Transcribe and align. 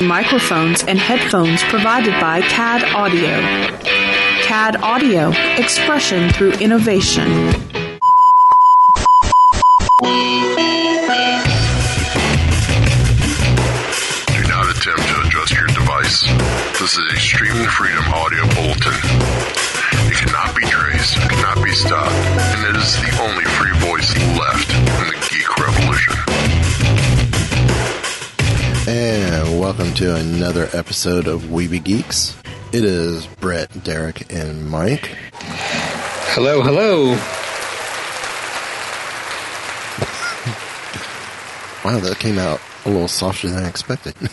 Microphones 0.00 0.82
and 0.84 0.98
headphones 0.98 1.62
provided 1.64 2.12
by 2.20 2.42
CAD 2.42 2.84
Audio. 2.94 3.40
CAD 4.44 4.76
Audio, 4.82 5.30
expression 5.56 6.30
through 6.30 6.52
innovation. 6.52 7.24
Do 7.24 7.32
not 14.46 14.68
attempt 14.68 15.06
to 15.08 15.22
adjust 15.26 15.52
your 15.54 15.66
device. 15.68 16.26
This 16.78 16.98
is 16.98 17.12
a 17.12 17.16
Streaming 17.16 17.68
Freedom 17.68 18.04
audio 18.12 18.44
bulletin. 18.54 18.92
It 20.08 20.14
cannot 20.14 20.54
be 20.54 20.64
traced, 20.66 21.16
cannot 21.16 21.64
be 21.64 21.72
stopped, 21.72 22.12
and 22.12 22.66
it 22.68 22.76
is 22.76 22.96
the 23.00 23.16
only 23.22 23.44
free 23.44 23.72
voice 23.80 24.14
left 24.36 24.70
in 24.74 25.08
the 25.08 25.16
geek 25.30 25.48
revolution. 25.58 26.14
And 28.88 29.25
welcome 29.66 29.92
to 29.94 30.14
another 30.14 30.68
episode 30.74 31.26
of 31.26 31.42
Weebie 31.42 31.82
Geeks. 31.82 32.36
It 32.72 32.84
is 32.84 33.26
Brett, 33.26 33.82
Derek, 33.82 34.32
and 34.32 34.70
Mike. 34.70 35.10
Hello, 35.34 36.62
hello. 36.62 37.16
Wow, 41.84 41.98
that 41.98 42.16
came 42.20 42.38
out 42.38 42.60
a 42.84 42.90
little 42.90 43.08
softer 43.08 43.48
than 43.48 43.64
I 43.64 43.68
expected. 43.68 44.14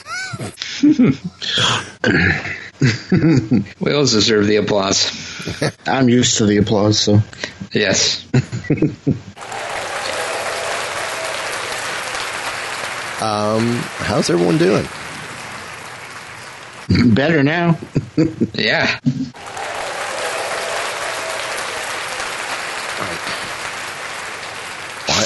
We 2.80 3.64
Whales 3.80 4.12
deserve 4.12 4.46
the 4.46 4.58
applause. 4.58 5.10
I'm 5.88 6.10
used 6.10 6.38
to 6.38 6.46
the 6.46 6.58
applause, 6.58 7.00
so 7.00 7.24
Yes. 7.74 8.24
um, 13.20 13.78
how's 13.98 14.30
everyone 14.30 14.60
doing? 14.60 14.86
better 17.14 17.44
now. 17.44 17.78
Yeah. 18.54 19.00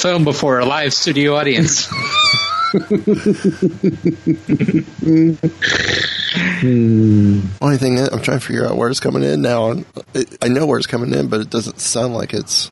Film 0.02 0.23
before 0.23 0.60
a 0.60 0.66
live 0.66 0.94
studio 0.94 1.36
audience. 1.36 1.88
Hmm. 6.60 7.40
Only 7.62 7.78
thing 7.78 7.98
is, 7.98 8.10
I'm 8.10 8.22
trying 8.22 8.40
to 8.40 8.45
figure 8.45 8.66
out 8.66 8.76
where 8.78 8.90
it's 8.90 9.00
coming 9.00 9.23
in 9.23 9.42
now. 9.42 9.84
I 10.42 10.48
know 10.48 10.66
where 10.66 10.78
it's 10.78 10.88
coming 10.88 11.14
in, 11.14 11.28
but 11.28 11.40
it 11.42 11.50
doesn't 11.50 11.80
sound 11.80 12.14
like 12.14 12.34
it's. 12.34 12.70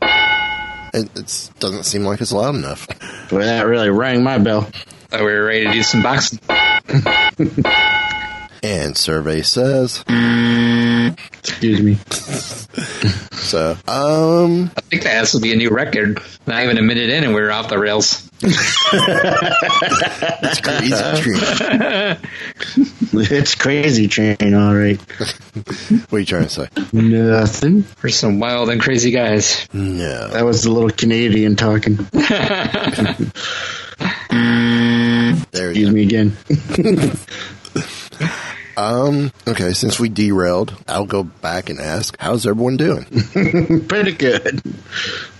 It 0.93 1.09
it's, 1.15 1.49
doesn't 1.59 1.83
seem 1.83 2.03
like 2.03 2.21
it's 2.21 2.31
loud 2.31 2.55
enough. 2.55 2.87
Boy, 3.29 3.43
that 3.43 3.65
really 3.65 3.89
rang 3.89 4.23
my 4.23 4.37
bell. 4.37 4.61
Thought 5.09 5.21
we 5.21 5.25
were 5.25 5.45
ready 5.45 5.65
to 5.65 5.71
do 5.71 5.83
some 5.83 6.01
boxing. 6.01 6.39
And 8.65 8.97
survey 8.97 9.43
says 9.43 10.03
Excuse 11.37 11.81
me. 11.83 11.97
so. 13.33 13.77
Um, 13.87 14.71
I 14.75 14.81
think 14.81 15.03
that 15.03 15.11
has 15.13 15.33
to 15.33 15.39
be 15.39 15.53
a 15.53 15.55
new 15.55 15.69
record. 15.69 16.19
Not 16.47 16.63
even 16.63 16.79
a 16.79 16.81
minute 16.81 17.11
in, 17.11 17.23
and 17.23 17.35
we're 17.35 17.51
off 17.51 17.69
the 17.69 17.77
rails. 17.77 18.27
it's 20.41 20.61
crazy. 20.61 20.95
Tree. 21.21 21.37
It's 23.37 23.53
crazy 23.55 24.07
train, 24.07 24.53
all 24.55 24.73
right. 24.75 24.99
What 24.99 26.13
are 26.13 26.19
you 26.19 26.25
trying 26.25 26.43
to 26.43 26.49
say? 26.49 26.67
Nothing. 26.91 27.85
We're 28.03 28.09
some 28.09 28.39
wild 28.39 28.69
and 28.71 28.81
crazy 28.81 29.11
guys. 29.11 29.67
No. 29.73 30.29
That 30.29 30.43
was 30.43 30.63
the 30.63 30.71
little 30.71 30.89
Canadian 30.89 31.55
talking. 31.55 31.99
There 35.51 35.69
Excuse 35.69 35.77
you 35.77 35.85
go. 35.87 35.91
me 35.93 36.03
again. 36.03 36.37
Um. 38.77 39.31
Okay. 39.47 39.73
Since 39.73 39.99
we 39.99 40.09
derailed, 40.09 40.75
I'll 40.87 41.05
go 41.05 41.23
back 41.23 41.69
and 41.69 41.79
ask, 41.79 42.15
"How's 42.19 42.45
everyone 42.45 42.77
doing?" 42.77 43.05
Pretty 43.87 44.11
good. 44.13 44.61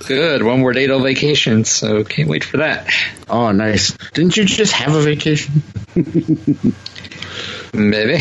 Good. 0.08 0.44
One 0.44 0.60
more 0.60 0.74
day 0.74 0.88
till 0.88 1.02
vacation, 1.02 1.66
so 1.66 2.04
can't 2.04 2.30
wait 2.30 2.44
for 2.44 2.58
that. 2.58 2.90
Oh, 3.30 3.52
nice. 3.52 3.92
Didn't 4.14 4.38
you 4.38 4.46
just 4.46 4.74
have 4.74 4.96
a 4.96 5.02
vacation? 5.02 5.64
Maybe. 7.74 8.20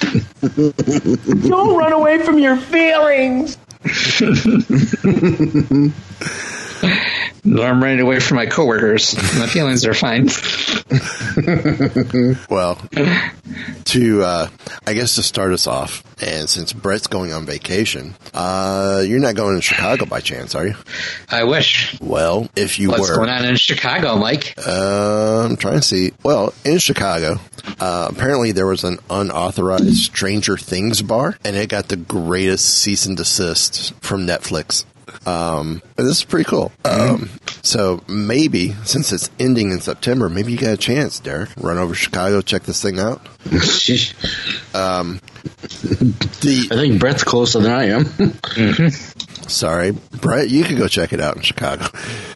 Don't 1.48 1.76
run 1.76 1.92
away 1.92 2.22
from 2.22 2.38
your 2.38 2.56
feelings. 2.56 3.58
I'm 7.46 7.82
running 7.82 8.00
away 8.00 8.20
from 8.20 8.36
my 8.36 8.46
coworkers. 8.46 9.14
My 9.38 9.46
feelings 9.46 9.84
are 9.84 9.94
fine. 9.94 10.28
Well, 12.48 12.78
to 13.86 14.22
uh, 14.22 14.48
I 14.86 14.94
guess 14.94 15.16
to 15.16 15.22
start 15.22 15.52
us 15.52 15.66
off, 15.66 16.02
and 16.22 16.48
since 16.48 16.72
Brett's 16.72 17.06
going 17.06 17.32
on 17.32 17.46
vacation, 17.46 18.14
uh, 18.32 19.02
you're 19.06 19.20
not 19.20 19.34
going 19.34 19.56
to 19.56 19.62
Chicago 19.62 20.06
by 20.06 20.20
chance, 20.20 20.54
are 20.54 20.66
you? 20.66 20.74
I 21.28 21.44
wish. 21.44 21.98
Well, 22.00 22.48
if 22.56 22.78
you 22.78 22.90
What's 22.90 23.10
were, 23.10 23.16
going 23.16 23.30
on 23.30 23.44
in 23.44 23.56
Chicago, 23.56 24.16
Mike? 24.16 24.54
Uh, 24.58 25.44
I'm 25.44 25.56
trying 25.56 25.80
to 25.80 25.82
see. 25.82 26.12
Well, 26.22 26.54
in 26.64 26.78
Chicago, 26.78 27.40
uh, 27.80 28.08
apparently 28.10 28.52
there 28.52 28.66
was 28.66 28.84
an 28.84 28.98
unauthorized 29.10 29.96
Stranger 29.96 30.56
Things 30.56 31.02
bar, 31.02 31.36
and 31.44 31.56
it 31.56 31.68
got 31.68 31.88
the 31.88 31.96
greatest 31.96 32.66
cease 32.66 33.06
and 33.06 33.16
desist 33.16 33.94
from 34.00 34.26
Netflix. 34.26 34.84
Um, 35.26 35.82
this 35.96 36.18
is 36.18 36.24
pretty 36.24 36.48
cool. 36.48 36.72
Um, 36.84 37.30
so 37.62 38.02
maybe 38.08 38.72
since 38.84 39.12
it's 39.12 39.30
ending 39.40 39.70
in 39.70 39.80
September, 39.80 40.28
maybe 40.28 40.52
you 40.52 40.58
got 40.58 40.74
a 40.74 40.76
chance, 40.76 41.18
Derek. 41.20 41.50
Run 41.56 41.78
over 41.78 41.94
to 41.94 41.98
Chicago, 41.98 42.40
check 42.40 42.62
this 42.64 42.82
thing 42.82 42.98
out. 42.98 43.26
The 45.44 46.68
I 46.70 46.76
think 46.76 47.00
Brett's 47.00 47.24
closer 47.24 47.60
than 47.60 47.72
I 47.72 47.84
am. 47.88 48.04
Sorry, 49.48 49.90
Brett, 49.92 50.48
you 50.48 50.64
could 50.64 50.78
go 50.78 50.88
check 50.88 51.12
it 51.12 51.20
out 51.20 51.36
in 51.36 51.42
Chicago. 51.42 51.86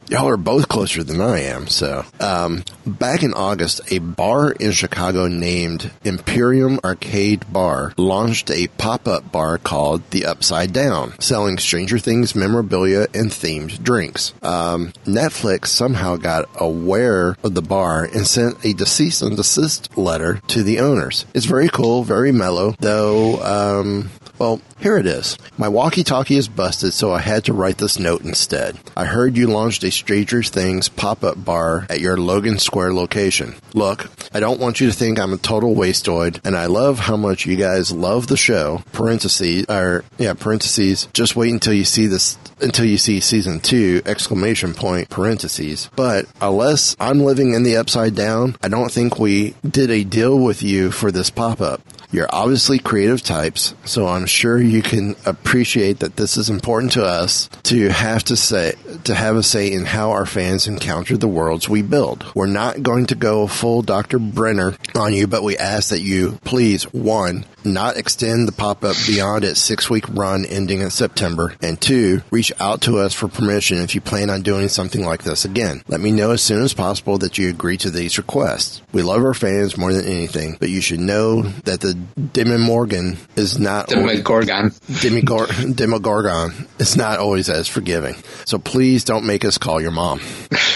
Y'all 0.08 0.28
are 0.28 0.38
both 0.38 0.68
closer 0.68 1.04
than 1.04 1.20
I 1.20 1.40
am. 1.40 1.66
So, 1.66 2.04
um, 2.18 2.64
back 2.86 3.22
in 3.22 3.34
August, 3.34 3.80
a 3.92 3.98
bar 3.98 4.52
in 4.52 4.72
Chicago 4.72 5.26
named 5.26 5.90
Imperium 6.02 6.80
Arcade 6.82 7.50
Bar 7.52 7.92
launched 7.98 8.50
a 8.50 8.68
pop-up 8.68 9.30
bar 9.30 9.58
called 9.58 10.10
The 10.10 10.24
Upside 10.24 10.72
Down, 10.72 11.18
selling 11.20 11.58
Stranger 11.58 11.98
Things 11.98 12.34
memorabilia 12.34 13.06
and 13.12 13.30
themed 13.30 13.82
drinks. 13.82 14.32
Um, 14.42 14.92
Netflix 15.04 15.66
somehow 15.66 16.16
got 16.16 16.48
aware 16.58 17.36
of 17.42 17.54
the 17.54 17.62
bar 17.62 18.04
and 18.04 18.26
sent 18.26 18.64
a 18.64 18.86
cease 18.86 19.20
and 19.20 19.36
desist 19.36 19.96
letter 19.98 20.40
to 20.48 20.62
the 20.62 20.80
owners. 20.80 21.26
It's 21.34 21.44
very 21.44 21.68
cool, 21.68 22.02
very 22.02 22.32
mellow, 22.32 22.74
though, 22.98 23.40
um, 23.42 24.10
well, 24.38 24.60
here 24.80 24.98
it 24.98 25.06
is. 25.06 25.38
My 25.56 25.68
walkie 25.68 26.04
talkie 26.04 26.36
is 26.36 26.48
busted, 26.48 26.92
so 26.92 27.12
I 27.12 27.20
had 27.20 27.44
to 27.44 27.52
write 27.52 27.78
this 27.78 27.98
note 27.98 28.22
instead. 28.22 28.76
I 28.96 29.04
heard 29.04 29.36
you 29.36 29.46
launched 29.46 29.84
a 29.84 29.90
Stranger 29.90 30.42
Things 30.42 30.88
pop 30.88 31.22
up 31.22 31.44
bar 31.44 31.86
at 31.90 32.00
your 32.00 32.16
Logan 32.16 32.58
Square 32.58 32.94
location. 32.94 33.54
Look, 33.74 34.10
I 34.32 34.40
don't 34.40 34.60
want 34.60 34.80
you 34.80 34.88
to 34.88 34.96
think 34.96 35.18
I'm 35.18 35.32
a 35.32 35.38
total 35.38 35.74
wasteoid, 35.74 36.40
and 36.44 36.56
I 36.56 36.66
love 36.66 36.98
how 36.98 37.16
much 37.16 37.46
you 37.46 37.56
guys 37.56 37.92
love 37.92 38.26
the 38.26 38.36
show. 38.36 38.82
Parentheses, 38.92 39.66
or, 39.68 40.04
yeah, 40.18 40.34
parentheses, 40.34 41.08
just 41.12 41.36
wait 41.36 41.52
until 41.52 41.74
you 41.74 41.84
see 41.84 42.06
this 42.06 42.36
until 42.60 42.84
you 42.84 42.98
see 42.98 43.20
season 43.20 43.60
two 43.60 44.02
exclamation 44.04 44.74
point 44.74 45.08
parentheses 45.08 45.88
but 45.94 46.26
unless 46.40 46.96
i'm 46.98 47.20
living 47.20 47.54
in 47.54 47.62
the 47.62 47.76
upside 47.76 48.16
down 48.16 48.56
i 48.64 48.66
don't 48.66 48.90
think 48.90 49.16
we 49.16 49.54
did 49.68 49.90
a 49.92 50.02
deal 50.02 50.36
with 50.36 50.60
you 50.60 50.90
for 50.90 51.12
this 51.12 51.30
pop-up 51.30 51.80
you're 52.10 52.28
obviously 52.30 52.78
creative 52.78 53.22
types 53.22 53.74
so 53.84 54.06
i'm 54.06 54.26
sure 54.26 54.60
you 54.60 54.82
can 54.82 55.14
appreciate 55.26 56.00
that 56.00 56.16
this 56.16 56.36
is 56.36 56.50
important 56.50 56.92
to 56.92 57.04
us 57.04 57.48
to 57.62 57.88
have 57.88 58.22
to 58.24 58.36
say 58.36 58.72
to 59.04 59.14
have 59.14 59.36
a 59.36 59.42
say 59.42 59.72
in 59.72 59.84
how 59.84 60.10
our 60.10 60.26
fans 60.26 60.66
encounter 60.66 61.16
the 61.16 61.28
worlds 61.28 61.68
we 61.68 61.82
build 61.82 62.24
we're 62.34 62.46
not 62.46 62.82
going 62.82 63.06
to 63.06 63.14
go 63.14 63.46
full 63.46 63.82
dr 63.82 64.18
brenner 64.18 64.76
on 64.94 65.12
you 65.12 65.26
but 65.26 65.42
we 65.42 65.56
ask 65.56 65.90
that 65.90 66.00
you 66.00 66.38
please 66.44 66.84
one 66.92 67.44
not 67.64 67.96
extend 67.96 68.48
the 68.48 68.52
pop-up 68.52 68.96
beyond 69.06 69.44
its 69.44 69.60
six-week 69.60 70.08
run 70.10 70.44
ending 70.46 70.80
in 70.80 70.90
September, 70.90 71.54
and 71.60 71.80
two, 71.80 72.22
reach 72.30 72.52
out 72.60 72.80
to 72.82 72.98
us 72.98 73.14
for 73.14 73.28
permission 73.28 73.78
if 73.78 73.94
you 73.94 74.00
plan 74.00 74.30
on 74.30 74.42
doing 74.42 74.68
something 74.68 75.04
like 75.04 75.22
this 75.22 75.44
again. 75.44 75.82
Let 75.88 76.00
me 76.00 76.10
know 76.10 76.30
as 76.30 76.42
soon 76.42 76.62
as 76.62 76.74
possible 76.74 77.18
that 77.18 77.38
you 77.38 77.48
agree 77.48 77.76
to 77.78 77.90
these 77.90 78.18
requests. 78.18 78.82
We 78.92 79.02
love 79.02 79.24
our 79.24 79.34
fans 79.34 79.76
more 79.76 79.92
than 79.92 80.06
anything, 80.06 80.56
but 80.58 80.70
you 80.70 80.80
should 80.80 81.00
know 81.00 81.42
that 81.42 81.80
the 81.80 81.94
Demogorgon 82.32 83.16
is 83.36 83.58
not 83.58 83.88
Demogorgon. 83.88 84.70
Demigor- 85.00 85.74
Demogorgon 85.74 86.68
is 86.78 86.96
not 86.96 87.18
always 87.18 87.48
as 87.48 87.68
forgiving. 87.68 88.16
So 88.44 88.58
please 88.58 89.04
don't 89.04 89.24
make 89.24 89.44
us 89.44 89.58
call 89.58 89.80
your 89.80 89.90
mom. 89.90 90.20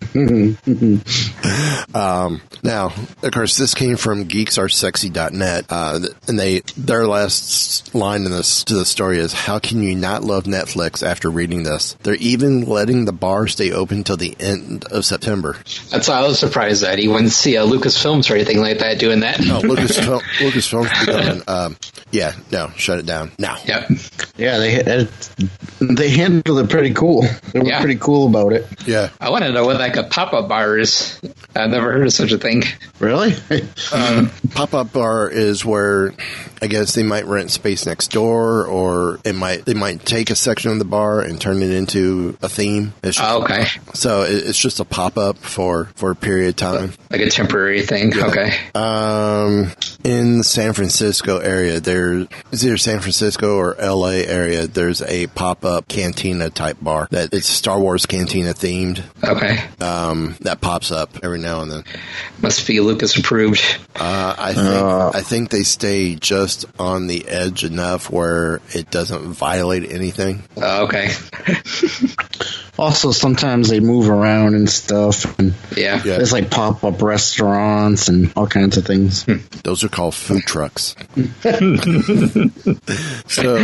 um, 1.95 2.41
now, 2.63 2.93
of 3.23 3.31
course, 3.33 3.57
this 3.57 3.75
came 3.75 3.97
from 3.97 4.27
geeksaresexy.net. 4.27 5.67
Uh, 5.69 6.01
and 6.29 6.39
they 6.39 6.61
their 6.77 7.07
last 7.07 7.95
line 7.95 8.25
in 8.25 8.31
this 8.31 8.65
to 8.65 8.75
the 8.75 8.85
story 8.85 9.19
is, 9.19 9.33
"How 9.33 9.59
can 9.59 9.83
you 9.83 9.95
not 9.95 10.25
love 10.25 10.45
Netflix 10.45 11.07
after 11.07 11.31
reading 11.31 11.63
this? 11.63 11.97
They're 12.03 12.15
even 12.15 12.63
letting 12.63 13.05
the 13.05 13.13
bar 13.13 13.47
stay 13.47 13.73
open 13.73 14.05
till 14.05 14.17
the 14.17 14.37
end 14.41 14.85
of 14.87 15.05
September." 15.05 15.57
That's 15.91 16.09
why 16.09 16.17
I 16.17 16.27
was 16.27 16.39
surprised 16.39 16.83
that 16.83 16.99
he 16.99 17.09
wouldn't 17.09 17.33
see 17.33 17.57
a 17.57 17.65
Lucasfilms 17.65 18.31
or 18.31 18.35
anything 18.35 18.61
like 18.61 18.79
that 18.79 18.99
doing 18.99 19.21
that. 19.21 19.41
Oh, 19.41 19.61
Lucasfilm, 20.06 20.20
Lucasfilm, 20.38 21.06
becoming, 21.06 21.43
um, 21.49 21.76
yeah, 22.11 22.32
no, 22.53 22.69
shut 22.76 22.99
it 22.99 23.06
down 23.06 23.32
now. 23.38 23.56
Yep. 23.64 23.91
Yeah, 24.37 24.58
they 24.58 25.08
they 25.81 26.08
handled 26.11 26.58
it 26.58 26.70
pretty 26.70 26.93
cool. 26.94 27.23
They 27.53 27.61
were 27.61 27.67
Yeah. 27.67 27.81
pretty 27.81 27.97
cool 27.99 28.29
about 28.29 28.53
it. 28.53 28.67
Yeah, 28.87 29.11
I 29.20 29.31
want 29.31 29.44
to 29.44 29.53
know 29.53 29.64
what 29.67 29.79
like 29.79 29.97
a 29.97 30.05
pop 30.05 30.32
up 30.32 30.49
bar 30.49 30.76
is. 30.79 31.19
I've 31.55 31.70
never 31.70 31.93
heard 31.93 32.06
of 32.06 32.12
such 32.12 32.32
a 32.32 32.38
thing. 32.38 32.62
Really? 32.99 33.35
pop 34.55 34.75
up 34.75 34.93
bar 34.93 35.29
is 35.29 35.64
where 35.64 36.12
I 36.67 36.69
guess 36.69 36.95
they 36.97 37.05
might 37.05 37.27
rent 37.27 37.53
space 37.53 37.87
next 37.87 38.09
door, 38.11 38.67
or 38.67 39.21
it 39.25 39.37
might 39.37 39.65
they 39.67 39.75
might 39.75 40.05
take 40.05 40.31
a 40.31 40.35
section 40.35 40.73
of 40.73 40.81
the 40.81 40.85
bar 40.85 41.21
and 41.21 41.41
turn 41.41 41.63
it 41.63 41.71
into 41.71 42.37
a 42.43 42.49
theme. 42.49 42.93
It's 43.05 43.17
just- 43.19 43.31
Oh, 43.31 43.43
okay. 43.45 43.67
So 43.95 44.23
it- 44.23 44.45
it's 44.49 44.59
just 44.59 44.81
a 44.81 44.85
pop 44.85 45.17
up 45.17 45.39
for 45.39 45.91
for 45.95 46.11
a 46.11 46.17
period 46.17 46.49
of 46.49 46.57
time. 46.57 46.93
Like 47.09 47.21
a 47.21 47.31
temporary 47.31 47.83
thing. 47.83 48.13
Okay. 48.21 48.53
Um, 48.75 49.71
in 50.03 50.39
the 50.39 50.45
San 50.45 50.73
Francisco 50.73 51.39
area, 51.39 51.79
there 51.79 52.27
is 52.51 52.67
either 52.67 52.77
San 52.79 52.99
Francisco 52.99 53.55
or 53.57 53.81
L.A. 53.81 54.27
area. 54.27 54.67
There's 54.67 55.03
a 55.03 55.29
pop 55.29 55.65
up 55.65 55.87
cantina 55.87 56.51
type 56.51 56.79
bar 56.81 57.07
that 57.13 57.33
it's 57.33 57.47
Star 57.47 57.79
Wars 57.79 58.07
cantina 58.07 58.55
themed. 58.55 59.03
Okay. 59.23 59.61
Um, 59.81 60.35
that 60.41 60.61
pops 60.61 60.91
up 60.91 61.11
every 61.23 61.39
now 61.39 61.61
and 61.61 61.71
then. 61.71 61.85
Must 62.43 62.67
be 62.67 62.81
Lucas 62.81 63.17
approved. 63.17 63.63
Uh, 63.95 64.35
I 64.37 64.53
think 64.55 65.15
I 65.17 65.21
think 65.23 65.51
they 65.51 65.63
stay 65.63 66.15
just 66.17 66.56
on 66.79 67.06
the 67.06 67.26
edge 67.29 67.64
enough 67.64 68.11
where 68.11 68.61
it 68.70 68.91
doesn't 68.91 69.32
violate 69.32 69.91
anything. 69.91 70.43
Oh, 70.56 70.85
okay. 70.85 71.11
also, 72.78 73.11
sometimes 73.12 73.69
they 73.69 73.81
move 73.81 74.08
around 74.11 74.55
and 74.55 74.69
stuff. 74.69 75.38
And 75.38 75.55
Yeah. 75.76 75.96
Yeah. 75.96 76.17
There's 76.19 76.32
like 76.32 76.50
pop 76.50 76.84
up 76.84 77.00
restaurants 77.02 78.08
and 78.08 78.32
all 78.37 78.46
kinds 78.46 78.76
of 78.76 78.84
things. 78.87 79.25
Those 79.64 79.84
are 79.84 79.88
called 79.88 80.14
food 80.14 80.43
trucks. 80.43 80.94
so, 83.28 83.58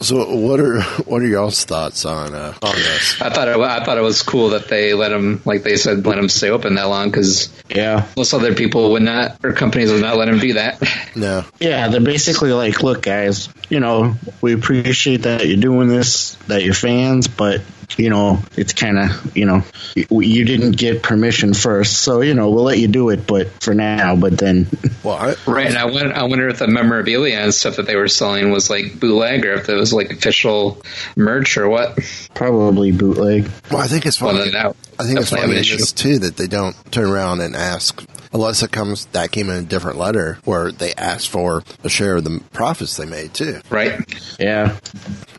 so 0.00 0.34
what 0.36 0.60
are 0.60 0.82
what 1.06 1.22
are 1.22 1.26
y'all's 1.26 1.64
thoughts 1.64 2.04
on 2.04 2.34
uh, 2.34 2.54
on 2.62 2.74
this? 2.74 3.20
I 3.20 3.30
thought 3.30 3.48
it, 3.48 3.56
I 3.58 3.84
thought 3.84 3.98
it 3.98 4.02
was 4.02 4.22
cool 4.22 4.50
that 4.50 4.68
they 4.68 4.94
let 4.94 5.08
them, 5.10 5.40
like 5.44 5.62
they 5.62 5.76
said, 5.76 6.04
let 6.06 6.16
them 6.16 6.28
stay 6.28 6.50
open 6.50 6.74
that 6.76 6.84
long 6.88 7.10
because 7.10 7.52
Yeah. 7.68 8.06
most 8.16 8.34
other 8.34 8.54
people 8.54 8.92
would 8.92 9.02
not, 9.02 9.38
or 9.44 9.52
companies 9.52 9.90
would 9.92 10.02
not 10.02 10.16
let 10.16 10.26
them 10.26 10.38
do 10.38 10.54
that. 10.54 10.82
No, 11.16 11.44
Yeah, 11.58 11.88
they're 11.88 12.00
basically 12.00 12.52
like, 12.52 12.82
look, 12.82 13.02
guys, 13.02 13.48
you 13.68 13.80
know, 13.80 14.14
we 14.40 14.52
appreciate 14.54 15.22
that 15.22 15.46
you're 15.48 15.56
doing 15.56 15.88
this, 15.88 16.34
that 16.46 16.62
you're 16.62 16.74
fans, 16.74 17.26
but, 17.28 17.62
you 17.96 18.10
know, 18.10 18.38
it's 18.56 18.72
kind 18.72 18.98
of, 18.98 19.36
you 19.36 19.46
know, 19.46 19.62
you, 19.94 20.06
you 20.20 20.44
didn't 20.44 20.72
get 20.76 21.02
permission 21.02 21.54
first. 21.54 22.00
So, 22.00 22.20
you 22.20 22.34
know, 22.34 22.50
we'll 22.50 22.64
let 22.64 22.78
you 22.78 22.88
do 22.88 23.08
it, 23.10 23.26
but 23.26 23.48
for 23.62 23.74
now, 23.74 24.14
but 24.14 24.36
then, 24.38 24.66
well, 25.02 25.16
I, 25.16 25.34
Right, 25.50 25.66
and 25.66 25.78
I 25.78 25.86
wonder, 25.86 26.12
I 26.14 26.22
wonder 26.24 26.48
if 26.48 26.58
the 26.58 26.68
memorabilia 26.68 27.36
and 27.38 27.54
stuff 27.54 27.76
that 27.76 27.86
they 27.86 27.96
were 27.96 28.08
selling 28.08 28.50
was 28.50 28.68
like 28.70 29.00
bootleg 29.00 29.46
or 29.46 29.54
if 29.54 29.68
it 29.68 29.74
was 29.74 29.92
like 29.92 30.10
official 30.10 30.82
merch 31.16 31.56
or 31.56 31.68
what. 31.68 31.98
probably 32.34 32.92
bootleg. 32.92 33.48
well, 33.70 33.80
I 33.80 33.86
think 33.86 34.04
it's 34.06 34.20
Well, 34.20 34.32
funny. 34.32 34.50
then 34.50 34.52
that- 34.62 34.76
I 35.00 35.04
think 35.04 35.20
it's 35.20 35.30
definitely 35.30 35.56
have 35.56 35.64
funny 35.66 35.72
an 35.74 35.78
this 35.78 35.92
too 35.92 36.18
that 36.18 36.36
they 36.36 36.48
don't 36.48 36.74
turn 36.92 37.08
around 37.08 37.40
and 37.40 37.54
ask. 37.54 38.04
Unless 38.30 38.62
it 38.62 38.70
comes 38.72 39.06
that 39.12 39.30
came 39.30 39.48
in 39.48 39.56
a 39.56 39.62
different 39.62 39.96
letter 39.96 40.38
where 40.44 40.70
they 40.70 40.92
asked 40.94 41.30
for 41.30 41.62
a 41.82 41.88
share 41.88 42.16
of 42.16 42.24
the 42.24 42.42
profits 42.52 42.96
they 42.98 43.06
made 43.06 43.32
too. 43.32 43.60
Right? 43.70 44.00
Yeah. 44.38 44.76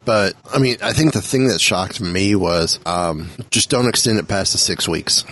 But 0.09 0.35
I 0.51 0.57
mean, 0.57 0.77
I 0.81 0.91
think 0.91 1.13
the 1.13 1.21
thing 1.21 1.49
that 1.49 1.61
shocked 1.61 2.01
me 2.01 2.33
was 2.33 2.79
um, 2.83 3.29
just 3.51 3.69
don't 3.69 3.87
extend 3.87 4.17
it 4.17 4.27
past 4.27 4.53
the 4.53 4.57
six 4.57 4.87
weeks. 4.87 5.23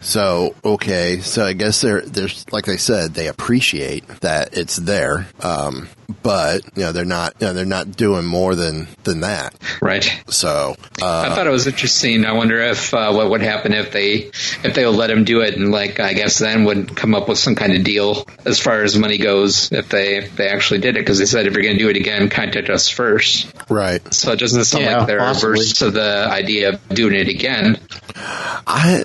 So 0.00 0.54
okay, 0.64 1.20
so 1.20 1.44
I 1.44 1.52
guess 1.52 1.82
they're 1.82 2.00
there's 2.00 2.50
like 2.50 2.64
they 2.64 2.78
said 2.78 3.12
they 3.12 3.28
appreciate 3.28 4.08
that 4.22 4.56
it's 4.56 4.76
there, 4.76 5.26
um, 5.40 5.90
but 6.22 6.62
you 6.76 6.82
know 6.82 6.92
they're 6.92 7.04
not 7.04 7.34
you 7.40 7.48
know 7.48 7.52
they're 7.52 7.66
not 7.66 7.94
doing 7.94 8.24
more 8.24 8.54
than 8.54 8.88
than 9.04 9.20
that. 9.20 9.54
Right. 9.82 10.04
So 10.28 10.76
uh, 11.00 11.26
I 11.30 11.34
thought 11.34 11.46
it 11.46 11.50
was 11.50 11.66
interesting. 11.66 12.24
I 12.24 12.32
wonder 12.32 12.58
if 12.58 12.94
uh, 12.94 13.12
what 13.12 13.28
would 13.28 13.42
happen 13.42 13.74
if 13.74 13.92
they 13.92 14.30
if 14.64 14.74
they 14.74 14.86
would 14.86 14.96
let 14.96 15.10
him 15.10 15.24
do 15.24 15.42
it, 15.42 15.56
and 15.56 15.70
like 15.70 16.00
I 16.00 16.14
guess 16.14 16.38
then 16.38 16.64
would 16.64 16.96
come 16.96 17.14
up 17.14 17.28
with 17.28 17.38
some 17.38 17.54
kind 17.54 17.74
of 17.74 17.84
deal 17.84 18.26
as 18.46 18.58
far 18.58 18.82
as 18.82 18.96
money 18.96 19.18
goes 19.18 19.72
if 19.72 19.90
they 19.90 20.16
if 20.16 20.36
they 20.36 20.48
actually 20.48 20.80
did 20.80 20.96
it 20.96 21.00
because 21.00 21.18
they 21.18 21.26
said 21.26 21.46
if 21.46 21.52
you're 21.52 21.62
going 21.62 21.76
to 21.76 21.84
do 21.84 21.90
it 21.90 21.96
again, 21.96 22.30
contact 22.30 22.70
us 22.70 22.88
first. 22.88 23.52
right, 23.68 24.02
So 24.22 24.32
it 24.32 24.38
doesn't 24.38 24.64
sound 24.64 24.84
Yeah, 24.84 24.98
like 24.98 25.06
they're 25.08 25.18
possibly. 25.18 25.50
averse 25.60 25.72
to 25.74 25.90
the 25.90 26.28
idea 26.30 26.70
of 26.70 26.88
doing 26.90 27.14
it 27.14 27.28
again. 27.28 27.78
I 28.16 29.04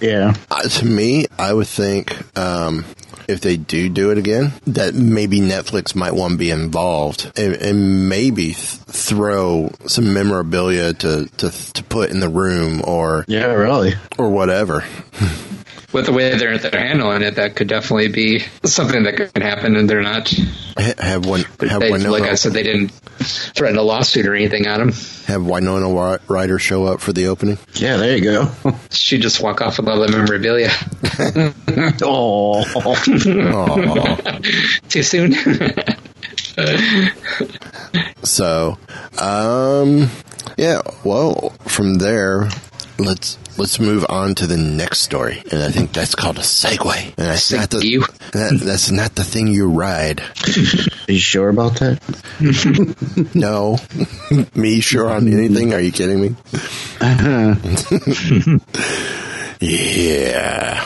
Yeah. 0.00 0.32
To 0.78 0.84
me, 0.86 1.26
I 1.38 1.52
would 1.52 1.66
think 1.66 2.16
um, 2.38 2.84
if 3.28 3.40
they 3.40 3.56
do 3.56 3.88
do 3.88 4.10
it 4.10 4.18
again, 4.18 4.52
that 4.66 4.94
maybe 4.94 5.40
Netflix 5.40 5.94
might 5.94 6.14
want 6.14 6.32
to 6.32 6.38
be 6.38 6.50
involved 6.50 7.30
and, 7.36 7.54
and 7.56 8.08
maybe 8.08 8.52
th- 8.54 8.56
throw 8.56 9.70
some 9.86 10.12
memorabilia 10.14 10.94
to, 10.94 11.26
to 11.38 11.50
to 11.74 11.84
put 11.84 12.10
in 12.10 12.20
the 12.20 12.28
room 12.28 12.80
or 12.86 13.24
Yeah, 13.28 13.46
really. 13.52 13.94
or 14.18 14.30
whatever. 14.30 14.84
With 15.94 16.06
the 16.06 16.12
way 16.12 16.36
they're 16.36 16.58
they're 16.58 16.78
handling 16.88 17.22
it, 17.22 17.36
that 17.36 17.54
could 17.56 17.68
definitely 17.68 18.08
be 18.08 18.40
something 18.64 19.04
that 19.04 19.16
could 19.16 19.42
happen, 19.42 19.76
and 19.76 19.88
they're 19.88 20.02
not. 20.02 20.28
Ha- 20.76 20.92
Have 20.98 21.24
one 21.24 21.44
have 21.60 21.80
They, 21.80 21.90
Winona 21.92 22.10
like 22.10 22.24
I 22.24 22.34
said, 22.34 22.52
they 22.52 22.64
didn't 22.64 22.88
threaten 23.20 23.78
a 23.78 23.82
lawsuit 23.82 24.26
or 24.26 24.34
anything 24.34 24.66
on 24.66 24.80
him. 24.80 24.92
have 25.26 25.44
Winona 25.46 25.88
Ry- 25.88 26.18
Ryder 26.28 26.58
show 26.58 26.84
up 26.86 27.00
for 27.00 27.12
the 27.12 27.28
opening. 27.28 27.58
Yeah, 27.74 27.96
there 27.96 28.16
you 28.16 28.24
go. 28.24 28.50
She 28.90 29.18
just 29.18 29.40
walk 29.40 29.60
off 29.62 29.78
with 29.78 29.88
all 29.88 30.00
the 30.00 30.08
memorabilia. 30.10 30.70
oh. 32.02 32.64
Aw. 33.54 34.40
Too 34.88 35.02
soon. 35.04 35.34
so, 38.24 38.78
um, 39.18 40.08
yeah. 40.56 40.80
Well, 41.04 41.50
from 41.66 41.94
there, 41.98 42.48
let's 42.98 43.38
let's 43.56 43.78
move 43.80 44.04
on 44.08 44.34
to 44.36 44.46
the 44.46 44.56
next 44.56 45.00
story, 45.00 45.42
and 45.52 45.62
I 45.62 45.70
think 45.70 45.92
that's 45.92 46.14
called 46.14 46.38
a 46.38 46.42
segue. 46.42 47.04
And 47.06 47.14
that's 47.16 47.52
not 47.52 47.70
the 47.70 47.86
You. 47.86 48.00
that, 48.32 48.60
that's 48.62 48.90
not 48.90 49.14
the 49.14 49.24
thing 49.24 49.48
you 49.48 49.68
ride. 49.68 50.20
Are 50.20 51.12
you 51.12 51.18
sure 51.18 51.48
about 51.48 51.76
that? 51.80 52.00
No, 53.34 53.78
me 54.54 54.80
sure 54.80 55.08
on 55.08 55.28
anything? 55.28 55.72
Are 55.72 55.80
you 55.80 55.92
kidding 55.92 56.20
me? 56.20 56.34
yeah. 59.60 60.84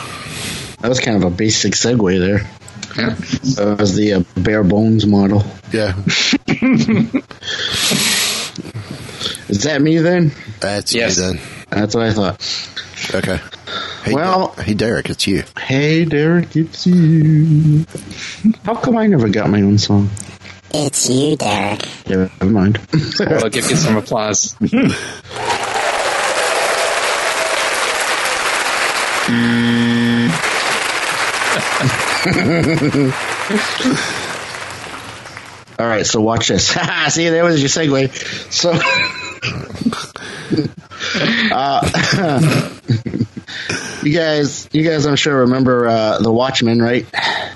That 0.81 0.87
was 0.89 0.99
kind 0.99 1.17
of 1.17 1.23
a 1.23 1.35
basic 1.35 1.73
segue 1.73 2.19
there. 2.19 2.49
Yeah. 2.97 3.15
That 3.55 3.77
was 3.79 3.95
the 3.95 4.13
uh, 4.13 4.23
bare 4.37 4.63
bones 4.63 5.05
model. 5.05 5.43
Yeah, 5.71 5.93
Is 9.49 9.63
that 9.63 9.81
me 9.81 9.97
then? 9.97 10.31
that's 10.59 10.93
Yes. 10.93 11.17
you 11.17 11.23
then. 11.33 11.39
That's 11.69 11.95
what 11.95 12.05
I 12.05 12.13
thought. 12.13 12.65
Okay. 13.13 13.39
Hey, 14.03 14.13
Well- 14.13 14.53
hey, 14.53 14.73
Derek, 14.73 15.09
it's 15.09 15.27
you. 15.27 15.43
Hey, 15.59 16.05
Derek, 16.05 16.55
it's 16.55 16.87
you. 16.87 17.85
How 18.65 18.75
come 18.75 18.97
I 18.97 19.07
never 19.07 19.29
got 19.29 19.49
my 19.49 19.61
own 19.61 19.77
song? 19.77 20.09
It's 20.71 21.09
you, 21.09 21.35
Derek. 21.35 21.87
Yeah, 22.07 22.29
never 22.39 22.51
mind. 22.51 22.79
I'll 23.21 23.49
give 23.49 23.69
you 23.69 23.75
some 23.75 23.97
applause. 23.97 24.55
All 35.79 35.87
right, 35.87 36.05
so 36.05 36.19
watch 36.19 36.49
this. 36.49 36.67
See, 37.09 37.29
there 37.29 37.45
was 37.45 37.61
your 37.61 37.69
segue. 37.69 38.11
So, 38.51 38.73
uh, 41.15 42.69
you 44.03 44.13
guys, 44.13 44.69
you 44.71 44.83
guys, 44.83 45.05
I'm 45.05 45.15
sure 45.15 45.39
remember 45.41 45.87
uh, 45.87 46.19
the 46.19 46.31
Watchmen, 46.31 46.81
right? 46.81 47.05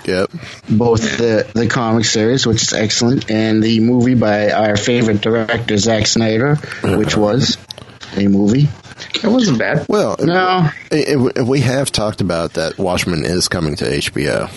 Yep. 0.06 0.32
Both 0.70 1.18
the 1.18 1.50
the 1.54 1.68
comic 1.68 2.06
series, 2.06 2.46
which 2.46 2.62
is 2.62 2.74
excellent, 2.74 3.30
and 3.32 3.64
the 3.64 3.80
movie 3.80 4.16
by 4.16 4.52
our 4.52 4.76
favorite 4.78 5.22
director 5.22 5.78
Zack 5.78 6.08
Snyder, 6.08 6.56
which 6.84 7.16
was 7.16 7.58
a 8.18 8.28
movie. 8.28 8.68
It 9.16 9.28
wasn't 9.28 9.60
bad. 9.60 9.86
Well, 9.90 10.16
No, 10.20 10.70
it- 10.92 11.36
it- 11.38 11.44
we 11.46 11.62
have 11.62 11.92
talked 11.92 12.22
about 12.22 12.54
that. 12.54 12.78
Watchmen 12.78 13.26
is 13.26 13.48
coming 13.48 13.76
to 13.78 13.86
HBO. 13.86 14.50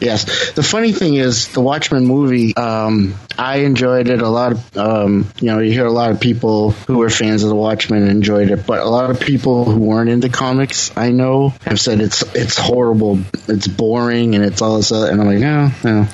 Yes. 0.00 0.52
The 0.52 0.62
funny 0.62 0.92
thing 0.92 1.14
is, 1.14 1.48
the 1.48 1.60
Watchmen 1.60 2.04
movie, 2.06 2.56
um, 2.56 3.14
I 3.38 3.58
enjoyed 3.58 4.08
it. 4.08 4.20
A 4.20 4.28
lot 4.28 4.52
of, 4.52 4.76
um, 4.76 5.30
you 5.40 5.46
know, 5.46 5.60
you 5.60 5.72
hear 5.72 5.86
a 5.86 5.92
lot 5.92 6.10
of 6.10 6.20
people 6.20 6.72
who 6.72 6.98
were 6.98 7.08
fans 7.10 7.42
of 7.44 7.48
the 7.50 7.54
Watchmen 7.54 8.08
enjoyed 8.08 8.50
it, 8.50 8.66
but 8.66 8.80
a 8.80 8.88
lot 8.88 9.10
of 9.10 9.20
people 9.20 9.64
who 9.64 9.78
weren't 9.78 10.10
into 10.10 10.28
comics, 10.28 10.90
I 10.96 11.10
know, 11.10 11.50
have 11.64 11.78
said 11.80 12.00
it's 12.00 12.22
it's 12.34 12.58
horrible, 12.58 13.20
it's 13.48 13.68
boring, 13.68 14.34
and 14.34 14.44
it's 14.44 14.60
all 14.60 14.76
this 14.76 14.90
other. 14.92 15.10
And 15.10 15.20
I'm 15.20 15.26
like, 15.26 15.38
no, 15.38 15.70
no. 15.84 16.08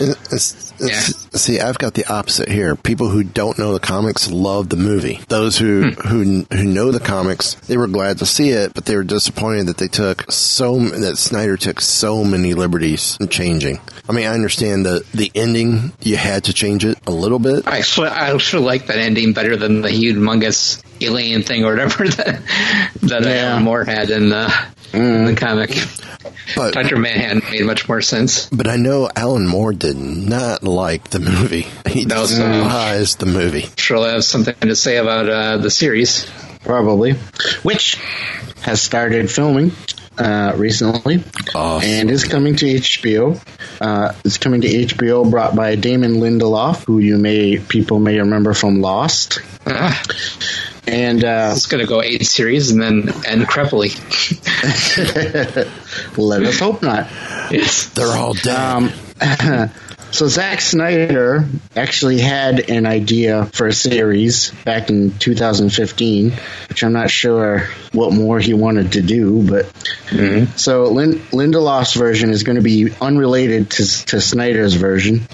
It's- 0.00 0.62
it's- 0.80 1.26
See, 1.36 1.60
I've 1.60 1.78
got 1.78 1.94
the 1.94 2.06
opposite 2.06 2.48
here. 2.48 2.76
People 2.76 3.10
who 3.10 3.22
don't 3.22 3.58
know 3.58 3.74
the 3.74 3.80
comics 3.80 4.30
love 4.30 4.70
the 4.70 4.76
movie. 4.76 5.20
Those 5.28 5.58
who 5.58 5.90
hmm. 5.90 6.08
who 6.08 6.46
who 6.50 6.64
know 6.64 6.90
the 6.92 7.00
comics, 7.00 7.54
they 7.66 7.76
were 7.76 7.86
glad 7.86 8.18
to 8.18 8.26
see 8.26 8.50
it, 8.50 8.72
but 8.74 8.86
they 8.86 8.96
were 8.96 9.04
disappointed 9.04 9.66
that 9.66 9.76
they 9.76 9.88
took 9.88 10.30
so 10.32 10.78
that 10.78 11.18
Snyder 11.18 11.56
took 11.56 11.80
so 11.80 12.24
many 12.24 12.54
liberties 12.54 13.18
in 13.20 13.28
changing. 13.28 13.80
I 14.08 14.12
mean, 14.12 14.26
I 14.26 14.32
understand 14.34 14.86
the 14.86 15.04
the 15.12 15.30
ending. 15.34 15.92
You 16.00 16.16
had 16.16 16.44
to 16.44 16.52
change 16.54 16.84
it 16.84 16.98
a 17.06 17.10
little 17.10 17.38
bit. 17.38 17.66
I 17.66 17.78
actually, 17.78 18.08
I 18.08 18.32
actually 18.34 18.64
like 18.64 18.86
that 18.86 18.98
ending 18.98 19.32
better 19.34 19.56
than 19.56 19.82
the 19.82 19.88
humongous 19.88 20.82
alien 21.02 21.42
thing 21.42 21.64
or 21.64 21.70
whatever 21.72 22.08
that 22.08 22.42
that 23.02 23.26
uh, 23.26 23.28
Yeah. 23.28 23.50
Alan 23.52 23.62
Moore 23.64 23.84
had 23.84 24.08
in 24.10 24.30
the, 24.30 24.52
in 24.96 25.24
the 25.26 25.34
comic. 25.36 25.70
But 26.54 26.74
Doctor 26.74 26.96
Manhattan 26.96 27.42
made 27.50 27.64
much 27.64 27.88
more 27.88 28.00
sense. 28.00 28.46
but 28.50 28.66
I 28.68 28.76
know 28.76 29.08
Alan 29.14 29.46
Moore 29.46 29.72
did 29.72 29.96
not 29.96 30.62
like 30.62 31.10
the 31.10 31.18
movie. 31.20 31.66
He 31.88 32.04
No, 32.04 32.26
so- 32.26 32.36
despised 32.46 33.18
the 33.20 33.26
movie. 33.26 33.66
Sure, 33.76 33.98
I 34.06 34.12
have 34.12 34.24
something 34.24 34.54
to 34.60 34.76
say 34.76 34.96
about 34.98 35.28
uh, 35.28 35.56
the 35.58 35.70
series. 35.70 36.26
Probably. 36.62 37.12
Which 37.62 37.96
has 38.62 38.82
started 38.82 39.30
filming 39.30 39.70
uh, 40.18 40.52
recently 40.56 41.22
Awesome. 41.54 41.88
and 41.88 42.10
is 42.10 42.24
coming 42.24 42.56
to 42.56 42.66
HBO. 42.66 43.40
Uh, 43.80 44.12
it's 44.24 44.38
coming 44.38 44.62
to 44.62 44.68
HBO, 44.68 45.30
brought 45.30 45.54
by 45.54 45.76
Damon 45.76 46.14
Lindelof, 46.14 46.84
who 46.84 46.98
you 46.98 47.18
may 47.18 47.58
people 47.58 47.98
may 48.00 48.18
remember 48.18 48.52
from 48.54 48.80
Lost. 48.80 49.38
Ah, 49.66 50.02
And 50.86 51.24
uh, 51.24 51.52
it's 51.56 51.66
going 51.66 51.84
to 51.84 51.88
go 51.88 52.02
eight 52.02 52.24
series 52.26 52.70
and 52.70 52.80
then 52.80 53.08
end 53.26 53.42
crepily. 53.42 53.92
let 56.16 56.42
us 56.42 56.58
hope 56.58 56.82
not. 56.82 57.10
yes. 57.50 57.86
They're 57.90 58.06
all 58.16 58.34
dead. 58.34 58.56
Um, 58.56 58.92
so 60.10 60.28
Zack 60.28 60.60
Snyder 60.60 61.46
actually 61.74 62.20
had 62.20 62.70
an 62.70 62.86
idea 62.86 63.46
for 63.46 63.66
a 63.66 63.72
series 63.72 64.50
back 64.64 64.90
in 64.90 65.16
2015, 65.18 66.32
which 66.68 66.84
I'm 66.84 66.92
not 66.92 67.10
sure 67.10 67.68
what 67.92 68.12
more 68.12 68.38
he 68.38 68.54
wanted 68.54 68.92
to 68.92 69.02
do, 69.02 69.46
but 69.46 69.66
so 70.56 70.84
Lin- 70.84 71.20
Lindelof's 71.32 71.94
version 71.94 72.30
is 72.30 72.42
going 72.42 72.56
to 72.56 72.62
be 72.62 72.90
unrelated 73.00 73.70
to, 73.72 74.06
to 74.06 74.20
Snyder's 74.20 74.74
version, 74.74 75.26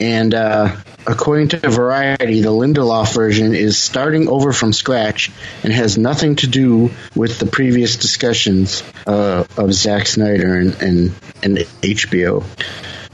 and 0.00 0.34
uh, 0.34 0.76
according 1.06 1.48
to 1.48 1.58
Variety, 1.58 2.40
the 2.40 2.50
Lindelof 2.50 3.14
version 3.14 3.54
is 3.54 3.78
starting 3.78 4.28
over 4.28 4.52
from 4.52 4.72
scratch 4.72 5.30
and 5.62 5.72
has 5.72 5.98
nothing 5.98 6.36
to 6.36 6.46
do 6.46 6.90
with 7.14 7.38
the 7.38 7.46
previous 7.46 7.96
discussions 7.96 8.82
uh, 9.06 9.44
of 9.56 9.72
Zack 9.72 10.06
Snyder 10.06 10.56
and, 10.56 10.74
and, 10.82 11.14
and 11.42 11.56
HBO. 11.82 12.44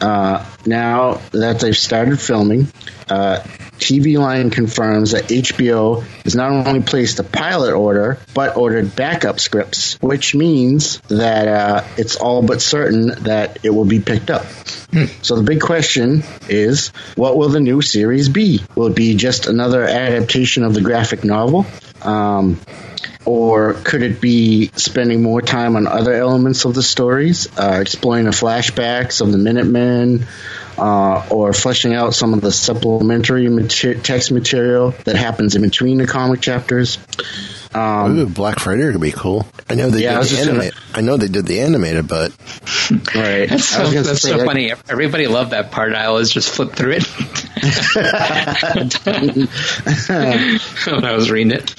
Uh, 0.01 0.45
now 0.67 1.21
that 1.33 1.61
they've 1.61 1.77
started 1.77 2.21
filming, 2.21 2.69
uh, 3.09 3.41
TV 3.81 4.19
Line 4.19 4.51
confirms 4.51 5.13
that 5.13 5.25
HBO 5.25 6.03
has 6.25 6.35
not 6.35 6.67
only 6.67 6.83
placed 6.83 7.19
a 7.19 7.25
pilot 7.25 7.73
order, 7.73 8.19
but 8.35 8.57
ordered 8.57 8.95
backup 8.95 9.41
scripts, 9.41 10.01
which 10.01 10.35
means 10.35 11.01
that 11.09 11.49
uh, 11.49 11.85
it's 11.97 12.17
all 12.17 12.43
but 12.43 12.61
certain 12.61 13.09
that 13.25 13.65
it 13.65 13.71
will 13.71 13.87
be 13.87 14.01
picked 14.01 14.31
up. 14.31 14.47
So 15.23 15.37
the 15.37 15.45
big 15.45 15.61
question 15.61 16.25
is, 16.49 16.89
what 17.15 17.37
will 17.37 17.49
the 17.49 17.61
new 17.61 17.81
series 17.81 18.29
be? 18.29 18.61
Will 18.75 18.89
it 18.89 18.97
be 18.97 19.15
just 19.15 19.47
another 19.47 19.85
adaptation 19.85 20.65
of 20.65 20.75
the 20.75 20.81
graphic 20.81 21.23
novel? 21.23 21.65
Um, 22.03 22.61
or 23.25 23.75
could 23.75 24.03
it 24.03 24.21
be 24.21 24.71
spending 24.77 25.23
more 25.23 25.43
time 25.43 25.77
on 25.77 25.87
other 25.87 26.15
elements 26.15 26.65
of 26.65 26.75
the 26.75 26.83
stories, 26.83 27.47
uh, 27.59 27.79
exploring 27.81 28.25
the 28.25 28.31
flashbacks 28.31 29.21
of 29.21 29.31
the 29.33 29.39
Minutemen, 29.39 30.27
uh, 30.79 31.27
or 31.31 31.53
fleshing 31.53 31.95
out 31.95 32.15
some 32.15 32.33
of 32.33 32.41
the 32.41 32.51
supplementary 32.53 33.49
mater- 33.49 33.95
text 33.95 34.33
material 34.33 34.95
that 35.05 35.17
happens 35.17 35.55
in 35.55 35.63
between 35.63 35.99
the 35.99 36.07
comic 36.07 36.41
chapters? 36.41 36.99
Ooh, 37.77 38.27
Black 38.27 38.59
Friday 38.59 38.91
could 38.91 39.01
be 39.01 39.13
cool. 39.13 39.47
I 39.69 39.75
know 39.77 39.91
they 39.91 40.03
Yeah, 40.03 40.19
I 40.19 40.23
did 40.23 40.25
the 40.25 40.29
just 40.31 40.41
gonna- 40.41 40.51
animated. 40.53 40.75
I 40.95 41.01
know 41.03 41.17
they 41.19 41.29
did 41.29 41.47
the 41.47 41.61
animated, 41.61 42.09
but 42.09 42.33
Right. 43.15 43.49
That's 43.49 43.69
so, 43.69 43.87
that's 43.91 44.23
so 44.23 44.45
funny. 44.45 44.73
Everybody 44.89 45.29
loved 45.29 45.53
that 45.53 45.71
part. 45.71 45.95
I 45.95 46.07
always 46.07 46.31
just 46.31 46.51
flipped 46.51 46.75
through 46.75 46.95
it 46.99 47.05
when 50.87 51.05
I 51.05 51.13
was 51.15 51.31
reading 51.31 51.53
it. 51.53 51.75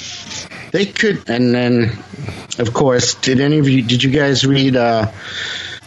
They 0.72 0.86
could, 0.86 1.30
and 1.30 1.54
then, 1.54 1.92
of 2.60 2.74
course, 2.74 3.16
did 3.16 3.40
any 3.40 3.60
of 3.60 3.68
you? 3.68 3.82
Did 3.82 4.04
you 4.04 4.10
guys 4.10 4.46
read 4.46 4.76
uh, 4.76 5.12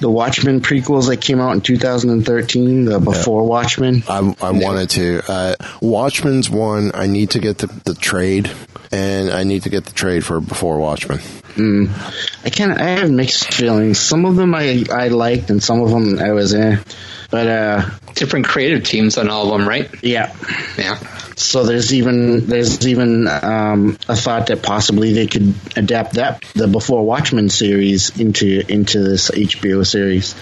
the 0.00 0.10
Watchmen 0.10 0.60
prequels 0.60 1.08
that 1.08 1.20
came 1.22 1.40
out 1.40 1.52
in 1.52 1.60
2013? 1.62 2.84
The 2.84 3.00
Before 3.00 3.44
Watchmen. 3.46 4.02
I, 4.08 4.34
I 4.42 4.50
wanted 4.50 4.90
to. 4.90 5.22
Uh, 5.26 5.54
Watchmen's 5.80 6.50
one. 6.50 6.90
I 6.94 7.06
need 7.06 7.30
to 7.30 7.38
get 7.38 7.58
the, 7.58 7.68
the 7.84 7.94
trade, 7.94 8.50
and 8.92 9.30
I 9.30 9.44
need 9.44 9.62
to 9.62 9.70
get 9.70 9.86
the 9.86 9.92
trade 9.94 10.24
for 10.24 10.40
before 10.40 10.78
Watchmen. 10.78 11.20
I 11.56 12.50
kind 12.50 12.72
of 12.72 12.78
I 12.78 12.82
have 12.98 13.10
mixed 13.10 13.54
feelings. 13.54 13.98
Some 13.98 14.24
of 14.26 14.36
them 14.36 14.54
I 14.54 14.84
I 14.90 15.08
liked, 15.08 15.50
and 15.50 15.62
some 15.62 15.80
of 15.80 15.88
them 15.90 16.18
I 16.18 16.32
was 16.32 16.52
eh. 16.54 16.76
But 17.30 17.46
uh, 17.46 17.90
Different 18.14 18.46
creative 18.46 18.84
teams 18.84 19.18
on 19.18 19.28
all 19.30 19.52
of 19.52 19.58
them, 19.58 19.68
right? 19.68 19.88
yeah. 20.02 20.34
Yeah. 20.76 20.98
So 21.36 21.64
there's 21.64 21.92
even 21.92 22.46
there's 22.46 22.86
even 22.86 23.26
um, 23.28 23.98
a 24.08 24.16
thought 24.16 24.46
that 24.48 24.62
possibly 24.62 25.12
they 25.12 25.26
could 25.26 25.54
adapt 25.76 26.14
that 26.14 26.44
the 26.54 26.68
Before 26.68 27.04
Watchmen 27.04 27.48
series 27.48 28.18
into 28.18 28.62
into 28.68 29.02
this 29.02 29.30
HBO 29.30 29.86
series. 29.86 30.34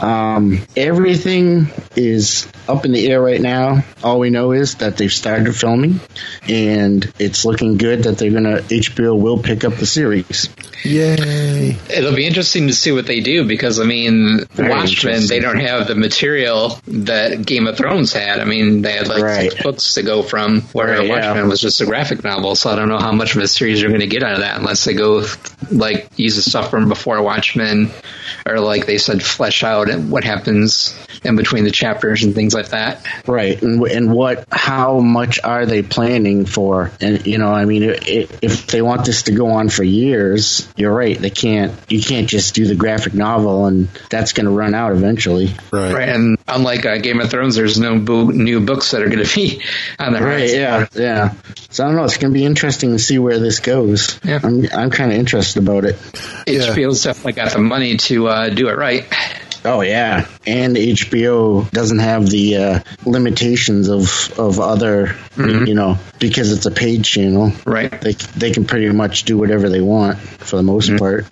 Um, 0.00 0.66
everything 0.76 1.68
is 1.96 2.46
up 2.68 2.84
in 2.84 2.92
the 2.92 3.06
air 3.10 3.20
right 3.20 3.40
now. 3.40 3.84
All 4.02 4.18
we 4.18 4.30
know 4.30 4.52
is 4.52 4.76
that 4.76 4.96
they've 4.96 5.12
started 5.12 5.54
filming, 5.54 6.00
and 6.48 7.10
it's 7.18 7.44
looking 7.44 7.76
good 7.78 8.04
that 8.04 8.18
they're 8.18 8.30
gonna 8.30 8.58
HBO 8.58 9.18
will 9.18 9.38
pick 9.38 9.64
up 9.64 9.76
the 9.76 9.86
series. 9.86 10.48
Yay! 10.84 11.76
It'll 11.88 12.14
be 12.14 12.26
interesting 12.26 12.66
to 12.66 12.72
see 12.72 12.92
what 12.92 13.06
they 13.06 13.20
do 13.20 13.46
because 13.46 13.78
I 13.80 13.84
mean, 13.84 14.44
Very 14.52 14.68
Watchmen 14.70 15.26
they 15.28 15.40
don't 15.40 15.60
have 15.60 15.86
the 15.88 15.94
material 15.94 16.78
that 16.88 17.44
Game 17.44 17.66
of 17.66 17.76
Thrones 17.76 18.12
had. 18.12 18.40
I 18.40 18.44
mean, 18.44 18.82
they 18.82 18.92
had 18.92 19.08
like 19.08 19.22
Right. 19.22 19.50
six 19.52 19.62
books 19.62 19.94
to 19.94 20.02
go 20.02 20.22
from, 20.22 20.62
where 20.72 20.88
Right, 20.88 21.06
yeah. 21.06 21.28
Watchmen 21.28 21.48
was 21.48 21.60
just 21.60 21.80
a 21.80 21.86
graphic 21.86 22.24
novel. 22.24 22.54
So 22.54 22.70
I 22.70 22.76
don't 22.76 22.88
know 22.88 22.98
how 22.98 23.12
much 23.12 23.36
of 23.36 23.42
a 23.42 23.48
series 23.48 23.80
you're 23.80 23.90
going 23.90 24.00
to 24.00 24.06
get 24.06 24.22
out 24.22 24.34
of 24.34 24.40
that 24.40 24.58
unless 24.58 24.84
they 24.84 24.94
go 24.94 25.24
like 25.70 26.08
use 26.16 26.36
the 26.36 26.42
stuff 26.42 26.70
from 26.70 26.88
before 26.88 27.22
Watchmen, 27.22 27.90
or 28.46 28.58
like 28.60 28.86
they 28.86 28.98
said, 28.98 29.22
flesh 29.22 29.62
out 29.62 29.88
what 29.94 30.24
happens 30.24 30.98
in 31.24 31.36
between 31.36 31.62
the 31.62 31.70
chapters 31.70 32.24
and 32.24 32.34
things 32.34 32.52
like 32.54 32.70
that. 32.70 33.06
Right, 33.28 33.60
and 33.62 33.82
and 33.86 34.12
what? 34.12 34.46
How 34.50 34.98
much 34.98 35.38
are 35.44 35.66
they 35.66 35.82
planning 35.82 36.46
for? 36.46 36.90
And 37.00 37.24
you 37.26 37.38
know, 37.38 37.52
I 37.52 37.64
mean, 37.64 37.82
if 37.84 38.66
they 38.66 38.82
want 38.82 39.04
this 39.04 39.22
to 39.24 39.32
go 39.32 39.50
on 39.52 39.68
for 39.68 39.84
years, 39.84 40.68
you're 40.76 40.92
right. 40.94 41.18
They 41.18 41.30
can't. 41.30 41.72
You 41.88 42.02
can't 42.02 42.28
just 42.28 42.54
do 42.54 42.66
the 42.66 42.74
graphic 42.74 43.14
novel, 43.14 43.66
and 43.66 43.88
that's 44.10 44.32
going 44.32 44.46
to 44.46 44.52
run 44.52 44.74
out 44.74 44.92
eventually. 44.92 45.54
Right. 45.70 45.92
Right, 45.92 46.08
and 46.08 46.38
unlike 46.48 46.86
uh, 46.86 46.98
Game 46.98 47.20
of 47.20 47.30
Thrones, 47.30 47.56
there's 47.56 47.78
no 47.78 47.98
bo- 47.98 48.30
new 48.30 48.60
books 48.60 48.92
that 48.92 49.02
are 49.02 49.08
going 49.08 49.24
to 49.24 49.34
be 49.34 49.62
on 49.98 50.12
the 50.12 50.22
Right. 50.22 50.50
Yeah. 50.50 50.86
Yeah. 50.94 51.34
So 51.70 51.84
I 51.84 51.88
don't 51.88 51.96
know. 51.96 52.04
It's 52.04 52.16
going 52.16 52.32
to 52.32 52.38
be 52.38 52.44
interesting 52.44 52.92
to 52.92 52.98
see 52.98 53.18
where 53.18 53.38
this 53.38 53.60
goes. 53.60 54.18
Yeah. 54.24 54.40
I'm 54.42 54.66
I'm 54.72 54.90
kind 54.90 55.12
of 55.12 55.18
interested 55.18 55.62
about 55.62 55.84
it. 55.84 55.96
HBO's 55.96 57.02
definitely 57.02 57.32
got 57.32 57.52
the 57.52 57.58
money 57.58 57.96
to 57.96 58.28
uh, 58.28 58.48
do 58.50 58.68
it 58.68 58.76
right. 58.76 59.04
Oh 59.64 59.80
yeah, 59.80 60.26
and 60.44 60.76
HBO 60.76 61.70
doesn't 61.70 62.00
have 62.00 62.28
the 62.28 62.56
uh, 62.56 62.80
limitations 63.04 63.88
of 63.88 64.36
of 64.38 64.58
other, 64.58 65.14
you 65.36 65.74
know, 65.74 65.98
because 66.18 66.50
it's 66.50 66.66
a 66.66 66.72
paid 66.72 67.04
channel. 67.04 67.52
Right. 67.64 67.90
They 68.00 68.12
they 68.12 68.50
can 68.50 68.64
pretty 68.64 68.88
much 68.90 69.22
do 69.22 69.38
whatever 69.38 69.68
they 69.68 69.80
want 69.80 70.18
for 70.18 70.56
the 70.56 70.64
most 70.64 70.96
part. 70.96 71.26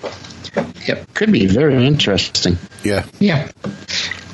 Yep. 0.87 1.15
Could 1.15 1.33
be 1.33 1.47
very 1.47 1.85
interesting. 1.87 2.59
Yeah. 2.85 3.05
Yeah. 3.19 3.51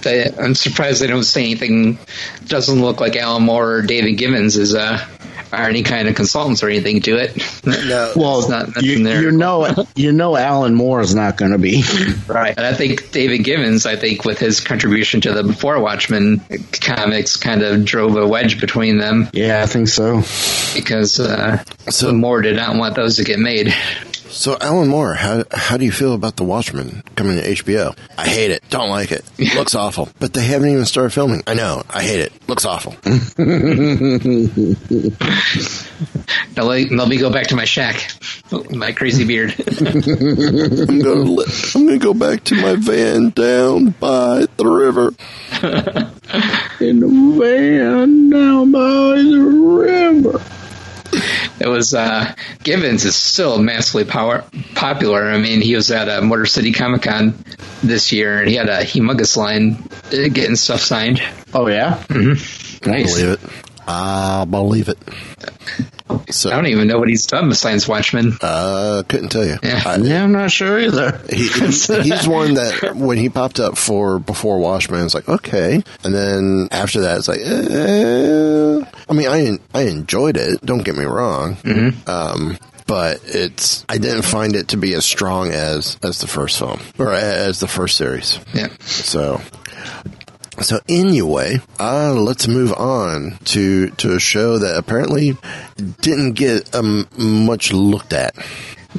They, 0.06 0.24
I'm 0.38 0.54
surprised 0.54 1.02
they 1.02 1.06
don't 1.08 1.24
say 1.24 1.42
anything. 1.44 1.98
Doesn't 2.46 2.80
look 2.80 3.00
like 3.00 3.16
Alan 3.16 3.42
Moore 3.42 3.72
or 3.78 3.82
David 3.82 4.12
Gibbons 4.14 4.56
is 4.56 4.74
uh, 4.74 5.04
are 5.52 5.68
any 5.68 5.82
kind 5.82 6.08
of 6.08 6.14
consultants 6.14 6.62
or 6.62 6.68
anything 6.68 7.00
to 7.02 7.16
it. 7.16 7.36
No. 7.64 8.12
Well, 8.16 8.38
It's 8.40 8.48
not 8.48 8.82
you, 8.82 9.02
there. 9.04 9.22
you 9.22 9.30
know, 9.30 9.86
you 9.94 10.12
know, 10.12 10.36
Alan 10.36 10.74
Moore 10.74 11.00
is 11.00 11.14
not 11.14 11.36
going 11.36 11.52
to 11.52 11.58
be. 11.58 11.82
Right. 12.26 12.54
And 12.56 12.66
I 12.66 12.74
think 12.74 13.10
David 13.12 13.38
Gibbons, 13.44 13.86
I 13.86 13.96
think 13.96 14.24
with 14.24 14.38
his 14.38 14.60
contribution 14.60 15.20
to 15.22 15.32
the 15.32 15.42
Before 15.44 15.80
Watchmen 15.80 16.40
comics, 16.80 17.36
kind 17.36 17.62
of 17.62 17.84
drove 17.84 18.16
a 18.16 18.26
wedge 18.26 18.60
between 18.60 18.98
them 18.98 19.28
yeah, 19.32 19.62
I 19.62 19.66
think 19.66 19.88
so. 19.88 20.22
because 20.74 21.20
uh, 21.20 21.62
So- 21.90 22.12
Moore 22.12 22.42
did 22.42 22.56
not 22.56 22.76
want 22.76 22.94
those 22.96 23.16
to 23.16 23.24
get 23.24 23.38
made. 23.38 23.72
So, 24.28 24.56
Alan 24.60 24.88
Moore, 24.88 25.14
how 25.14 25.44
how 25.52 25.76
do 25.76 25.84
you 25.84 25.92
feel 25.92 26.12
about 26.12 26.36
The 26.36 26.44
Watchmen 26.44 27.02
coming 27.14 27.36
to 27.40 27.42
HBO? 27.48 27.96
I 28.18 28.26
hate 28.28 28.50
it. 28.50 28.62
Don't 28.70 28.90
like 28.90 29.12
it. 29.12 29.24
Looks 29.54 29.74
awful. 29.74 30.08
But 30.18 30.32
they 30.34 30.44
haven't 30.44 30.68
even 30.68 30.84
started 30.84 31.10
filming. 31.10 31.42
I 31.46 31.54
know. 31.54 31.82
I 31.88 32.02
hate 32.02 32.20
it. 32.20 32.32
Looks 32.48 32.64
awful. 32.64 32.94
Now 36.56 36.64
let, 36.64 36.90
let 36.90 37.08
me 37.08 37.18
go 37.18 37.30
back 37.30 37.48
to 37.48 37.56
my 37.56 37.64
shack, 37.66 38.10
my 38.70 38.92
crazy 38.92 39.24
beard. 39.26 39.54
I'm 39.58 40.98
gonna 41.00 41.42
I'm 41.74 41.86
gonna 41.86 41.98
go 41.98 42.14
back 42.14 42.44
to 42.44 42.54
my 42.54 42.76
van 42.76 43.30
down 43.30 43.90
by 43.90 44.46
the 44.56 44.66
river. 44.66 45.14
In 46.84 47.00
the 47.00 47.08
van 47.38 48.30
down 48.30 48.72
by 48.72 49.16
the 49.22 49.38
river. 49.38 50.40
It 51.58 51.68
was 51.68 51.94
uh, 51.94 52.34
Gibbons 52.62 53.04
is 53.04 53.16
still 53.16 53.58
massively 53.58 54.04
power, 54.04 54.44
popular. 54.74 55.24
I 55.24 55.38
mean, 55.38 55.60
he 55.60 55.74
was 55.74 55.90
at 55.90 56.08
uh, 56.08 56.20
Motor 56.22 56.46
City 56.46 56.72
Comic 56.72 57.02
Con 57.02 57.34
this 57.82 58.12
year, 58.12 58.40
and 58.40 58.48
he 58.48 58.56
had 58.56 58.68
a 58.68 58.82
humongous 58.82 59.36
line 59.36 59.88
uh, 60.06 60.28
getting 60.28 60.56
stuff 60.56 60.80
signed. 60.80 61.22
Oh 61.54 61.68
yeah. 61.68 62.02
Mm-hmm. 62.08 62.90
Nice. 62.90 63.14
Believe 63.14 63.38
it. 63.42 63.65
I 63.86 64.44
believe 64.48 64.88
it. 64.88 64.98
So, 66.30 66.50
I 66.50 66.54
don't 66.56 66.66
even 66.66 66.86
know 66.88 66.98
what 66.98 67.08
he's 67.08 67.26
done 67.26 67.48
with 67.48 67.56
Science 67.58 67.86
Watchmen. 67.88 68.36
uh, 68.40 69.02
couldn't 69.08 69.28
tell 69.30 69.44
you. 69.44 69.56
Yeah. 69.62 69.82
I- 69.84 69.96
Yeah, 69.96 70.24
I'm 70.24 70.32
not 70.32 70.50
sure 70.50 70.78
either. 70.78 71.20
he, 71.30 71.48
he's 71.48 72.28
one 72.28 72.54
that 72.54 72.92
when 72.96 73.16
he 73.18 73.28
popped 73.28 73.58
up 73.60 73.76
for 73.76 74.18
before 74.18 74.58
Watchmen, 74.58 75.04
it's 75.04 75.14
like 75.14 75.28
okay, 75.28 75.82
and 76.04 76.14
then 76.14 76.68
after 76.70 77.00
that, 77.02 77.18
it's 77.18 77.28
like, 77.28 77.40
eh. 77.40 79.02
I 79.08 79.12
mean, 79.12 79.28
I 79.28 79.78
I 79.78 79.82
enjoyed 79.84 80.36
it. 80.36 80.64
Don't 80.64 80.84
get 80.84 80.96
me 80.96 81.04
wrong, 81.04 81.56
um, 82.06 82.56
but 82.86 83.20
it's 83.24 83.84
I 83.88 83.98
didn't 83.98 84.22
find 84.22 84.54
it 84.56 84.68
to 84.68 84.76
be 84.76 84.94
as 84.94 85.04
strong 85.04 85.50
as 85.50 85.96
as 86.02 86.20
the 86.20 86.26
first 86.28 86.58
film 86.58 86.80
or 86.98 87.12
as 87.12 87.60
the 87.60 87.68
first 87.68 87.96
series. 87.96 88.38
Yeah. 88.54 88.68
So. 88.80 89.40
So 90.60 90.80
anyway, 90.88 91.60
uh, 91.78 92.14
let's 92.14 92.48
move 92.48 92.72
on 92.72 93.38
to 93.46 93.90
to 93.90 94.14
a 94.14 94.20
show 94.20 94.58
that 94.58 94.76
apparently 94.76 95.36
didn't 96.00 96.32
get 96.32 96.74
um, 96.74 97.06
much 97.16 97.72
looked 97.72 98.12
at. 98.12 98.34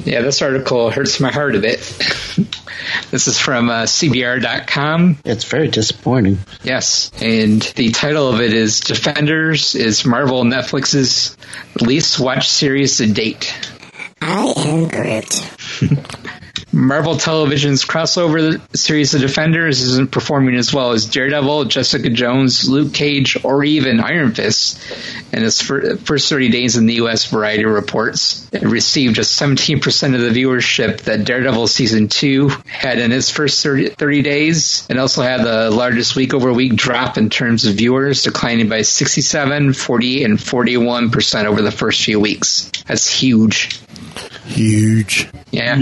Yeah, 0.04 0.22
this 0.22 0.42
article 0.42 0.90
hurts 0.90 1.18
my 1.18 1.32
heart 1.32 1.56
a 1.56 1.60
bit. 1.60 1.78
this 3.10 3.26
is 3.26 3.38
from 3.38 3.68
uh, 3.68 3.82
CBR.com. 3.82 5.18
It's 5.24 5.44
very 5.44 5.68
disappointing. 5.68 6.38
Yes, 6.62 7.10
and 7.20 7.60
the 7.60 7.90
title 7.90 8.28
of 8.28 8.40
it 8.40 8.52
is 8.52 8.80
Defenders 8.80 9.74
is 9.74 10.04
Marvel 10.04 10.44
Netflix's 10.44 11.36
least 11.80 12.20
watched 12.20 12.50
series 12.50 12.98
to 12.98 13.12
date. 13.12 13.52
I 14.20 14.52
am 14.56 14.88
Groot. 14.88 15.50
Marvel 16.72 17.16
Television's 17.16 17.84
crossover 17.84 18.60
series 18.76 19.14
of 19.14 19.22
Defenders 19.22 19.80
isn't 19.80 20.12
performing 20.12 20.54
as 20.54 20.72
well 20.72 20.92
as 20.92 21.06
Daredevil, 21.06 21.64
Jessica 21.66 22.10
Jones, 22.10 22.68
Luke 22.68 22.92
Cage, 22.92 23.42
or 23.42 23.64
even 23.64 24.00
Iron 24.00 24.34
Fist. 24.34 24.78
In 25.32 25.44
its 25.44 25.62
first 25.62 26.28
30 26.28 26.50
days 26.50 26.76
in 26.76 26.86
the 26.86 26.94
U.S., 26.94 27.26
Variety 27.26 27.64
reports 27.64 28.48
it 28.52 28.62
received 28.62 29.14
just 29.14 29.40
17% 29.40 30.14
of 30.14 30.20
the 30.20 30.30
viewership 30.30 31.02
that 31.02 31.24
Daredevil 31.24 31.66
Season 31.68 32.08
2 32.08 32.48
had 32.66 32.98
in 32.98 33.12
its 33.12 33.30
first 33.30 33.62
30, 33.62 33.90
30 33.90 34.22
days, 34.22 34.86
and 34.90 34.98
also 34.98 35.22
had 35.22 35.44
the 35.44 35.70
largest 35.70 36.16
week 36.16 36.34
over 36.34 36.52
week 36.52 36.74
drop 36.74 37.16
in 37.16 37.30
terms 37.30 37.64
of 37.64 37.74
viewers, 37.74 38.22
declining 38.22 38.68
by 38.68 38.82
67, 38.82 39.72
48, 39.72 40.24
and 40.24 40.38
41% 40.38 41.44
over 41.44 41.62
the 41.62 41.70
first 41.70 42.02
few 42.02 42.20
weeks. 42.20 42.70
That's 42.86 43.08
huge. 43.08 43.80
Huge. 44.46 45.28
Yeah. 45.50 45.76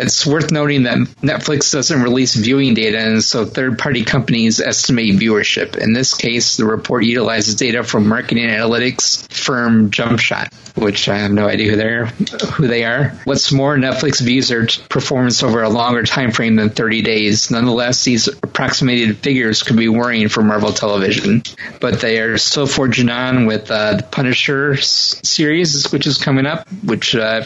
It's 0.00 0.26
worth 0.26 0.50
noting 0.50 0.84
that 0.84 0.96
Netflix 1.22 1.72
doesn't 1.72 2.02
release 2.02 2.34
viewing 2.34 2.72
data, 2.72 2.98
and 2.98 3.22
so 3.22 3.44
third 3.44 3.78
party 3.78 4.02
companies 4.02 4.58
estimate 4.58 5.16
viewership. 5.16 5.76
In 5.76 5.92
this 5.92 6.14
case, 6.14 6.56
the 6.56 6.64
report 6.64 7.04
utilizes 7.04 7.54
data 7.54 7.82
from 7.82 8.08
marketing 8.08 8.48
analytics 8.48 9.30
firm 9.30 9.90
Jumpshot, 9.90 10.54
which 10.76 11.08
I 11.10 11.18
have 11.18 11.32
no 11.32 11.46
idea 11.46 11.70
who 11.70 11.76
they're 11.76 12.06
who 12.06 12.66
they 12.66 12.84
are. 12.84 13.10
What's 13.24 13.52
more, 13.52 13.76
Netflix 13.76 14.22
views 14.22 14.48
their 14.48 14.66
performance 14.88 15.42
over 15.42 15.62
a 15.62 15.68
longer 15.68 16.04
time 16.04 16.32
frame 16.32 16.56
than 16.56 16.70
30 16.70 17.02
days. 17.02 17.50
Nonetheless, 17.50 18.02
these 18.02 18.26
approximated 18.26 19.18
figures 19.18 19.62
could 19.62 19.76
be 19.76 19.88
worrying 19.88 20.28
for 20.28 20.42
Marvel 20.42 20.72
Television, 20.72 21.42
but 21.78 22.00
they 22.00 22.20
are 22.20 22.38
still 22.38 22.66
forging 22.66 23.10
on 23.10 23.44
with 23.44 23.70
uh, 23.70 23.96
the 23.96 24.02
Punisher 24.02 24.76
series, 24.78 25.90
which 25.92 26.06
is 26.06 26.16
coming 26.16 26.46
up. 26.46 26.66
Which, 26.84 27.14
uh, 27.14 27.42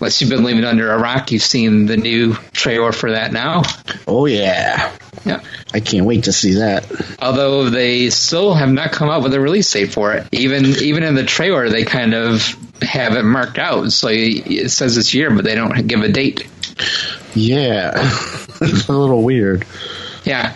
unless 0.00 0.20
you've 0.20 0.30
been 0.30 0.44
living 0.44 0.64
under 0.64 0.90
a 0.90 0.98
rock, 0.98 1.30
you've 1.30 1.42
seen 1.42 1.67
the 1.86 1.96
new 1.96 2.34
trailer 2.52 2.92
for 2.92 3.12
that 3.12 3.32
now. 3.32 3.62
Oh 4.06 4.26
yeah. 4.26 4.94
Yeah. 5.24 5.40
I 5.74 5.80
can't 5.80 6.06
wait 6.06 6.24
to 6.24 6.32
see 6.32 6.54
that. 6.54 6.86
Although 7.20 7.70
they 7.70 8.10
still 8.10 8.54
have 8.54 8.70
not 8.70 8.92
come 8.92 9.08
up 9.08 9.22
with 9.22 9.34
a 9.34 9.40
release 9.40 9.70
date 9.72 9.92
for 9.92 10.14
it. 10.14 10.26
Even 10.32 10.64
even 10.66 11.02
in 11.02 11.14
the 11.14 11.24
trailer, 11.24 11.68
they 11.68 11.84
kind 11.84 12.14
of 12.14 12.42
have 12.82 13.14
it 13.16 13.24
marked 13.24 13.58
out. 13.58 13.90
So 13.92 14.08
it 14.10 14.70
says 14.70 14.94
this 14.96 15.12
year, 15.14 15.30
but 15.34 15.44
they 15.44 15.54
don't 15.54 15.86
give 15.86 16.00
a 16.02 16.08
date. 16.08 16.46
Yeah. 17.34 17.92
it's 18.60 18.88
a 18.88 18.92
little 18.92 19.22
weird. 19.22 19.66
Yeah. 20.24 20.54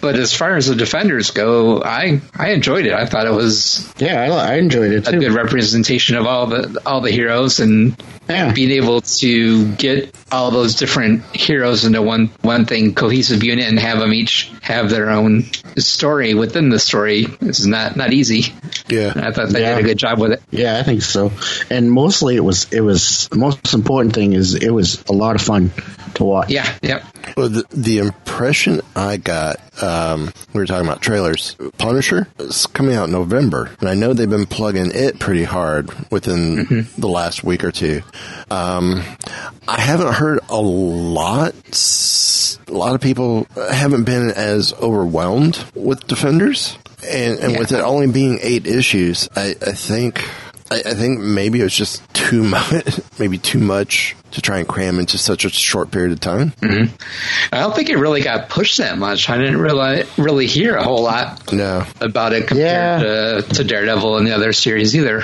But 0.00 0.14
as 0.16 0.32
far 0.32 0.54
as 0.56 0.66
the 0.66 0.76
defenders 0.76 1.32
go, 1.32 1.82
I 1.82 2.20
I 2.36 2.50
enjoyed 2.50 2.86
it. 2.86 2.92
I 2.92 3.06
thought 3.06 3.26
it 3.26 3.32
was 3.32 3.92
Yeah, 3.98 4.22
I, 4.22 4.52
I 4.52 4.54
enjoyed 4.56 4.92
it 4.92 5.08
a 5.08 5.12
good 5.18 5.32
representation 5.32 6.16
of 6.16 6.26
all 6.26 6.46
the 6.46 6.80
all 6.86 7.00
the 7.00 7.10
heroes 7.10 7.58
and 7.58 7.96
Yeah. 8.28 8.52
being 8.52 8.70
able 8.70 9.00
to 9.00 9.72
get 9.74 10.14
all 10.30 10.50
those 10.50 10.74
different 10.74 11.24
heroes 11.34 11.84
into 11.84 12.02
one 12.02 12.26
one 12.42 12.64
thing 12.66 12.94
cohesive 12.94 13.42
unit 13.42 13.64
and 13.66 13.78
have 13.78 13.98
them 13.98 14.12
each 14.12 14.50
have 14.62 14.90
their 14.90 15.10
own 15.10 15.44
story 15.76 16.34
within 16.34 16.68
the 16.68 16.78
story 16.78 17.26
is 17.40 17.66
not 17.66 17.96
not 17.96 18.12
easy. 18.12 18.52
Yeah. 18.88 19.12
And 19.12 19.22
I 19.24 19.32
thought 19.32 19.48
they 19.50 19.62
Yeah. 19.62 19.76
did 19.76 19.84
a 19.84 19.88
good 19.88 19.98
job 19.98 20.18
with 20.18 20.32
it. 20.32 20.42
Yeah, 20.50 20.78
I 20.78 20.82
think 20.82 21.02
so. 21.02 21.32
And 21.70 21.90
mostly 21.90 22.36
it 22.36 22.44
was 22.44 22.72
it 22.72 22.80
was 22.80 23.28
the 23.28 23.36
most 23.36 23.72
important 23.74 24.14
thing 24.14 24.32
is 24.34 24.54
it 24.54 24.70
was 24.70 25.02
a 25.08 25.12
lot 25.12 25.34
of 25.36 25.42
fun 25.42 25.70
to 26.14 26.24
watch. 26.24 26.50
Yeah, 26.50 26.70
yep. 26.82 27.04
Well, 27.36 27.50
the, 27.50 27.64
the 27.70 27.98
impression 27.98 28.80
I 28.96 29.18
got, 29.18 29.56
um, 29.82 30.32
we 30.54 30.60
were 30.60 30.66
talking 30.66 30.86
about 30.88 31.02
trailers. 31.02 31.54
Punisher 31.76 32.26
is 32.38 32.66
coming 32.66 32.94
out 32.94 33.04
in 33.08 33.12
November, 33.12 33.70
and 33.80 33.88
I 33.88 33.94
know 33.94 34.14
they've 34.14 34.28
been 34.28 34.46
plugging 34.46 34.90
it 34.92 35.18
pretty 35.18 35.44
hard 35.44 35.90
within 36.10 36.88
the 36.96 37.08
last 37.08 37.44
week 37.44 37.64
or 37.64 37.70
two. 37.70 38.00
Um, 38.50 39.02
I 39.68 39.78
haven't 39.82 40.14
heard 40.18 40.40
a 40.48 40.60
lot. 40.60 41.54
A 42.66 42.72
lot 42.72 42.94
of 42.94 43.00
people 43.00 43.46
haven't 43.70 44.02
been 44.04 44.30
as 44.32 44.72
overwhelmed 44.74 45.64
with 45.74 46.06
Defenders, 46.08 46.76
and, 47.06 47.38
and 47.38 47.58
with 47.58 47.70
it 47.70 47.80
only 47.80 48.08
being 48.08 48.40
eight 48.42 48.66
issues, 48.66 49.28
I, 49.36 49.54
I 49.62 49.72
think. 49.72 50.28
I, 50.70 50.82
I 50.84 50.94
think 50.94 51.20
maybe 51.20 51.60
it 51.60 51.62
was 51.62 51.74
just 51.74 52.02
too 52.12 52.42
much, 52.56 53.00
maybe 53.18 53.38
too 53.38 53.60
much 53.60 54.16
to 54.32 54.42
try 54.42 54.58
and 54.58 54.68
cram 54.68 54.98
into 54.98 55.18
such 55.18 55.44
a 55.44 55.48
short 55.48 55.90
period 55.90 56.12
of 56.12 56.20
time. 56.20 56.52
I 56.62 57.60
don't 57.60 57.74
think 57.74 57.88
it 57.90 57.96
really 57.96 58.20
got 58.20 58.48
pushed 58.48 58.78
that 58.78 58.98
much. 58.98 59.28
I 59.30 59.38
didn't 59.38 59.58
really 59.60 60.04
really 60.16 60.46
hear 60.46 60.76
a 60.76 60.82
whole 60.84 61.02
lot 61.02 61.52
No. 61.52 61.84
about 62.00 62.32
it 62.32 62.46
compared 62.48 63.00
to, 63.48 63.54
to 63.54 63.64
Daredevil 63.64 64.18
and 64.18 64.26
the 64.26 64.32
other 64.34 64.52
series 64.52 64.94
either. 64.94 65.22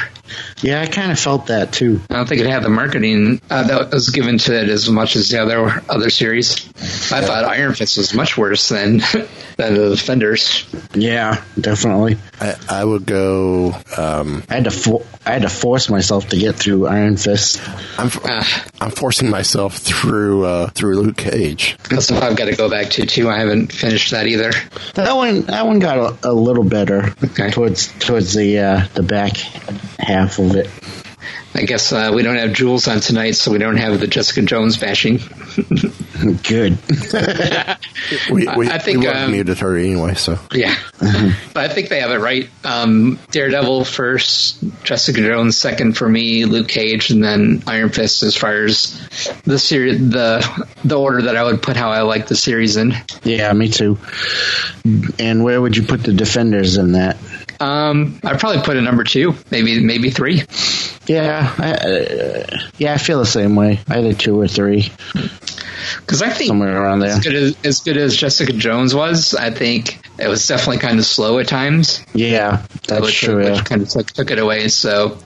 Yeah, 0.62 0.80
I 0.80 0.86
kind 0.86 1.12
of 1.12 1.18
felt 1.18 1.46
that 1.48 1.72
too. 1.72 2.00
I 2.08 2.14
don't 2.14 2.26
think 2.28 2.40
it 2.40 2.46
had 2.46 2.62
the 2.62 2.70
marketing 2.70 3.40
uh, 3.50 3.62
that 3.64 3.92
was 3.92 4.08
given 4.10 4.38
to 4.38 4.58
it 4.62 4.68
as 4.70 4.88
much 4.88 5.16
as 5.16 5.28
the 5.28 5.40
other 5.42 5.82
other 5.88 6.08
series. 6.10 6.66
I 7.12 7.20
thought 7.20 7.44
Iron 7.44 7.74
Fist 7.74 7.98
was 7.98 8.14
much 8.14 8.36
worse 8.38 8.68
than 8.70 8.98
than 9.56 9.74
the 9.74 9.90
Defenders. 9.90 10.66
Yeah, 10.94 11.44
definitely. 11.60 12.16
I, 12.40 12.54
I 12.70 12.84
would 12.84 13.04
go. 13.04 13.74
Um, 13.96 14.42
I 14.48 14.54
had 14.54 14.64
to 14.64 14.70
fo- 14.70 15.04
I 15.26 15.32
had 15.32 15.42
to 15.42 15.50
force 15.50 15.90
myself 15.90 16.30
to 16.30 16.38
get 16.38 16.54
through 16.56 16.86
Iron 16.86 17.16
Fist. 17.18 17.60
I'm 17.98 18.10
Ah. 18.24 18.64
I'm 18.80 18.90
forcing 18.96 19.30
myself 19.30 19.76
through 19.76 20.44
uh, 20.44 20.68
through 20.70 21.00
Luke 21.00 21.16
Cage. 21.16 21.76
That's 21.90 22.10
what 22.10 22.22
I've 22.22 22.36
got 22.36 22.46
to 22.46 22.56
go 22.56 22.68
back 22.70 22.90
to 22.90 23.06
too. 23.06 23.28
I 23.28 23.38
haven't 23.38 23.72
finished 23.72 24.10
that 24.12 24.26
either. 24.26 24.52
That 24.94 25.14
one 25.14 25.42
that 25.42 25.66
one 25.66 25.78
got 25.78 25.98
a, 26.24 26.30
a 26.30 26.32
little 26.32 26.64
better 26.64 27.14
Okay. 27.22 27.50
towards 27.50 27.92
towards 27.98 28.34
the 28.34 28.58
uh, 28.58 28.86
the 28.94 29.02
back 29.02 29.36
half 29.98 30.38
of 30.38 30.54
it. 30.56 30.68
I 31.54 31.62
guess 31.64 31.92
uh, 31.92 32.10
we 32.12 32.22
don't 32.22 32.36
have 32.36 32.52
Jules 32.52 32.88
on 32.88 33.00
tonight, 33.00 33.32
so 33.32 33.52
we 33.52 33.58
don't 33.58 33.76
have 33.76 34.00
the 34.00 34.08
Jessica 34.08 34.42
Jones 34.42 34.76
bashing. 34.76 35.18
Good. 36.42 36.78
We, 38.30 38.46
we, 38.56 38.68
I 38.68 38.78
think, 38.78 39.00
we 39.00 39.06
um, 39.06 39.32
muted 39.32 39.58
her 39.60 39.76
anyway. 39.76 40.14
So 40.14 40.38
Yeah, 40.52 40.76
but 41.00 41.56
I 41.56 41.68
think 41.68 41.88
they 41.88 42.00
have 42.00 42.10
it 42.10 42.18
right. 42.18 42.50
Um, 42.62 43.18
Daredevil 43.30 43.84
first, 43.86 44.62
Jessica 44.82 45.20
Jones 45.22 45.56
second 45.56 45.96
for 45.96 46.08
me, 46.08 46.44
Luke 46.44 46.68
Cage, 46.68 47.10
and 47.10 47.24
then 47.24 47.62
Iron 47.66 47.88
Fist. 47.88 48.22
As 48.22 48.36
far 48.36 48.64
as 48.64 49.00
the 49.44 49.58
series, 49.58 50.10
the 50.10 50.66
the 50.84 50.98
order 50.98 51.22
that 51.22 51.36
I 51.36 51.44
would 51.44 51.62
put 51.62 51.76
how 51.76 51.90
I 51.90 52.02
like 52.02 52.26
the 52.26 52.36
series 52.36 52.76
in. 52.76 52.92
yeah, 53.22 53.52
me 53.52 53.68
too. 53.68 53.98
And 55.18 55.42
where 55.42 55.60
would 55.60 55.76
you 55.76 55.84
put 55.84 56.02
the 56.02 56.12
defenders 56.12 56.76
in 56.76 56.92
that? 56.92 57.16
Um, 57.60 58.20
I'd 58.22 58.40
probably 58.40 58.62
put 58.62 58.76
a 58.76 58.82
number 58.82 59.04
two, 59.04 59.34
maybe 59.50 59.80
maybe 59.80 60.10
three. 60.10 60.42
Yeah, 61.06 61.54
I, 61.58 61.72
uh, 61.72 62.58
yeah, 62.78 62.94
I 62.94 62.98
feel 62.98 63.18
the 63.18 63.26
same 63.26 63.56
way. 63.56 63.80
I 63.88 63.98
Either 63.98 64.14
two 64.14 64.40
or 64.40 64.48
three, 64.48 64.90
Because 66.00 66.22
I 66.22 66.30
think 66.30 66.48
somewhere 66.48 66.82
around 66.82 67.00
there. 67.00 67.10
as 67.10 67.20
good 67.20 67.34
as, 67.34 67.56
as 67.64 67.80
good 67.80 67.96
as 67.96 68.16
Jessica 68.16 68.52
Jones 68.52 68.94
was, 68.94 69.34
I 69.34 69.50
think 69.50 70.00
it 70.18 70.28
was 70.28 70.46
definitely 70.46 70.78
kind 70.78 70.98
of 70.98 71.04
slow 71.04 71.38
at 71.38 71.48
times. 71.48 72.04
Yeah, 72.14 72.64
that's 72.86 73.00
which, 73.06 73.20
true. 73.20 73.36
which 73.36 73.46
Yeah. 73.56 73.62
kind 73.62 73.82
of 73.82 73.88
took, 73.88 74.06
took 74.10 74.30
it 74.30 74.38
away. 74.38 74.68
So 74.68 75.18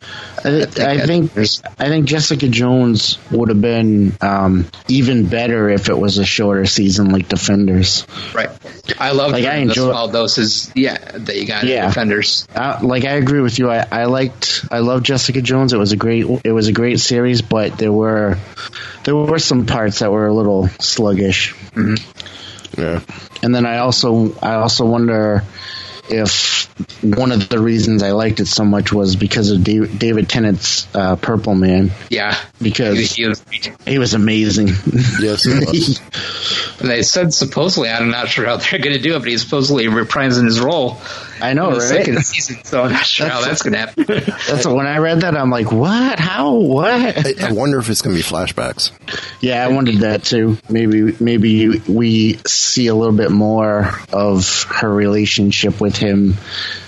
I, 0.45 0.63
I 0.79 0.99
think 1.07 1.33
I 1.37 1.89
think 1.89 2.07
Jessica 2.07 2.49
Jones 2.49 3.19
would 3.31 3.49
have 3.51 3.61
been 3.61 4.17
um, 4.21 4.67
even 4.89 5.27
better 5.29 5.69
if 5.69 5.89
it 5.89 5.99
was 5.99 6.19
a 6.19 6.25
shorter 6.25 6.65
season 6.67 7.11
like 7.11 7.29
Defenders. 7.29 8.07
right, 8.35 8.51
I 8.99 9.13
love 9.13 9.33
Like, 9.33 9.45
I 9.45 9.57
the 9.57 9.63
enjoy- 9.63 9.91
small 9.91 10.09
doses. 10.09 10.73
Yeah, 10.75 10.97
that 10.99 11.37
you 11.37 11.47
got 11.47 11.65
in 11.65 11.71
Yeah. 11.71 11.87
Defenders. 11.89 12.47
Uh, 12.55 12.79
like 12.83 13.05
I 13.05 13.13
agree 13.15 13.41
with 13.41 13.59
you. 13.59 13.71
I, 13.71 13.85
I 13.91 14.05
liked 14.05 14.65
I 14.71 14.79
love 14.79 15.03
Jessica 15.03 15.43
Jones. 15.43 15.73
It 15.73 15.79
was 15.79 15.93
a 15.93 15.97
great 15.97 16.25
it 16.45 16.53
was 16.53 16.69
a 16.69 16.73
great 16.73 17.01
series, 17.01 17.43
but 17.43 17.77
there 17.79 17.93
were 17.93 18.39
there 19.05 19.17
were 19.17 19.39
some 19.39 19.67
parts 19.67 19.99
that 20.01 20.11
were 20.13 20.27
a 20.27 20.33
little 20.39 20.69
sluggish. 20.81 21.55
Yeah. 22.77 23.01
And 23.43 23.55
then 23.55 23.67
I 23.67 23.79
also 23.79 24.35
I 24.41 24.55
also 24.55 24.87
wonder 24.87 25.43
if 26.11 26.65
one 27.03 27.33
of 27.33 27.49
the 27.51 27.59
reasons 27.59 28.03
I 28.03 28.13
liked 28.13 28.41
it 28.41 28.47
so 28.47 28.65
much 28.65 28.93
was 28.93 29.15
because 29.17 29.51
of 29.51 29.63
David, 29.63 29.99
David 29.99 30.29
Tennant's 30.29 30.87
uh, 30.95 31.17
Purple 31.17 31.55
Man 31.55 31.91
Yeah, 32.09 32.35
because 32.63 32.99
He 33.11 33.27
was- 33.29 33.45
he 33.87 33.99
was 33.99 34.15
amazing. 34.15 34.69
Yes, 35.21 35.45
it 35.47 35.69
was. 35.69 36.01
they 36.79 37.03
said 37.03 37.35
supposedly, 37.35 37.91
I'm 37.91 38.11
not 38.11 38.29
sure 38.29 38.47
how 38.47 38.57
they're 38.57 38.79
going 38.79 38.97
to 38.97 39.03
do 39.03 39.17
it, 39.17 39.19
but 39.19 39.29
he's 39.29 39.43
supposedly 39.43 39.85
reprising 39.87 40.45
his 40.45 40.61
role 40.61 40.99
I 41.41 41.55
know, 41.55 41.69
in 41.69 41.75
the 41.75 41.79
right? 41.81 41.89
second 41.89 42.19
season. 42.25 42.65
So 42.65 42.83
I'm 42.83 42.93
not 42.93 43.07
sure 43.07 43.29
how 43.29 43.41
that's 43.41 43.63
going 43.63 43.73
to 43.75 43.79
happen. 43.79 44.05
That's 44.49 44.67
when 44.67 44.87
I 44.87 44.99
read 44.99 45.21
that 45.23 45.37
I'm 45.37 45.51
like, 45.51 45.71
what? 45.73 46.19
How? 46.19 46.55
What? 46.55 46.91
I, 46.91 47.49
I 47.49 47.53
wonder 47.53 47.79
if 47.79 47.89
it's 47.91 48.03
going 48.03 48.17
to 48.17 48.23
be 48.23 48.27
flashbacks. 48.27 48.91
Yeah, 49.41 49.65
I 49.65 49.69
wondered 49.69 49.99
that 49.99 50.25
too. 50.25 50.59
Maybe 50.69 51.17
maybe 51.21 51.79
we 51.89 52.39
see 52.47 52.87
a 52.89 52.95
little 52.95 53.17
bit 53.17 53.31
more 53.31 53.91
of 54.13 54.65
her 54.65 54.93
relationship 54.93 55.81
with 55.81 55.97
him 55.97 56.35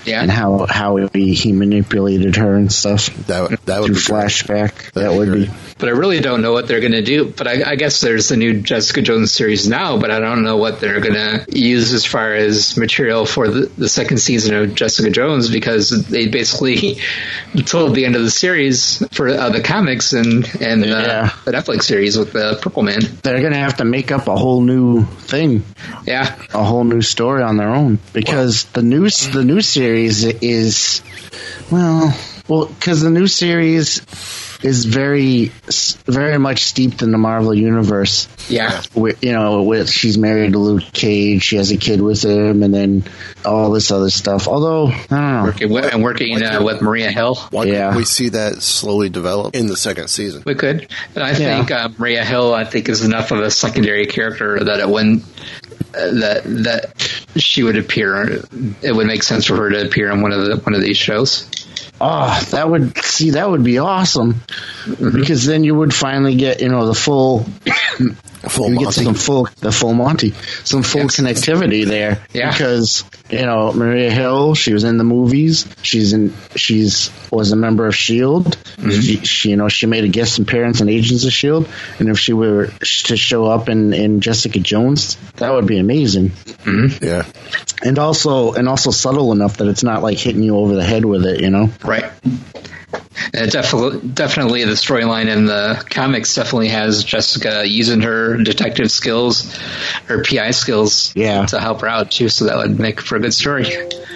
yeah, 0.04 0.22
and 0.22 0.30
how 0.30 0.66
how 0.68 0.96
he, 1.12 1.34
he 1.34 1.52
manipulated 1.52 2.36
her 2.36 2.54
and 2.54 2.72
stuff 2.72 3.06
That 3.26 3.50
would- 3.50 3.58
that 3.66 3.80
would 3.80 3.86
through 3.86 3.94
be 3.96 4.00
flashback. 4.00 4.92
That'd 4.92 4.94
that 4.94 5.10
be 5.12 5.18
would 5.18 5.28
great. 5.28 5.46
be. 5.48 5.54
but 5.78 5.88
I 5.88 5.92
really 5.92 6.20
don't 6.20 6.42
know 6.42 6.52
what 6.52 6.66
they're 6.68 6.80
going 6.80 6.92
to 6.92 7.02
do. 7.02 7.26
But 7.26 7.46
I, 7.46 7.70
I 7.72 7.76
guess 7.76 8.00
there's 8.00 8.28
the 8.28 8.36
new 8.36 8.60
Jessica 8.60 9.02
Jones 9.02 9.32
series 9.32 9.68
now, 9.68 9.98
but 9.98 10.10
I 10.10 10.18
don't 10.20 10.42
know 10.42 10.56
what 10.56 10.80
they're 10.80 11.00
going 11.00 11.14
to 11.14 11.46
use 11.58 11.92
as 11.92 12.04
far 12.04 12.34
as 12.34 12.76
material 12.76 13.26
for 13.26 13.48
the, 13.48 13.66
the 13.66 13.88
second 13.88 14.18
season 14.18 14.54
of 14.54 14.74
Jessica 14.74 15.10
Jones 15.10 15.50
because 15.50 15.90
they 16.06 16.28
basically 16.28 16.98
told 17.66 17.94
the 17.94 18.04
end 18.04 18.16
of 18.16 18.22
the 18.22 18.30
series 18.30 19.04
for 19.12 19.28
uh, 19.28 19.50
the 19.50 19.62
comics 19.62 20.12
and 20.12 20.44
and 20.60 20.84
uh, 20.84 20.86
Yeah. 20.86 21.30
the 21.44 21.52
Netflix 21.52 21.82
series 21.84 22.16
with 22.18 22.32
the 22.32 22.58
Purple 22.60 22.82
Man. 22.82 23.00
They're 23.22 23.42
gonna 23.42 23.56
have 23.56 23.76
to 23.78 23.84
make 23.84 24.12
up 24.12 24.28
a 24.28 24.36
whole 24.36 24.60
new 24.62 25.04
thing, 25.04 25.64
Yeah, 26.06 26.34
a 26.54 26.64
whole 26.64 26.84
new 26.84 27.02
story 27.02 27.42
on 27.42 27.56
their 27.56 27.70
own 27.70 27.98
because 28.12 28.64
the 28.64 28.82
new 28.82 29.08
the 29.08 29.44
new 29.44 29.60
series 29.60 29.89
is 29.94 31.02
well 31.70 32.14
well 32.50 32.66
because 32.66 33.00
the 33.00 33.08
new 33.10 33.26
series 33.26 34.02
is 34.62 34.84
very 34.84 35.46
very 36.04 36.38
much 36.38 36.64
steeped 36.64 37.00
in 37.00 37.12
the 37.12 37.16
Marvel 37.18 37.54
universe. 37.54 38.28
yeah. 38.50 38.82
with, 38.94 39.24
you 39.24 39.32
know, 39.32 39.62
with 39.62 39.88
she's 39.88 40.18
married 40.18 40.52
to 40.52 40.58
Luke 40.58 40.82
Cage, 40.92 41.42
she 41.42 41.56
has 41.56 41.70
a 41.70 41.78
kid 41.78 42.02
with 42.02 42.22
him, 42.22 42.62
and 42.62 42.74
then 42.74 43.04
all 43.46 43.70
this 43.70 43.90
other 43.90 44.10
stuff. 44.10 44.46
Although 44.48 44.88
I 44.88 45.06
don't 45.08 45.10
know, 45.10 45.42
Working 45.44 45.72
with, 45.72 45.84
and 45.94 46.02
working 46.02 46.42
uh, 46.42 46.62
with 46.62 46.82
Maria 46.82 47.10
Hill. 47.10 47.36
Why 47.50 47.64
Yeah. 47.64 47.96
we 47.96 48.04
see 48.04 48.28
that 48.30 48.60
slowly 48.60 49.08
develop 49.08 49.54
in 49.54 49.66
the 49.66 49.78
second 49.78 50.08
season? 50.08 50.42
We 50.44 50.54
could, 50.56 50.88
but 51.14 51.22
I 51.22 51.28
Yeah. 51.30 51.36
think 51.36 51.70
uh, 51.70 51.88
Maria 51.96 52.22
Hill, 52.24 52.52
I 52.52 52.64
think, 52.64 52.90
is 52.90 53.02
enough 53.02 53.30
of 53.30 53.38
a 53.40 53.50
secondary 53.50 54.04
character 54.04 54.62
that 54.62 54.80
it 54.80 54.88
wouldn't 54.90 55.22
uh, 55.94 56.10
that 56.20 56.42
that 56.44 57.40
she 57.40 57.62
would 57.62 57.78
appear. 57.78 58.42
It 58.82 58.94
would 58.94 59.06
make 59.06 59.22
sense 59.22 59.46
for 59.46 59.56
her 59.56 59.70
to 59.70 59.86
appear 59.86 60.10
in 60.10 60.20
one 60.20 60.32
of 60.32 60.44
the 60.44 60.56
one 60.58 60.74
of 60.74 60.82
these 60.82 60.98
shows. 60.98 61.48
Oh, 62.00 62.46
that 62.50 62.68
would 62.68 62.96
see 62.98 63.30
that 63.30 63.48
would 63.48 63.64
be 63.64 63.78
awesome 63.78 64.34
Mm-hmm. 64.80 65.20
because 65.20 65.44
then 65.44 65.62
you 65.62 65.74
would 65.74 65.92
finally 65.92 66.34
get 66.36 66.62
you 66.62 66.68
know 66.70 66.86
the 66.86 66.94
full. 66.94 67.44
Full 68.48 68.70
you 68.70 68.76
get 68.78 68.84
Monty. 68.84 69.04
some 69.04 69.14
full 69.14 69.48
the 69.60 69.70
full 69.70 69.92
Monty, 69.92 70.30
some 70.64 70.82
full 70.82 71.02
Yes. 71.02 71.20
connectivity 71.20 71.84
there. 71.86 72.22
Yeah. 72.32 72.50
Because 72.52 73.04
you 73.28 73.44
know 73.44 73.72
Maria 73.72 74.10
Hill, 74.10 74.54
she 74.54 74.72
was 74.72 74.84
in 74.84 74.96
the 74.98 75.04
movies. 75.04 75.66
She's 75.82 76.12
in. 76.12 76.32
She's 76.56 77.10
was 77.30 77.52
a 77.52 77.56
member 77.56 77.86
of 77.86 77.94
Shield. 77.94 78.46
Mm-hmm. 78.56 78.90
She, 79.00 79.16
she 79.24 79.50
you 79.50 79.56
know 79.56 79.68
she 79.68 79.86
made 79.86 80.04
a 80.04 80.08
guest 80.08 80.38
appearance 80.38 80.80
in 80.80 80.88
Agents 80.88 81.24
of 81.24 81.32
Shield, 81.32 81.68
and 81.98 82.08
if 82.08 82.18
she 82.18 82.32
were 82.32 82.68
to 82.68 83.16
show 83.16 83.44
up 83.46 83.68
in 83.68 83.92
in 83.92 84.20
Jessica 84.20 84.58
Jones, 84.60 85.16
that 85.36 85.52
would 85.52 85.66
be 85.66 85.78
amazing. 85.78 86.32
Yeah. 87.02 87.24
and 87.82 87.98
also 87.98 88.52
and 88.52 88.68
also 88.68 88.90
subtle 88.90 89.32
enough 89.32 89.56
that 89.58 89.66
it's 89.68 89.82
not 89.82 90.02
like 90.02 90.18
hitting 90.18 90.42
you 90.42 90.56
over 90.56 90.74
the 90.74 90.84
head 90.84 91.04
with 91.04 91.24
it 91.26 91.40
you 91.40 91.50
know 91.50 91.70
Right. 91.84 92.04
And 93.32 93.50
definitely, 93.50 94.08
definitely, 94.08 94.64
the 94.64 94.72
storyline 94.72 95.28
in 95.28 95.46
the 95.46 95.82
comics 95.88 96.34
definitely 96.34 96.68
has 96.68 97.04
Jessica 97.04 97.62
using 97.66 98.00
her 98.02 98.36
detective 98.42 98.90
skills, 98.90 99.56
her 100.06 100.22
PI 100.24 100.50
skills, 100.50 101.12
Yeah. 101.14 101.46
to 101.46 101.60
help 101.60 101.82
her 101.82 101.88
out 101.88 102.10
too. 102.10 102.28
So 102.28 102.46
that 102.46 102.56
would 102.56 102.78
make 102.80 103.00
for 103.00 103.16
a 103.16 103.20
good 103.20 103.34
story. 103.34 103.66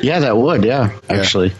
yeah 0.03 0.18
that 0.18 0.37
would 0.37 0.64
yeah 0.64 0.98
actually 1.09 1.53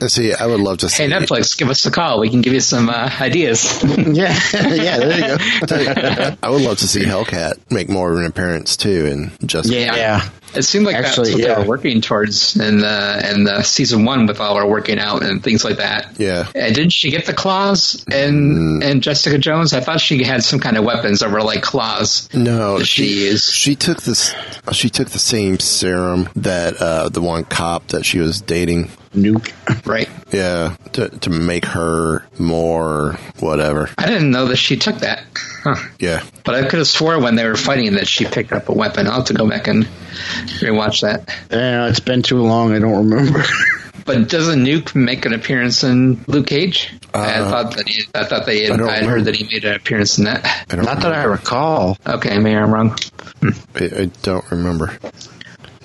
And 0.00 0.10
see, 0.10 0.34
I 0.34 0.46
would 0.46 0.60
love 0.60 0.78
to 0.78 0.88
see. 0.88 1.04
Hey, 1.04 1.08
Netflix, 1.10 1.56
give 1.56 1.70
us 1.70 1.86
a 1.86 1.90
call. 1.92 2.18
We 2.20 2.28
can 2.28 2.40
give 2.40 2.52
you 2.52 2.60
some 2.60 2.88
uh, 2.90 3.08
ideas. 3.20 3.82
yeah 3.96 4.36
yeah 4.52 4.98
there 4.98 5.18
you 5.20 5.94
go 5.94 6.36
I 6.42 6.50
would 6.50 6.62
love 6.62 6.78
to 6.78 6.88
see 6.88 7.02
Hellcat 7.04 7.54
make 7.70 7.88
more 7.88 8.12
of 8.12 8.18
an 8.18 8.24
appearance 8.26 8.76
too, 8.76 9.06
and 9.06 9.48
just 9.48 9.68
Yeah. 9.70 9.94
yeah 9.94 10.28
It 10.54 10.62
seemed 10.62 10.86
like 10.86 10.96
Actually, 10.96 11.30
that's 11.30 11.34
what 11.34 11.48
yeah. 11.48 11.54
they 11.54 11.62
were 11.62 11.68
working 11.68 12.00
towards 12.00 12.56
in 12.56 12.78
the 12.78 13.30
in 13.32 13.44
the 13.44 13.62
season 13.62 14.04
one 14.04 14.26
with 14.26 14.40
all 14.40 14.56
her 14.56 14.66
working 14.66 14.98
out 14.98 15.22
and 15.22 15.42
things 15.42 15.64
like 15.64 15.76
that. 15.76 16.18
Yeah. 16.18 16.50
And 16.54 16.74
didn't 16.74 16.92
she 16.92 17.10
get 17.10 17.26
the 17.26 17.34
claws 17.34 18.04
and 18.10 18.82
and 18.82 19.02
Jessica 19.02 19.38
Jones? 19.38 19.72
I 19.72 19.80
thought 19.80 20.00
she 20.00 20.22
had 20.24 20.42
some 20.42 20.60
kind 20.60 20.76
of 20.76 20.84
weapons 20.84 21.20
that 21.20 21.30
were 21.30 21.42
like 21.42 21.62
claws. 21.62 22.28
No, 22.34 22.78
that 22.78 22.86
she, 22.86 23.06
she 23.06 23.26
used. 23.26 23.52
she 23.52 23.76
took 23.76 24.02
this. 24.02 24.34
She 24.72 24.90
took 24.90 25.10
the 25.10 25.18
same 25.18 25.58
serum 25.58 26.28
that 26.36 26.76
uh, 26.76 27.08
the 27.08 27.20
one 27.20 27.44
cop 27.44 27.88
that 27.88 28.04
she 28.04 28.18
was 28.18 28.40
dating. 28.40 28.90
Nuke 29.14 29.52
Right. 29.86 30.08
Yeah, 30.32 30.76
to 30.92 31.08
to 31.08 31.30
make 31.30 31.64
her 31.64 32.24
more 32.38 33.14
whatever. 33.40 33.88
I 33.98 34.06
didn't 34.06 34.30
know 34.30 34.46
that 34.46 34.56
she 34.56 34.76
took 34.76 34.96
that. 34.98 35.24
Huh. 35.62 35.76
Yeah, 35.98 36.22
But 36.44 36.54
I 36.54 36.62
could 36.68 36.78
have 36.78 36.86
swore 36.88 37.18
when 37.20 37.34
they 37.34 37.46
were 37.46 37.56
fighting 37.56 37.94
that 37.94 38.06
she 38.08 38.24
picked 38.24 38.52
up 38.52 38.68
a 38.68 38.72
weapon. 38.72 39.06
I'll 39.06 39.16
have 39.16 39.24
to 39.26 39.34
go 39.34 39.48
back 39.48 39.66
and 39.68 39.84
rewatch 40.60 41.00
that. 41.02 41.28
yeah 41.50 41.88
it's 41.88 42.00
been 42.00 42.22
too 42.22 42.40
long 42.40 42.72
i 42.74 42.78
don't 42.78 43.08
remember 43.10 43.42
But 44.06 44.28
doesn't 44.30 44.64
Nuke 44.64 44.94
make 44.94 45.26
an 45.26 45.34
appearance 45.34 45.84
in 45.84 46.24
Luke 46.26 46.46
Cage? 46.46 46.90
I 47.12 47.38
thought 47.48 47.76
that 47.76 47.86
he, 47.86 48.02
I 48.14 48.24
thought 48.24 48.46
they 48.46 48.64
had, 48.64 48.80
Uh, 48.80 48.86
I 48.86 48.88
I 48.88 48.94
had 48.96 49.04
heard 49.04 49.24
that 49.26 49.36
he 49.36 49.44
made 49.44 49.64
an 49.64 49.74
appearance 49.74 50.18
in 50.18 50.24
that. 50.24 50.64
Don't. 50.68 50.84
not 50.84 51.00
that 51.00 51.12
i 51.12 51.22
recall 51.24 51.96
Okay, 52.06 52.36
maybe 52.38 52.56
I'm 52.56 52.72
wrong. 52.72 52.96
I, 53.42 53.84
I 53.84 54.04
don't 54.22 54.50
remember. 54.50 54.98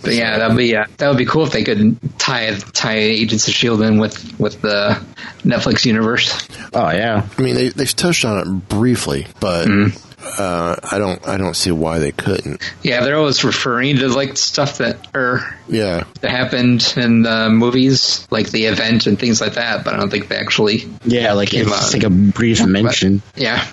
But 0.06 0.13
yeah, 0.15 0.38
that'd 0.38 0.56
be 0.58 0.76
uh, 0.76 0.86
that 0.98 1.10
would 1.10 1.18
be 1.18 1.26
cool 1.26 1.46
if 1.46 1.52
they 1.52 1.63
could 1.63 1.98
tie 2.18 2.54
tie 2.74 2.96
Agents 2.96 3.48
of 3.48 3.54
Shield 3.54 3.82
in 3.82 3.98
with 3.98 4.39
with 4.39 4.62
the 4.62 5.04
Netflix 5.44 5.86
universe. 5.86 6.48
oh 6.74 6.89
yeah 6.91 7.28
I 7.38 7.41
mean, 7.41 7.56
they 7.56 7.70
they've 7.70 7.96
touched 7.96 8.24
on 8.26 8.39
it 8.39 8.70
briefly, 8.70 9.28
but 9.39 9.68
Mm-hmm. 9.68 9.98
uh, 10.39 10.76
I 10.91 10.98
don't 10.98 11.28
I 11.28 11.38
don't 11.38 11.56
see 11.56 11.72
why 11.72 12.00
they 12.00 12.12
couldn't. 12.12 12.62
Yeah, 12.84 13.04
they're 13.04 13.18
always 13.18 13.44
referring 13.44 13.98
to 13.98 14.08
like 14.10 14.38
stuff 14.38 14.78
that 14.80 15.08
or 15.15 15.41
Yeah, 15.68 16.04
that 16.22 16.32
happened 16.32 16.94
in 16.98 17.22
the 17.24 17.50
movies, 17.50 18.28
like 18.32 18.50
the 18.50 18.65
event 18.65 19.08
and 19.08 19.20
things 19.20 19.39
like 19.41 19.54
that. 19.54 19.84
But 19.86 19.94
I 19.94 19.98
don't 19.98 20.10
think 20.10 20.28
they 20.30 20.38
actually. 20.38 20.86
yeah 21.06 21.34
like 21.34 21.50
Came 21.50 21.68
it's 21.68 21.94
on. 21.94 22.00
like 22.00 22.04
a 22.10 22.13
brief 22.13 22.65
mention 22.65 23.22
Yeah, 23.36 23.63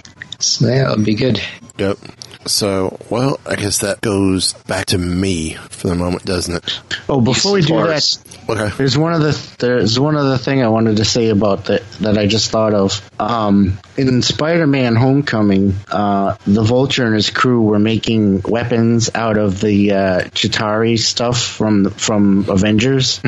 so 0.42 0.68
yeah, 0.68 0.84
that 0.84 0.96
would 0.96 1.06
be 1.06 1.14
good. 1.14 1.40
yep. 1.78 1.98
So, 2.44 2.98
well, 3.08 3.38
I 3.46 3.54
guess 3.54 3.78
that 3.80 4.00
goes 4.00 4.52
back 4.52 4.86
to 4.86 4.98
me 4.98 5.54
for 5.70 5.86
the 5.86 5.94
moment, 5.94 6.24
doesn't 6.24 6.54
it? 6.54 6.80
oh 7.08 7.20
before 7.20 7.52
we 7.52 7.62
do 7.62 7.74
that 7.74 8.18
Okay. 8.48 8.68
There's 8.76 8.98
one 8.98 9.12
other 9.12 9.32
there's 9.58 9.98
one 9.98 10.16
other 10.16 10.36
thing 10.36 10.62
I 10.62 10.68
wanted 10.68 10.96
to 10.96 11.04
say 11.04 11.28
about 11.28 11.66
that 11.66 11.88
that 12.00 12.18
I 12.18 12.26
just 12.26 12.50
thought 12.50 12.74
of. 12.74 13.00
Um, 13.20 13.78
in 13.96 14.20
Spider-Man: 14.22 14.96
Homecoming, 14.96 15.74
uh, 15.88 16.36
the 16.46 16.62
Vulture 16.62 17.06
and 17.06 17.14
his 17.14 17.30
crew 17.30 17.62
were 17.62 17.78
making 17.78 18.42
weapons 18.42 19.10
out 19.14 19.38
of 19.38 19.60
the 19.60 19.92
uh, 19.92 20.20
Chitauri 20.30 20.98
stuff 20.98 21.40
from 21.40 21.90
from 21.90 22.46
Avengers. 22.48 23.20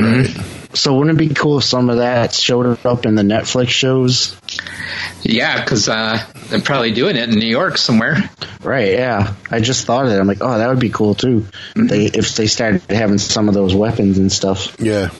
So 0.75 0.95
wouldn't 0.97 1.21
it 1.21 1.29
be 1.29 1.35
cool 1.35 1.59
if 1.59 1.65
some 1.65 1.89
of 1.89 1.99
that 1.99 2.35
showed 2.35 2.85
up 2.85 3.07
in 3.07 3.15
the 3.15 3.23
Netflix 3.23 3.69
shows? 3.69 4.37
Yeah, 5.23 5.63
because 5.63 5.89
uh, 5.89 6.23
they're 6.49 6.61
probably 6.61 6.93
doing 6.93 7.17
it 7.17 7.29
in 7.29 7.39
New 7.39 7.49
York 7.49 7.79
somewhere. 7.79 8.17
Right? 8.63 8.93
Yeah, 8.93 9.35
I 9.51 9.61
just 9.61 9.87
thought 9.87 10.07
of 10.07 10.13
it. 10.13 10.19
I'm 10.19 10.27
like, 10.27 10.39
oh, 10.41 10.59
that 10.59 10.69
would 10.69 10.81
be 10.81 10.91
cool 10.91 11.15
too. 11.15 11.47
They 11.75 12.07
if 12.07 12.37
they 12.37 12.47
started 12.47 12.83
having 12.91 13.19
some 13.19 13.49
of 13.49 13.55
those 13.55 13.75
weapons 13.75 14.19
and 14.19 14.31
stuff. 14.31 14.77
Yeah. 14.79 15.11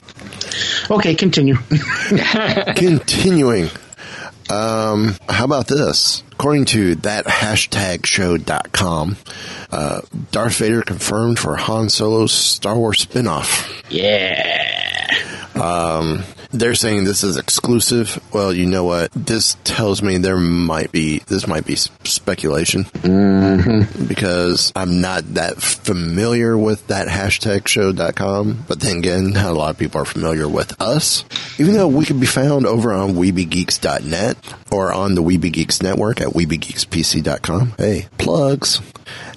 Okay, 0.89 1.15
continue. 1.15 1.55
Continuing. 2.75 3.69
Um, 4.49 5.15
how 5.27 5.45
about 5.45 5.67
this? 5.67 6.23
According 6.33 6.65
to 6.65 6.95
that 6.95 7.25
hashtag 7.25 8.05
show.com, 8.05 9.17
uh, 9.71 10.01
Darth 10.31 10.57
Vader 10.57 10.83
confirmed 10.83 11.39
for 11.39 11.55
Han 11.55 11.89
Solo's 11.89 12.31
Star 12.31 12.77
Wars 12.77 13.05
spinoff. 13.05 13.83
Yeah. 13.89 15.11
Um, 15.55 16.23
they're 16.59 16.75
saying 16.75 17.03
this 17.03 17.23
is 17.23 17.37
exclusive. 17.37 18.19
Well, 18.33 18.53
you 18.53 18.65
know 18.65 18.83
what? 18.83 19.11
This 19.11 19.57
tells 19.63 20.01
me 20.01 20.17
there 20.17 20.37
might 20.37 20.91
be 20.91 21.19
this 21.19 21.47
might 21.47 21.65
be 21.65 21.75
speculation 21.75 22.85
mm-hmm. 22.85 24.05
because 24.07 24.71
I'm 24.75 25.01
not 25.01 25.35
that 25.35 25.61
familiar 25.61 26.57
with 26.57 26.87
that 26.87 27.07
hashtag 27.07 27.67
show.com. 27.67 28.65
But 28.67 28.79
then 28.79 28.97
again, 28.97 29.31
not 29.31 29.51
a 29.51 29.53
lot 29.53 29.71
of 29.71 29.77
people 29.77 30.01
are 30.01 30.05
familiar 30.05 30.47
with 30.47 30.79
us, 30.81 31.25
even 31.59 31.73
though 31.73 31.87
we 31.87 32.05
can 32.05 32.19
be 32.19 32.27
found 32.27 32.65
over 32.65 32.93
on 32.93 33.13
weebiegeeks.net 33.13 34.37
or 34.71 34.91
on 34.93 35.15
the 35.15 35.23
Weebie 35.23 35.53
Geeks 35.53 35.81
network 35.81 36.21
at 36.21 36.29
weebiegeekspc.com. 36.29 37.73
Hey, 37.77 38.07
plugs. 38.17 38.81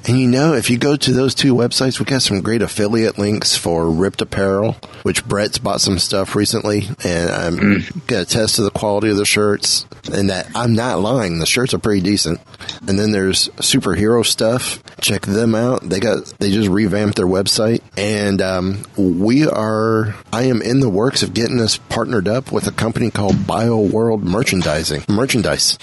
And 0.09 0.19
you 0.19 0.27
know, 0.27 0.55
if 0.55 0.71
you 0.71 0.79
go 0.79 0.97
to 0.97 1.13
those 1.13 1.35
two 1.35 1.55
websites, 1.55 1.99
we 1.99 2.07
got 2.07 2.23
some 2.23 2.41
great 2.41 2.63
affiliate 2.63 3.19
links 3.19 3.55
for 3.59 3.91
Ripped 3.91 4.23
Apparel, 4.23 4.73
which 5.03 5.23
Brett's 5.27 5.59
bought 5.59 5.83
some 5.83 5.99
stuff 5.99 6.35
recently, 6.35 6.89
and 7.05 7.29
I'm 7.31 7.85
gonna 8.07 8.23
attest 8.23 8.57
to 8.57 8.63
the 8.63 8.71
quality 8.71 9.11
of 9.11 9.19
the 9.19 9.27
shirts, 9.27 9.85
and 10.11 10.31
that 10.31 10.49
I'm 10.55 10.75
not 10.75 11.01
lying. 11.01 11.41
The 11.41 11.47
shirts 11.47 11.75
are 11.75 11.79
pretty 11.79 12.01
decent. 12.01 12.41
And 12.87 12.99
then 12.99 13.13
there's 13.13 13.51
superhero 13.57 14.25
stuff. 14.25 14.83
Check 15.03 15.27
them 15.27 15.55
out. 15.55 15.87
They 15.87 16.01
got 16.01 16.25
they 16.39 16.53
just 16.53 16.71
revamped 16.71 17.17
their 17.17 17.27
website, 17.27 17.83
and 17.99 18.41
um, 18.41 18.85
we 18.97 19.47
are. 19.47 20.15
I 20.33 20.45
am 20.45 20.63
in 20.63 20.81
the 20.81 20.89
works 20.89 21.23
of 21.23 21.35
getting 21.35 21.61
us 21.61 21.77
partnered 21.77 22.29
up 22.29 22.51
with 22.51 22.67
a 22.67 22.73
company 22.73 23.11
called 23.11 23.35
Bioworld 23.35 24.23
Merchandising 24.23 25.05
Merchandise, 25.07 25.79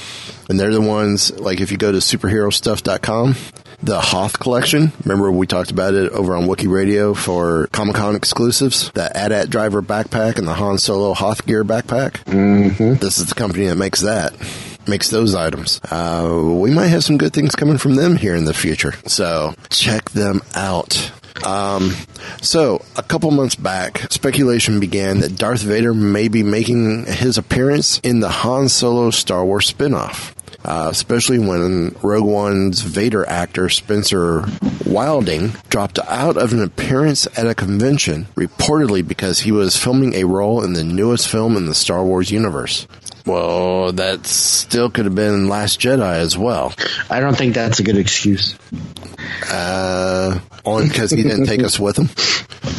and 0.50 0.60
they're 0.60 0.74
the 0.74 0.82
ones 0.82 1.32
like 1.40 1.62
if 1.62 1.72
you 1.72 1.78
go 1.78 1.92
to 1.92 2.00
superherostuff.com 2.00 3.36
the 3.82 4.00
Hoth 4.00 4.40
collection. 4.40 4.92
Remember 5.04 5.32
we 5.32 5.48
talked 5.48 5.72
about 5.72 5.94
it 5.94 6.12
over 6.12 6.36
on 6.36 6.46
Wookie 6.46 6.72
Radio 6.72 7.14
for 7.14 7.68
Comic 7.68 7.96
Con 7.96 8.16
exclusives. 8.16 8.92
The 8.92 9.16
AT-AT 9.16 9.50
driver 9.50 9.82
backpack 9.82 10.38
and 10.38 10.48
the 10.48 10.54
Han 10.54 10.78
Solo 10.78 11.14
Hoth 11.14 11.46
gear 11.46 11.64
backpack. 11.64 12.24
Mm-hmm. 12.26 12.96
This 12.96 13.18
is 13.18 13.28
the 13.28 13.36
company 13.36 13.68
that 13.68 13.76
makes 13.76 14.02
that. 14.02 14.34
Makes 14.88 15.10
those 15.10 15.34
items. 15.34 15.82
Uh, 15.90 16.42
we 16.44 16.72
might 16.72 16.88
have 16.88 17.04
some 17.04 17.18
good 17.18 17.34
things 17.34 17.56
coming 17.56 17.78
from 17.78 17.96
them 17.96 18.18
here 18.18 18.36
in 18.36 18.46
the 18.46 18.54
future. 18.54 18.94
So 19.08 19.56
check 19.70 20.12
them 20.12 20.42
out. 20.54 21.12
Um, 21.44 21.94
so 22.42 22.84
a 22.96 23.04
couple 23.04 23.30
months 23.32 23.56
back, 23.56 24.12
speculation 24.12 24.80
began 24.80 25.20
that 25.20 25.36
Darth 25.36 25.62
Vader 25.62 25.94
may 25.94 26.28
be 26.28 26.44
making 26.44 27.06
his 27.06 27.38
appearance 27.38 28.00
in 28.00 28.20
the 28.20 28.30
Han 28.30 28.70
Solo 28.70 29.10
Star 29.10 29.44
Wars 29.44 29.72
spinoff 29.72 30.35
uh, 30.66 30.88
especially 30.90 31.38
when 31.40 31.96
Rogue 32.02 32.26
One's 32.26 32.82
Vader 32.82 33.28
actor 33.30 33.70
Spencer 33.70 34.46
Wilding 34.86 35.54
dropped 35.70 36.00
out 36.08 36.38
of 36.38 36.54
an 36.54 36.62
appearance 36.62 37.28
at 37.38 37.48
a 37.48 37.54
convention, 37.54 38.26
reportedly 38.36 39.08
because 39.08 39.42
he 39.42 39.52
was 39.52 39.78
filming 39.78 40.16
a 40.16 40.24
role 40.24 40.64
in 40.64 40.74
the 40.74 40.84
newest 40.84 41.28
film 41.30 41.56
in 41.56 41.68
the 41.68 41.76
Star 41.76 42.04
Wars 42.04 42.32
universe. 42.32 42.88
Well, 43.26 43.92
that 43.94 44.26
still 44.26 44.90
could 44.90 45.06
have 45.06 45.16
been 45.16 45.50
Last 45.50 45.80
Jedi 45.80 46.16
as 46.18 46.38
well. 46.38 46.74
I 47.10 47.20
don't 47.20 47.36
think 47.36 47.56
that's 47.56 47.80
a 47.80 47.84
good 47.84 47.98
excuse. 47.98 48.56
Uh, 49.50 50.40
only 50.66 50.88
because 50.88 51.12
he 51.12 51.24
didn't 51.24 51.46
take 51.46 51.64
us 51.64 51.80
with 51.80 51.98
him. 51.98 52.10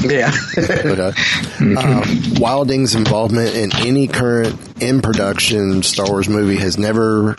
Yeah. 0.02 0.30
Okay. 0.58 1.12
Uh, 1.60 2.04
Wilding's 2.38 2.94
involvement 2.94 3.54
in 3.54 3.74
any 3.86 4.08
current 4.08 4.58
in 4.82 5.00
production 5.00 5.82
Star 5.82 6.06
Wars 6.08 6.28
movie 6.28 6.56
has 6.56 6.76
never 6.76 7.34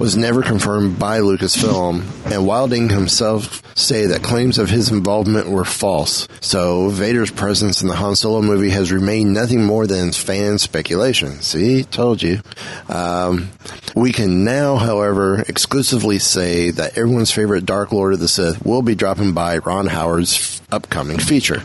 was 0.00 0.16
never 0.16 0.42
confirmed 0.42 0.98
by 0.98 1.20
Lucasfilm, 1.20 2.04
and 2.30 2.46
Wilding 2.46 2.88
himself 2.88 3.62
say 3.76 4.06
that 4.06 4.22
claims 4.22 4.58
of 4.58 4.68
his 4.70 4.90
involvement 4.90 5.48
were 5.48 5.64
false. 5.64 6.28
So 6.40 6.88
Vader's 6.88 7.30
presence 7.30 7.82
in 7.82 7.88
the 7.88 7.96
Han 7.96 8.14
Solo 8.16 8.42
movie 8.42 8.70
has 8.70 8.92
remained 8.92 9.32
nothing 9.34 9.64
more 9.64 9.86
than 9.86 10.12
fan 10.12 10.58
speculation. 10.58 11.40
See, 11.42 11.84
told 11.84 12.22
you. 12.22 12.40
Um, 12.88 13.50
we 13.94 14.12
can 14.12 14.44
now, 14.44 14.76
however, 14.76 15.40
exclusively 15.48 16.18
say 16.18 16.70
that 16.70 16.98
everyone's 16.98 17.30
favorite 17.32 17.64
Dark 17.64 17.92
Lord 17.92 18.15
the 18.16 18.28
Sith 18.28 18.64
will 18.64 18.82
be 18.82 18.94
dropping 18.94 19.32
by 19.32 19.58
Ron 19.58 19.86
Howard's 19.86 20.62
upcoming 20.70 21.18
feature. 21.18 21.62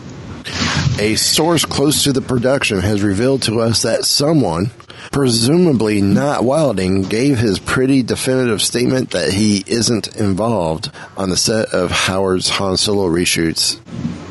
A 1.00 1.16
source 1.16 1.66
close 1.66 2.04
to 2.04 2.14
the 2.14 2.22
production 2.22 2.80
has 2.80 3.02
revealed 3.02 3.44
to 3.44 3.62
us 3.62 3.82
that 3.84 4.06
someone, 4.06 4.72
presumably 5.12 6.02
not 6.02 6.44
Wilding, 6.44 7.04
gave 7.04 7.38
his 7.38 7.60
pretty 7.60 8.04
definitive 8.04 8.62
statement 8.62 9.12
that 9.12 9.34
he 9.34 9.64
isn't 9.68 10.16
involved 10.16 10.92
on 11.18 11.30
the 11.30 11.38
set 11.38 11.74
of 11.74 11.92
Howard's 11.92 12.50
Han 12.50 12.78
Solo 12.78 13.08
reshoots 13.08 13.80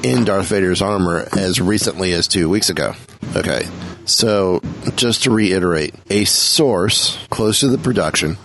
in 0.04 0.24
Darth 0.24 0.48
Vader's 0.48 0.82
armor 0.82 1.26
as 1.32 1.60
recently 1.60 2.12
as 2.12 2.28
two 2.28 2.48
weeks 2.48 2.70
ago. 2.70 2.94
Okay, 3.36 3.66
so 4.04 4.60
just 4.96 5.24
to 5.24 5.30
reiterate, 5.30 5.94
a 6.08 6.24
source 6.24 7.18
close 7.30 7.60
to 7.60 7.68
the 7.68 7.78
production 7.78 8.36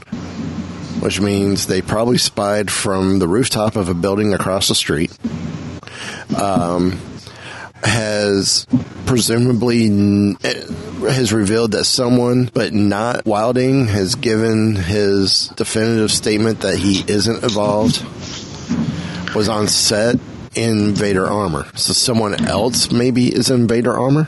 which 1.06 1.22
means 1.22 1.68
they 1.68 1.84
probably 1.84 2.18
spied 2.18 2.72
from 2.72 3.20
the 3.20 3.28
rooftop 3.28 3.76
of 3.76 3.90
a 3.90 3.94
building 3.94 4.34
across 4.34 4.70
the 4.70 4.74
street. 4.74 5.16
Um, 6.36 7.00
has 7.84 8.66
presumably 9.06 9.86
n- 9.86 10.36
eh, 10.44 10.66
has 11.02 11.32
revealed 11.32 11.74
that 11.74 11.84
someone, 11.84 12.50
but 12.56 12.74
not 12.74 13.24
Wilding, 13.24 13.86
has 13.86 14.16
given 14.16 14.76
his 14.76 15.50
definitive 15.50 16.12
statement 16.12 16.62
that 16.62 16.80
he 16.80 17.04
isn't 17.08 17.44
involved. 17.44 18.04
Was 19.36 19.48
on 19.48 19.68
set 19.68 20.16
in 20.56 20.96
Vader 20.96 21.28
armor, 21.28 21.68
so 21.76 21.94
someone 21.94 22.48
else 22.48 22.90
maybe 22.92 23.28
is 23.28 23.52
in 23.52 23.68
Vader 23.68 23.94
armor. 23.94 24.28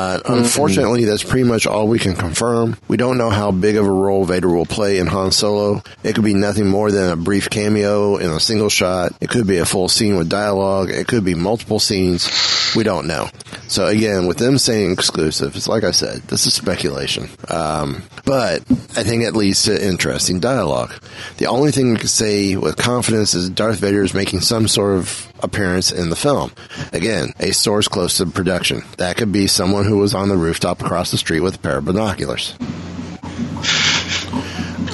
Uh, 0.00 0.18
unfortunately, 0.24 1.04
that's 1.04 1.22
pretty 1.22 1.46
much 1.46 1.66
all 1.66 1.86
we 1.86 1.98
can 1.98 2.14
confirm. 2.16 2.74
We 2.88 2.96
don't 2.96 3.18
know 3.18 3.28
how 3.28 3.50
big 3.50 3.76
of 3.76 3.84
a 3.86 3.90
role 3.90 4.24
Vader 4.24 4.48
will 4.48 4.64
play 4.64 4.98
in 4.98 5.06
Han 5.06 5.30
Solo. 5.30 5.82
It 6.02 6.14
could 6.14 6.24
be 6.24 6.32
nothing 6.32 6.66
more 6.66 6.90
than 6.90 7.10
a 7.10 7.16
brief 7.16 7.50
cameo 7.50 8.16
in 8.16 8.30
a 8.30 8.40
single 8.40 8.70
shot. 8.70 9.12
It 9.20 9.28
could 9.28 9.46
be 9.46 9.58
a 9.58 9.66
full 9.66 9.88
scene 9.88 10.16
with 10.16 10.30
dialogue. 10.30 10.88
It 10.88 11.06
could 11.06 11.22
be 11.22 11.34
multiple 11.34 11.78
scenes. 11.78 12.30
We 12.74 12.82
don't 12.82 13.06
know. 13.06 13.28
So 13.68 13.86
again, 13.86 14.26
with 14.26 14.38
them 14.38 14.56
saying 14.56 14.92
exclusive, 14.92 15.54
it's 15.54 15.68
like 15.68 15.84
I 15.84 15.90
said, 15.90 16.22
this 16.22 16.46
is 16.46 16.54
speculation. 16.54 17.28
Um, 17.48 18.02
but 18.24 18.62
I 18.96 19.02
think 19.02 19.24
it 19.24 19.36
leads 19.36 19.64
to 19.64 19.86
interesting 19.86 20.40
dialogue. 20.40 20.94
The 21.36 21.46
only 21.46 21.72
thing 21.72 21.90
we 21.90 21.98
can 21.98 22.08
say 22.08 22.56
with 22.56 22.76
confidence 22.76 23.34
is 23.34 23.50
Darth 23.50 23.80
Vader 23.80 24.02
is 24.02 24.14
making 24.14 24.40
some 24.40 24.66
sort 24.66 24.96
of 24.96 25.29
appearance 25.42 25.92
in 25.92 26.10
the 26.10 26.16
film. 26.16 26.52
Again, 26.92 27.32
a 27.38 27.52
source 27.52 27.88
close 27.88 28.18
to 28.18 28.26
production. 28.26 28.82
That 28.98 29.16
could 29.16 29.32
be 29.32 29.46
someone 29.46 29.84
who 29.84 29.98
was 29.98 30.14
on 30.14 30.28
the 30.28 30.36
rooftop 30.36 30.82
across 30.82 31.10
the 31.10 31.18
street 31.18 31.40
with 31.40 31.56
a 31.56 31.58
pair 31.58 31.78
of 31.78 31.84
binoculars. 31.84 32.54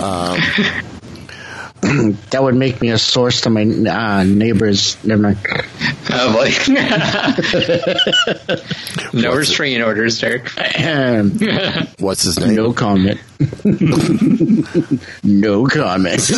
Um, 0.00 0.40
that 2.30 2.40
would 2.42 2.54
make 2.54 2.80
me 2.80 2.90
a 2.90 2.98
source 2.98 3.42
to 3.42 3.50
my 3.50 3.62
uh, 3.62 4.24
neighbors. 4.24 5.02
Never 5.04 5.22
mind. 5.22 5.38
Oh 6.10 6.32
boy. 6.32 6.50
no 9.20 9.34
restraining 9.34 9.82
orders, 9.82 10.20
Derek. 10.20 10.48
What's 11.98 12.22
his 12.22 12.38
name? 12.38 12.54
No 12.54 12.72
comment. 12.72 13.20
no 15.22 15.66
comment. 15.66 16.30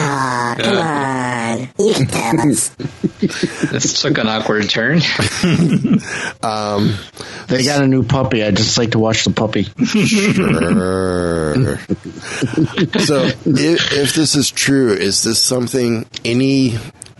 Ah, 0.00 0.54
come 0.58 0.78
on. 0.78 1.68
You 1.78 1.94
can 1.94 2.06
tell 2.06 2.40
us. 2.50 2.68
This 3.70 4.02
took 4.02 4.18
an 4.18 4.26
awkward 4.28 4.68
turn. 4.68 5.00
Um, 6.42 6.96
they 7.46 7.64
got 7.64 7.82
a 7.82 7.86
new 7.86 8.02
puppy. 8.02 8.42
I 8.42 8.50
just 8.50 8.78
like 8.78 8.92
to 8.92 8.98
watch 8.98 9.24
the 9.24 9.30
puppy. 9.30 9.64
Sure. 9.84 11.78
so, 13.00 13.24
if, 13.44 13.92
if 13.92 14.14
this 14.14 14.34
is 14.34 14.50
true, 14.50 14.92
is 14.92 15.22
this 15.22 15.40
something 15.42 16.06
any 16.24 16.69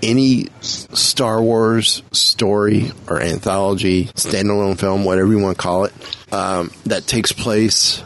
any 0.02 0.48
Star 0.60 1.42
Wars 1.42 2.02
story 2.12 2.92
or 3.08 3.20
anthology, 3.20 4.06
standalone 4.06 4.78
film, 4.78 5.04
whatever 5.04 5.30
you 5.30 5.38
want 5.38 5.56
to 5.56 5.62
call 5.62 5.84
it, 5.84 5.92
um, 6.32 6.70
that 6.86 7.06
takes 7.06 7.32
place 7.32 8.02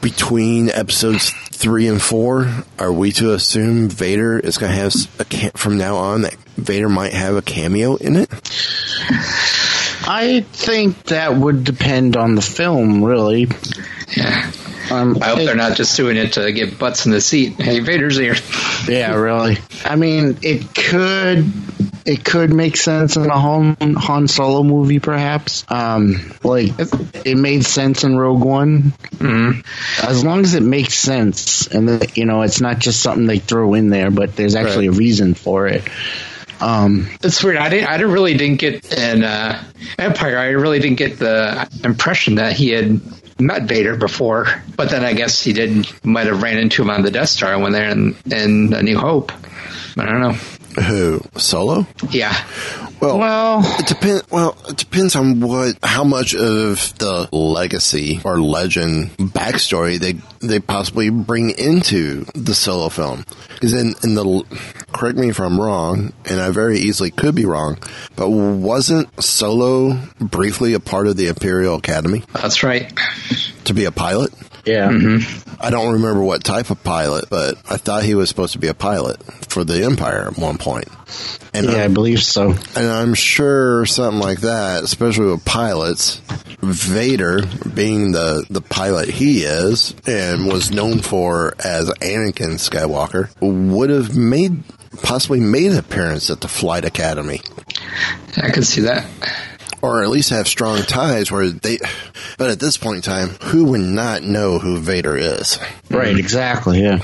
between 0.00 0.70
episodes 0.70 1.30
three 1.50 1.88
and 1.88 2.00
four? 2.00 2.64
Are 2.78 2.92
we 2.92 3.12
to 3.12 3.32
assume 3.32 3.88
Vader 3.88 4.38
is 4.38 4.58
going 4.58 4.72
to 4.72 4.78
have 4.78 4.94
a 5.18 5.24
ca- 5.24 5.50
from 5.56 5.78
now 5.78 5.96
on 5.96 6.22
that 6.22 6.34
Vader 6.56 6.88
might 6.88 7.12
have 7.12 7.36
a 7.36 7.42
cameo 7.42 7.96
in 7.96 8.16
it? 8.16 8.28
I 10.08 10.44
think 10.52 11.04
that 11.04 11.34
would 11.36 11.64
depend 11.64 12.16
on 12.16 12.34
the 12.36 12.42
film, 12.42 13.02
really. 13.04 13.48
Yeah. 14.16 14.50
Um, 14.90 15.18
I 15.22 15.26
hope 15.28 15.38
it- 15.40 15.46
they're 15.46 15.54
not 15.56 15.76
just 15.76 15.96
doing 15.96 16.16
it 16.16 16.34
to 16.34 16.52
get 16.52 16.78
butts 16.78 17.06
in 17.06 17.12
the 17.12 17.20
seat. 17.20 17.54
Hey, 17.60 17.80
Vader's 17.80 18.16
here. 18.16 18.36
Yeah, 18.88 19.14
really. 19.14 19.58
I 19.84 19.96
mean, 19.96 20.38
it 20.42 20.74
could 20.74 21.50
it 22.04 22.24
could 22.24 22.52
make 22.52 22.76
sense 22.76 23.16
in 23.16 23.26
a 23.26 23.36
Han, 23.38 23.76
Han 23.96 24.28
Solo 24.28 24.62
movie, 24.62 25.00
perhaps. 25.00 25.64
Um, 25.68 26.32
like 26.44 26.70
it 27.24 27.36
made 27.36 27.64
sense 27.64 28.04
in 28.04 28.16
Rogue 28.16 28.44
One, 28.44 28.92
as 29.20 30.22
long 30.24 30.40
as 30.42 30.54
it 30.54 30.62
makes 30.62 30.94
sense, 30.94 31.66
and 31.66 31.88
that, 31.88 32.16
you 32.16 32.24
know, 32.24 32.42
it's 32.42 32.60
not 32.60 32.78
just 32.78 33.02
something 33.02 33.26
they 33.26 33.38
throw 33.38 33.74
in 33.74 33.88
there, 33.90 34.12
but 34.12 34.36
there's 34.36 34.54
actually 34.54 34.86
a 34.86 34.92
reason 34.92 35.34
for 35.34 35.66
it. 35.66 35.82
Um, 36.60 37.08
It's 37.22 37.42
weird. 37.42 37.56
I 37.56 37.68
didn't. 37.68 37.88
I 37.88 37.96
didn't 37.98 38.12
really 38.12 38.36
didn't 38.36 38.60
get 38.60 38.92
in 38.92 39.24
uh, 39.24 39.62
Empire. 39.98 40.38
I 40.38 40.48
really 40.50 40.78
didn't 40.78 40.98
get 40.98 41.18
the 41.18 41.68
impression 41.84 42.36
that 42.36 42.52
he 42.54 42.70
had 42.70 43.00
met 43.38 43.62
Vader 43.64 43.96
before. 43.96 44.46
But 44.76 44.90
then 44.90 45.04
I 45.04 45.12
guess 45.12 45.42
he 45.42 45.52
did. 45.52 45.86
Might 46.04 46.26
have 46.26 46.42
ran 46.42 46.58
into 46.58 46.82
him 46.82 46.90
on 46.90 47.02
the 47.02 47.10
Death 47.10 47.28
Star 47.28 47.58
when 47.58 47.72
they're 47.72 47.90
in 47.90 48.16
in 48.30 48.72
A 48.72 48.82
New 48.82 48.98
Hope. 48.98 49.32
I 49.98 50.04
don't 50.04 50.20
know. 50.20 50.36
Who 50.84 51.20
Solo? 51.36 51.86
Yeah. 52.10 52.36
Well, 53.00 53.18
Well- 53.18 53.76
it 53.78 53.86
depends. 53.86 54.22
Well, 54.30 54.56
it 54.68 54.76
depends 54.76 55.16
on 55.16 55.40
what, 55.40 55.76
how 55.82 56.04
much 56.04 56.34
of 56.34 56.96
the 56.98 57.28
legacy 57.32 58.20
or 58.24 58.40
legend 58.40 59.16
backstory 59.18 59.98
they 59.98 60.14
they 60.46 60.60
possibly 60.60 61.10
bring 61.10 61.50
into 61.50 62.24
the 62.34 62.54
solo 62.54 62.88
film. 62.88 63.24
Because 63.54 63.72
in 63.74 63.94
in 64.02 64.14
the, 64.14 64.44
correct 64.92 65.18
me 65.18 65.28
if 65.28 65.40
I'm 65.40 65.60
wrong, 65.60 66.12
and 66.26 66.40
I 66.40 66.50
very 66.50 66.78
easily 66.78 67.10
could 67.10 67.34
be 67.34 67.44
wrong, 67.46 67.78
but 68.16 68.28
wasn't 68.30 69.08
Solo 69.22 69.98
briefly 70.20 70.74
a 70.74 70.80
part 70.80 71.06
of 71.06 71.16
the 71.16 71.28
Imperial 71.28 71.76
Academy 71.76 72.22
That's 72.34 72.62
right. 72.62 72.92
to 73.64 73.74
be 73.74 73.84
a 73.86 73.92
pilot? 73.92 74.32
Yeah. 74.66 74.88
Mm-hmm. 74.90 75.50
I 75.60 75.70
don't 75.70 75.94
remember 75.94 76.22
what 76.22 76.44
type 76.44 76.70
of 76.70 76.82
pilot, 76.84 77.26
but 77.30 77.56
I 77.70 77.76
thought 77.78 78.02
he 78.02 78.14
was 78.14 78.28
supposed 78.28 78.52
to 78.52 78.58
be 78.58 78.68
a 78.68 78.74
pilot 78.74 79.22
for 79.48 79.64
the 79.64 79.84
Empire 79.84 80.26
at 80.28 80.36
one 80.38 80.58
point. 80.58 80.88
And 81.54 81.66
Yeah, 81.66 81.76
I 81.76 81.84
I'm, 81.84 81.94
believe 81.94 82.22
so. 82.22 82.50
and 82.50 82.86
I'm 82.86 83.14
sure 83.14 83.86
something 83.86 84.20
like 84.20 84.40
that, 84.40 84.82
especially 84.84 85.26
with 85.30 85.44
pilots, 85.44 86.20
Vader 86.60 87.42
being 87.74 88.12
the, 88.12 88.44
the 88.50 88.60
pilot 88.60 89.08
he 89.08 89.42
is 89.44 89.94
and 90.06 90.46
was 90.46 90.70
known 90.70 90.98
for 91.00 91.54
as 91.64 91.88
Anakin 91.88 92.56
Skywalker 92.58 93.30
would 93.40 93.90
have 93.90 94.16
made 94.16 94.62
possibly 95.02 95.40
made 95.40 95.72
an 95.72 95.78
appearance 95.78 96.30
at 96.30 96.40
the 96.40 96.48
Flight 96.48 96.84
Academy. 96.84 97.40
I 98.36 98.50
can 98.50 98.62
see 98.62 98.82
that. 98.82 99.06
Or 99.82 100.02
at 100.02 100.08
least 100.08 100.30
have 100.30 100.48
strong 100.48 100.82
ties 100.82 101.30
where 101.30 101.50
they, 101.50 101.78
but 102.38 102.50
at 102.50 102.58
this 102.58 102.76
point 102.76 102.96
in 102.96 103.02
time, 103.02 103.28
who 103.28 103.66
would 103.66 103.80
not 103.80 104.22
know 104.22 104.58
who 104.58 104.78
Vader 104.78 105.16
is? 105.16 105.58
Right, 105.90 106.08
mm-hmm. 106.08 106.18
exactly, 106.18 106.82
yeah. 106.82 107.00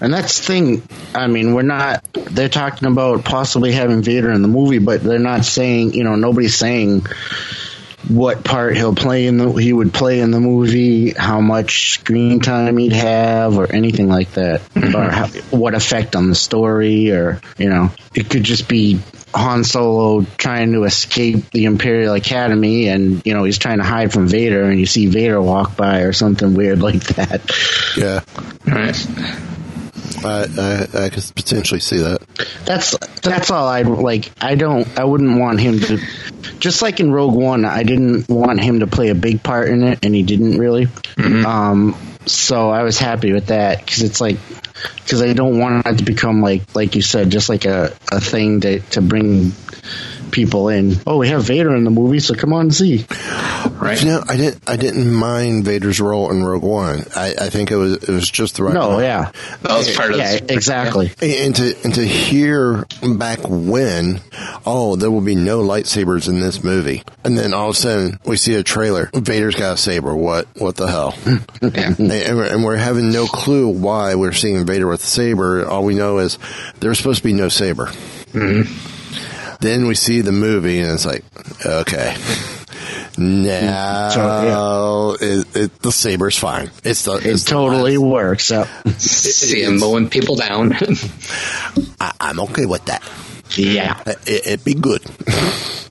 And 0.00 0.12
that's 0.12 0.38
the 0.38 0.46
thing. 0.46 0.82
I 1.14 1.26
mean, 1.26 1.54
we're 1.54 1.62
not, 1.62 2.04
they're 2.12 2.50
talking 2.50 2.86
about 2.86 3.24
possibly 3.24 3.72
having 3.72 4.02
Vader 4.02 4.30
in 4.30 4.42
the 4.42 4.48
movie, 4.48 4.78
but 4.78 5.02
they're 5.02 5.18
not 5.18 5.44
saying, 5.44 5.94
you 5.94 6.04
know, 6.04 6.14
nobody's 6.14 6.54
saying 6.54 7.06
what 8.08 8.44
part 8.44 8.76
he'll 8.76 8.94
play 8.94 9.26
in 9.26 9.36
the, 9.36 9.52
he 9.52 9.72
would 9.72 9.92
play 9.92 10.20
in 10.20 10.30
the 10.30 10.40
movie, 10.40 11.10
how 11.10 11.40
much 11.40 11.92
screen 11.92 12.40
time 12.40 12.76
he'd 12.76 12.92
have, 12.92 13.58
or 13.58 13.70
anything 13.72 14.08
like 14.08 14.32
that. 14.32 14.60
Mm-hmm. 14.74 14.96
Or 14.96 15.10
how, 15.10 15.26
what 15.56 15.74
effect 15.74 16.16
on 16.16 16.28
the 16.28 16.34
story, 16.34 17.10
or, 17.10 17.40
you 17.58 17.68
know, 17.68 17.90
it 18.14 18.30
could 18.30 18.44
just 18.44 18.68
be 18.68 19.00
Han 19.34 19.64
Solo 19.64 20.26
trying 20.38 20.72
to 20.72 20.84
escape 20.84 21.50
the 21.50 21.64
Imperial 21.66 22.14
Academy 22.14 22.88
and, 22.88 23.24
you 23.24 23.34
know, 23.34 23.44
he's 23.44 23.58
trying 23.58 23.78
to 23.78 23.84
hide 23.84 24.12
from 24.12 24.26
Vader 24.28 24.64
and 24.64 24.78
you 24.78 24.86
see 24.86 25.06
Vader 25.06 25.40
walk 25.40 25.76
by 25.76 26.00
or 26.00 26.12
something 26.12 26.54
weird 26.54 26.80
like 26.82 27.02
that. 27.14 27.40
Yeah. 27.96 28.20
All 28.66 28.74
right. 28.74 29.40
I, 30.24 30.46
I, 30.58 31.04
I 31.04 31.08
could 31.08 31.24
potentially 31.34 31.80
see 31.80 31.98
that. 31.98 32.20
That's 32.64 32.96
that's 33.22 33.50
all 33.50 33.66
I'd 33.66 33.86
like. 33.86 34.30
I 34.40 34.54
don't. 34.54 34.86
I 34.98 35.04
wouldn't 35.04 35.38
want 35.38 35.60
him 35.60 35.80
to. 35.80 35.98
Just 36.58 36.82
like 36.82 37.00
in 37.00 37.10
Rogue 37.10 37.34
One, 37.34 37.64
I 37.64 37.84
didn't 37.84 38.28
want 38.28 38.60
him 38.60 38.80
to 38.80 38.86
play 38.86 39.08
a 39.08 39.14
big 39.14 39.42
part 39.42 39.68
in 39.68 39.82
it, 39.82 40.04
and 40.04 40.14
he 40.14 40.22
didn't 40.22 40.58
really. 40.58 40.88
Um, 41.16 41.96
so 42.26 42.70
I 42.70 42.82
was 42.82 42.98
happy 42.98 43.32
with 43.32 43.46
that 43.46 43.78
because 43.78 44.02
it's 44.02 44.20
like 44.20 44.38
because 44.96 45.22
I 45.22 45.32
don't 45.32 45.58
want 45.58 45.86
it 45.86 45.98
to 45.98 46.04
become 46.04 46.40
like 46.42 46.74
like 46.74 46.94
you 46.94 47.02
said, 47.02 47.30
just 47.30 47.48
like 47.48 47.64
a, 47.64 47.96
a 48.10 48.20
thing 48.20 48.60
to 48.62 48.80
to 48.80 49.00
bring 49.00 49.52
people 50.30 50.68
in. 50.68 50.94
Oh, 51.06 51.18
we 51.18 51.28
have 51.28 51.42
Vader 51.44 51.74
in 51.74 51.84
the 51.84 51.90
movie, 51.90 52.20
so 52.20 52.34
come 52.34 52.52
on 52.52 52.62
and 52.62 52.74
see. 52.74 53.04
Right. 53.70 54.00
You 54.00 54.08
know, 54.08 54.22
I 54.28 54.36
didn't. 54.36 54.68
I 54.68 54.76
didn't 54.76 55.12
mind 55.12 55.64
Vader's 55.64 56.00
role 56.00 56.30
in 56.30 56.44
Rogue 56.44 56.62
One. 56.62 57.04
I, 57.16 57.34
I 57.40 57.50
think 57.50 57.70
it 57.70 57.76
was 57.76 57.96
it 57.96 58.08
was 58.08 58.30
just 58.30 58.56
the 58.56 58.64
right. 58.64 58.74
No, 58.74 58.98
amount. 58.98 59.02
yeah, 59.02 59.30
That 59.62 59.78
was 59.78 59.96
part 59.96 60.12
of 60.12 60.18
yeah, 60.18 60.38
the 60.38 60.52
exactly. 60.52 61.12
And 61.22 61.54
to 61.56 61.76
and 61.84 61.94
to 61.94 62.06
hear 62.06 62.84
back 63.16 63.38
when, 63.44 64.20
oh, 64.66 64.96
there 64.96 65.10
will 65.10 65.20
be 65.22 65.34
no 65.34 65.60
lightsabers 65.62 66.28
in 66.28 66.40
this 66.40 66.62
movie, 66.62 67.02
and 67.24 67.36
then 67.38 67.54
all 67.54 67.70
of 67.70 67.76
a 67.76 67.78
sudden 67.78 68.18
we 68.24 68.36
see 68.36 68.54
a 68.54 68.62
trailer. 68.62 69.10
Vader's 69.14 69.54
got 69.54 69.74
a 69.74 69.76
saber. 69.76 70.14
What? 70.14 70.46
What 70.58 70.76
the 70.76 70.86
hell? 70.86 71.14
Yeah. 71.62 71.94
and, 71.98 72.36
we're, 72.36 72.46
and 72.46 72.64
we're 72.64 72.76
having 72.76 73.12
no 73.12 73.26
clue 73.26 73.68
why 73.68 74.14
we're 74.14 74.32
seeing 74.32 74.64
Vader 74.66 74.86
with 74.86 75.02
a 75.02 75.06
saber. 75.06 75.66
All 75.66 75.84
we 75.84 75.94
know 75.94 76.18
is 76.18 76.38
there's 76.80 76.98
supposed 76.98 77.18
to 77.18 77.24
be 77.24 77.32
no 77.32 77.48
saber. 77.48 77.86
Mm-hmm. 78.32 78.99
Then 79.60 79.86
we 79.86 79.94
see 79.94 80.20
the 80.22 80.32
movie, 80.32 80.80
and 80.80 80.92
it's 80.92 81.04
like, 81.06 81.24
okay. 81.64 82.16
Now 83.18 85.12
it, 85.20 85.56
it, 85.56 85.78
the 85.82 85.92
saber's 85.92 86.38
fine. 86.38 86.70
It's 86.84 87.04
the 87.04 87.16
It 87.16 87.26
it's 87.26 87.44
the 87.44 87.50
totally 87.50 87.96
last- 87.98 88.10
works. 88.10 88.50
Yep. 88.50 88.68
See 88.98 89.62
him 89.62 89.78
mowing 89.78 90.08
people 90.08 90.36
down. 90.36 90.72
I, 92.00 92.12
I'm 92.20 92.40
okay 92.40 92.64
with 92.66 92.84
that. 92.86 93.02
Yeah. 93.56 94.00
It, 94.06 94.46
it'd 94.46 94.64
be 94.64 94.74
good. 94.74 95.02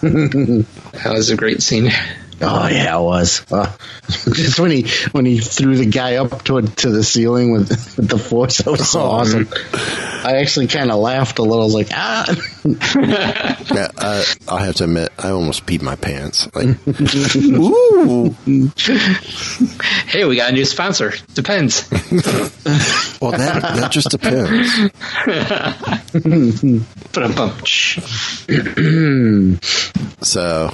that 0.00 0.66
was 1.12 1.30
a 1.30 1.36
great 1.36 1.62
scene. 1.62 1.90
Oh 2.42 2.68
yeah, 2.68 2.96
it 2.96 3.02
was. 3.02 3.44
Uh, 3.52 3.70
just 4.08 4.58
when 4.58 4.70
he 4.70 4.86
when 5.12 5.26
he 5.26 5.38
threw 5.40 5.76
the 5.76 5.84
guy 5.84 6.16
up 6.16 6.42
to 6.44 6.62
to 6.62 6.88
the 6.90 7.04
ceiling 7.04 7.52
with, 7.52 7.68
with 7.98 8.08
the 8.08 8.18
force, 8.18 8.58
that 8.58 8.70
was 8.70 8.88
so 8.88 9.00
awesome. 9.00 9.46
I 10.24 10.36
actually 10.38 10.68
kind 10.68 10.90
of 10.90 10.98
laughed 11.00 11.38
a 11.38 11.42
little. 11.42 11.60
I 11.60 11.64
was 11.64 11.74
like, 11.74 11.88
ah, 11.92 12.24
Yeah, 13.72 13.88
I, 13.98 14.24
I'll 14.48 14.58
have 14.58 14.74
to 14.76 14.84
admit, 14.84 15.12
I 15.18 15.30
almost 15.30 15.64
peed 15.64 15.80
my 15.80 15.94
pants. 15.94 16.48
Like, 16.54 16.76
ooh. 17.56 18.34
Hey, 20.08 20.24
we 20.24 20.34
got 20.36 20.50
a 20.50 20.52
new 20.52 20.64
sponsor. 20.64 21.12
Depends. 21.34 21.88
Well, 23.20 23.32
that 23.32 23.60
that 23.60 23.92
just 23.92 24.08
depends. 24.10 24.90
So, 30.22 30.72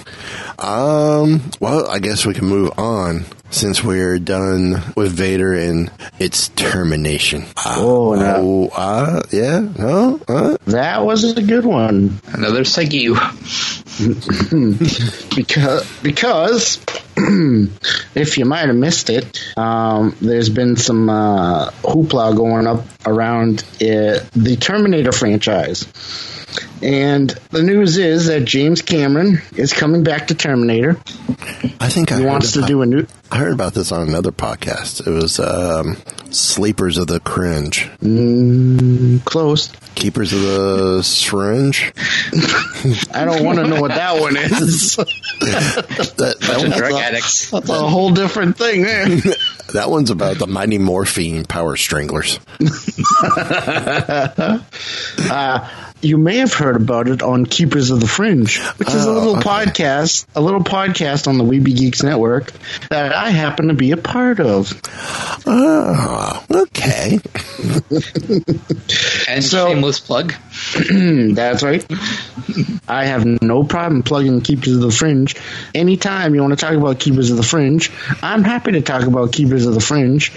um, 0.58 1.50
well, 1.60 1.88
I 1.88 1.98
guess 1.98 2.24
we 2.26 2.34
can 2.34 2.46
move 2.46 2.72
on 2.78 3.24
since 3.50 3.82
we're 3.82 4.18
done 4.18 4.82
with 4.96 5.12
Vader 5.12 5.54
and 5.54 5.90
its 6.18 6.48
termination. 6.50 7.44
Oh, 7.64 8.14
no. 8.14 8.34
Oh, 8.38 8.68
uh, 8.74 9.22
yeah, 9.30 9.60
no, 9.60 10.20
uh, 10.28 10.56
that 10.66 11.04
was 11.04 11.24
a 11.36 11.42
good 11.42 11.64
one 11.64 12.20
Another 12.32 12.64
Segu. 12.64 13.16
because 15.36 16.00
because 16.02 16.84
if 17.16 18.36
you 18.36 18.44
might 18.44 18.66
have 18.66 18.76
missed 18.76 19.08
it, 19.08 19.56
um, 19.56 20.14
there's 20.20 20.50
been 20.50 20.76
some 20.76 21.08
uh, 21.08 21.70
hoopla 21.82 22.36
going 22.36 22.66
up 22.66 22.84
around 23.06 23.62
uh, 23.76 24.20
the 24.34 24.58
Terminator 24.60 25.12
franchise. 25.12 25.86
And 26.82 27.30
the 27.50 27.62
news 27.62 27.96
is 27.96 28.26
that 28.26 28.44
James 28.44 28.82
Cameron 28.82 29.40
is 29.56 29.72
coming 29.72 30.02
back 30.02 30.28
to 30.28 30.34
Terminator. 30.34 30.98
I 31.80 31.88
think 31.88 32.12
I 32.12 32.16
He 32.16 32.22
heard 32.22 32.30
wants 32.30 32.52
to 32.52 32.62
do 32.62 32.82
a 32.82 32.86
new. 32.86 33.06
I 33.30 33.38
heard 33.38 33.52
about 33.52 33.74
this 33.74 33.90
on 33.92 34.08
another 34.08 34.30
podcast. 34.30 35.06
It 35.06 35.10
was 35.10 35.40
um, 35.40 35.96
Sleepers 36.30 36.96
of 36.96 37.08
the 37.08 37.18
Cringe, 37.20 37.88
Mm, 38.00 39.24
close. 39.24 39.70
Keepers 39.96 40.32
of 40.32 40.42
the 40.42 41.02
Syringe. 41.02 41.92
I 43.14 43.24
don't 43.24 43.44
want 43.44 43.58
to 43.58 43.66
know 43.66 43.80
what 43.80 43.88
that 43.90 44.20
one 44.20 44.36
is. 44.36 44.96
That, 45.38 46.36
that, 46.40 46.58
one's, 46.58 46.76
Drug 46.76 46.92
addicts. 46.94 47.50
That's 47.50 47.68
a 47.68 47.74
whole 47.88 48.10
different 48.12 48.56
thing 48.56 48.82
there. 48.82 49.06
that 49.74 49.86
one's 49.90 50.10
about 50.10 50.38
the 50.38 50.46
mighty 50.46 50.78
morphine 50.78 51.44
power 51.44 51.76
stranglers. 51.76 52.40
You 56.02 56.18
may 56.18 56.36
have 56.38 56.52
heard 56.52 56.76
about 56.76 57.08
it 57.08 57.22
on 57.22 57.46
Keepers 57.46 57.90
of 57.90 58.00
the 58.00 58.06
Fringe, 58.06 58.58
which 58.76 58.88
is 58.88 59.06
a 59.06 59.08
Oh, 59.10 59.14
little 59.14 59.36
okay. 59.38 59.48
podcast, 59.48 60.26
a 60.36 60.40
little 60.40 60.60
podcast 60.62 61.26
on 61.26 61.38
the 61.38 61.44
Weebie 61.44 61.76
Geeks 61.76 62.02
Network 62.02 62.52
that 62.90 63.12
I 63.16 63.30
happen 63.30 63.68
to 63.68 63.74
be 63.74 63.92
a 63.92 63.96
part 63.96 64.40
of. 64.40 64.72
Oh, 65.46 66.44
okay. 66.50 67.18
And 69.28 69.42
So- 69.44 69.68
shameless 69.68 69.98
plug. 70.00 70.34
That's 71.34 71.62
right. 71.62 71.84
I 72.88 73.06
have 73.06 73.24
no 73.26 73.64
problem 73.64 74.02
plugging 74.02 74.40
Keepers 74.40 74.74
of 74.74 74.80
the 74.80 74.90
Fringe. 74.90 75.34
Anytime 75.74 76.34
you 76.34 76.40
want 76.42 76.52
to 76.52 76.56
talk 76.64 76.74
about 76.74 77.00
Keepers 77.00 77.30
of 77.30 77.36
the 77.36 77.42
Fringe, 77.42 77.90
I'm 78.22 78.44
happy 78.44 78.72
to 78.72 78.82
talk 78.82 79.04
about 79.06 79.32
Keepers 79.32 79.66
of 79.66 79.74
the 79.74 79.80
Fringe. 79.80 80.30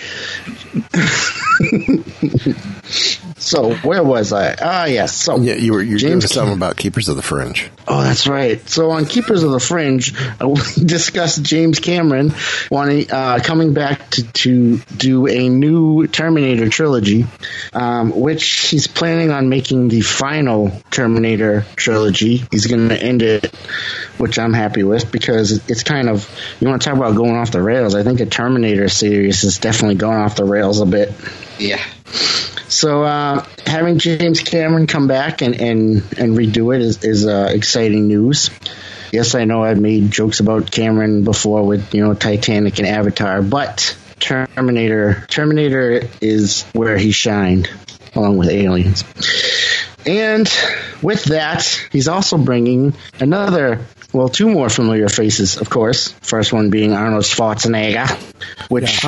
So 3.39 3.73
where 3.75 4.03
was 4.03 4.33
I? 4.33 4.55
Ah, 4.61 4.85
yes. 4.85 5.15
So 5.15 5.39
Yeah, 5.39 5.55
you 5.55 5.73
were 5.73 5.81
you're 5.81 5.97
James 5.97 6.25
doing 6.25 6.27
something 6.27 6.55
about 6.55 6.75
Keepers 6.75 7.07
of 7.07 7.15
the 7.15 7.21
Fringe. 7.21 7.69
Oh, 7.87 8.03
that's 8.03 8.27
right. 8.27 8.67
So 8.69 8.91
on 8.91 9.05
Keepers 9.05 9.43
of 9.43 9.51
the 9.51 9.59
Fringe, 9.59 10.13
uh, 10.41 10.47
we 10.49 10.85
discussed 10.85 11.41
James 11.41 11.79
Cameron 11.79 12.33
wanting 12.69 13.09
uh, 13.09 13.39
coming 13.41 13.73
back 13.73 14.09
to, 14.11 14.23
to 14.23 14.77
do 14.95 15.27
a 15.27 15.47
new 15.47 16.07
Terminator 16.07 16.67
trilogy, 16.69 17.25
um, 17.73 18.11
which 18.11 18.69
he's 18.69 18.87
planning 18.87 19.31
on 19.31 19.49
making 19.49 19.87
the 19.87 20.01
final 20.01 20.71
Terminator 20.91 21.65
trilogy. 21.75 22.43
He's 22.51 22.67
going 22.67 22.89
to 22.89 23.01
end 23.01 23.21
it, 23.21 23.55
which 24.17 24.37
I'm 24.37 24.53
happy 24.53 24.83
with 24.83 25.11
because 25.11 25.69
it's 25.69 25.83
kind 25.83 26.09
of 26.09 26.29
you 26.59 26.67
want 26.67 26.81
to 26.81 26.89
talk 26.89 26.97
about 26.97 27.15
going 27.15 27.35
off 27.35 27.51
the 27.51 27.61
rails. 27.61 27.95
I 27.95 28.03
think 28.03 28.19
a 28.19 28.25
Terminator 28.25 28.89
series 28.89 29.43
is 29.45 29.59
definitely 29.59 29.95
going 29.95 30.17
off 30.17 30.35
the 30.35 30.45
rails 30.45 30.81
a 30.81 30.85
bit. 30.85 31.13
Yeah. 31.57 31.83
So 32.69 33.03
uh, 33.03 33.45
having 33.65 33.97
James 33.97 34.41
Cameron 34.41 34.87
come 34.87 35.07
back 35.07 35.41
and, 35.41 35.59
and, 35.59 35.97
and 36.17 36.37
redo 36.37 36.73
it 36.75 36.81
is, 36.81 37.03
is 37.03 37.25
uh, 37.25 37.49
exciting 37.51 38.07
news. 38.07 38.51
Yes, 39.11 39.33
I 39.33 39.45
know 39.45 39.63
I've 39.63 39.79
made 39.79 40.11
jokes 40.11 40.39
about 40.39 40.69
Cameron 40.69 41.23
before 41.23 41.65
with 41.65 41.95
you 41.95 42.05
know 42.05 42.13
Titanic 42.13 42.77
and 42.77 42.87
Avatar, 42.87 43.41
but 43.41 43.97
Terminator 44.19 45.25
Terminator 45.27 46.07
is 46.21 46.63
where 46.73 46.95
he 46.95 47.11
shined, 47.11 47.69
along 48.13 48.37
with 48.37 48.49
Aliens. 48.49 49.03
And 50.05 50.47
with 51.01 51.25
that, 51.25 51.63
he's 51.91 52.07
also 52.07 52.37
bringing 52.37 52.93
another, 53.19 53.85
well, 54.13 54.29
two 54.29 54.49
more 54.49 54.69
familiar 54.69 55.09
faces, 55.09 55.57
of 55.57 55.69
course. 55.69 56.11
First 56.21 56.53
one 56.53 56.69
being 56.69 56.93
Arnold 56.93 57.23
Schwarzenegger, 57.23 58.09
which 58.69 59.03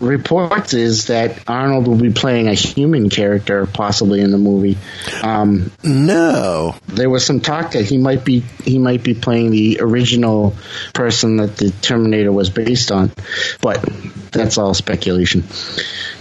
reports 0.00 0.74
is 0.74 1.06
that 1.06 1.48
Arnold 1.48 1.86
will 1.86 1.98
be 1.98 2.10
playing 2.10 2.48
a 2.48 2.54
human 2.54 3.10
character 3.10 3.66
possibly 3.66 4.20
in 4.20 4.30
the 4.30 4.38
movie. 4.38 4.78
Um, 5.22 5.70
No, 5.84 6.74
there 6.88 7.10
was 7.10 7.24
some 7.24 7.40
talk 7.40 7.72
that 7.72 7.84
he 7.84 7.98
might 7.98 8.24
be 8.24 8.40
he 8.64 8.78
might 8.78 9.02
be 9.02 9.14
playing 9.14 9.50
the 9.50 9.78
original 9.80 10.56
person 10.94 11.36
that 11.36 11.56
the 11.56 11.70
Terminator 11.70 12.32
was 12.32 12.50
based 12.50 12.90
on, 12.90 13.12
but 13.60 13.86
that's 14.32 14.58
all 14.58 14.74
speculation. 14.74 15.44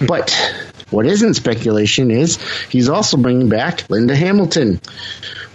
But 0.05 0.31
what 0.89 1.05
isn't 1.05 1.35
speculation 1.35 2.11
is 2.11 2.37
he's 2.69 2.89
also 2.89 3.17
bringing 3.17 3.49
back 3.49 3.89
Linda 3.89 4.15
Hamilton, 4.15 4.81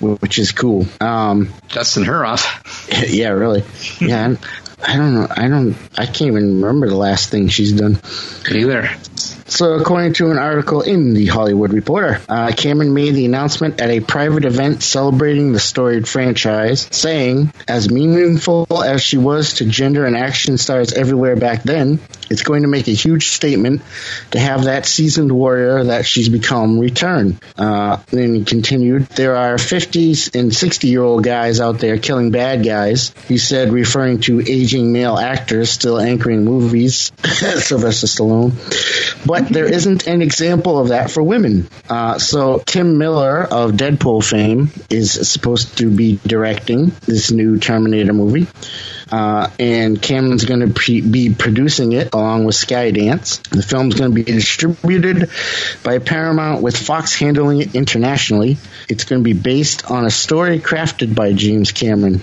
which 0.01 0.39
is 0.39 0.53
cool. 0.53 0.87
Um, 1.01 1.53
Dusting 1.71 2.05
her 2.05 2.25
off. 2.25 2.89
yeah, 3.09 3.31
really. 3.31 3.65
Yeah, 4.01 4.25
and 4.27 4.39
I 4.83 4.97
don't 4.97 5.15
know. 5.15 5.27
I 5.31 5.49
don't. 5.49 5.77
I 5.97 6.07
can't 6.07 6.29
even 6.33 6.63
remember 6.63 6.89
the 6.89 6.97
last 6.97 7.31
thing 7.31 7.49
she's 7.49 7.73
done. 7.73 7.99
Good 8.45 8.57
either. 8.57 8.91
So, 9.47 9.75
according 9.75 10.15
to 10.15 10.31
an 10.31 10.39
article 10.39 10.81
in 10.81 11.13
the 11.13 11.27
Hollywood 11.27 11.73
Reporter, 11.73 12.21
uh, 12.29 12.53
Cameron 12.57 12.95
made 12.95 13.15
the 13.15 13.27
announcement 13.27 13.81
at 13.81 13.91
a 13.91 14.01
private 14.01 14.47
event 14.47 14.83
celebrating 14.83 15.53
the 15.53 15.61
storied 15.61 16.09
franchise, 16.09 16.89
saying, 16.91 17.53
As 17.69 17.91
meaningful 17.91 18.67
as 18.83 19.03
she 19.03 19.19
was 19.19 19.55
to 19.55 19.67
gender 19.67 20.07
and 20.07 20.17
action 20.17 20.57
stars 20.57 20.95
everywhere 20.95 21.37
back 21.37 21.63
then, 21.63 22.01
it's 22.31 22.43
going 22.43 22.63
to 22.63 22.69
make 22.69 22.89
a 22.89 22.93
huge 22.93 23.29
statement 23.29 23.83
to 24.31 24.39
have 24.39 24.65
that 24.65 24.87
seasoned 24.87 25.31
warrior 25.31 25.85
that 25.85 26.07
she's 26.07 26.31
become 26.31 26.79
return. 26.79 27.39
Uh, 27.57 27.99
then 28.07 28.35
he 28.35 28.45
continued, 28.45 29.07
There 29.09 29.37
are 29.37 29.57
50s 29.57 30.35
and 30.35 30.55
60 30.55 30.89
year 30.89 31.03
old 31.03 31.23
guys 31.23 31.61
out 31.61 31.81
there 31.81 31.99
killing 31.99 32.31
bad 32.31 32.65
guys, 32.65 33.15
he 33.29 33.37
said, 33.37 33.73
referring 33.73 34.21
to 34.21 34.41
aging 34.41 34.91
male 34.91 35.19
actors 35.19 35.71
still 35.71 36.01
anchoring 36.01 36.45
movies, 36.45 37.13
Sylvester 37.25 38.07
Stallone. 38.07 38.53
But 39.27 39.34
there 39.41 39.67
isn't 39.67 40.07
an 40.07 40.23
example 40.23 40.79
of 40.79 40.89
that 40.89 41.11
for 41.11 41.23
women. 41.23 41.69
Uh, 41.89 42.19
so 42.19 42.59
Tim 42.59 42.99
Miller 42.99 43.43
of 43.43 43.73
Deadpool 43.73 44.25
fame 44.25 44.71
is 44.91 45.29
supposed 45.29 45.79
to 45.79 45.91
be 45.91 46.19
directing 46.27 46.93
this 47.03 47.31
new 47.31 47.59
Terminator 47.59 48.13
movie. 48.13 48.47
Uh, 49.15 49.49
and 49.61 50.03
Cameron's 50.03 50.45
going 50.45 50.59
to 50.59 50.75
pre- 50.75 51.01
be 51.01 51.33
producing 51.33 51.93
it 51.93 52.13
along 52.13 52.45
with 52.47 52.57
Skydance. 52.57 53.41
The 53.49 53.63
film's 53.63 53.95
going 53.95 54.11
to 54.11 54.15
be 54.15 54.25
distributed 54.25 55.31
by 55.85 56.01
Paramount 56.01 56.63
with 56.63 56.77
Fox 56.77 57.15
handling 57.15 57.61
it 57.61 57.77
internationally. 57.77 58.57
It's 58.89 59.05
going 59.05 59.23
to 59.23 59.25
be 59.25 59.33
based 59.33 59.89
on 59.89 60.05
a 60.05 60.11
story 60.11 60.59
crafted 60.59 61.15
by 61.15 61.33
James 61.33 61.71
Cameron. 61.71 62.23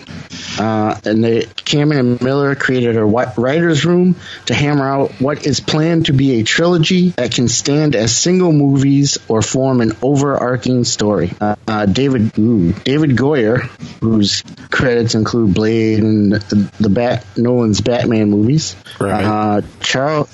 Uh, 0.60 1.00
and 1.06 1.24
they, 1.24 1.46
Cameron 1.64 2.00
and 2.00 2.22
Miller 2.22 2.56
created 2.56 2.98
a 2.98 3.06
writer's 3.06 3.86
room 3.86 4.18
to 4.48 4.54
hammer 4.54 4.86
out 4.86 5.12
what 5.22 5.48
is 5.48 5.62
planned 5.62 6.08
to 6.08 6.14
be 6.14 6.42
a 6.42 6.44
trilogy 6.44 7.12
that 7.12 7.32
can 7.32 7.48
stand 7.48 7.96
as 7.96 8.14
single 8.14 8.52
movies 8.52 9.18
or 9.30 9.42
form 9.42 9.80
an 9.80 9.94
overarching 10.02 10.84
story. 10.84 11.32
Uh, 11.39 11.56
uh, 11.66 11.86
David 11.86 12.38
ooh, 12.38 12.74
David 12.74 13.12
Goyer, 13.12 13.62
whose 14.02 14.44
credits 14.70 15.16
include 15.16 15.54
Blade 15.54 16.00
and 16.00 16.34
the, 16.82 16.90
the 16.90 16.94
Bat 16.96 17.26
Nolan's 17.38 17.82
Batman 17.82 18.30
movies, 18.30 18.76
Right. 19.00 19.24
uh, 19.24 19.62
Charles. 19.80 20.30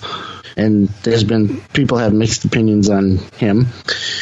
And 0.56 0.88
there's 1.04 1.24
been 1.24 1.62
people 1.74 2.00
have 2.00 2.14
mixed 2.14 2.44
opinions 2.46 2.90
on 2.90 3.18
him. 3.38 3.68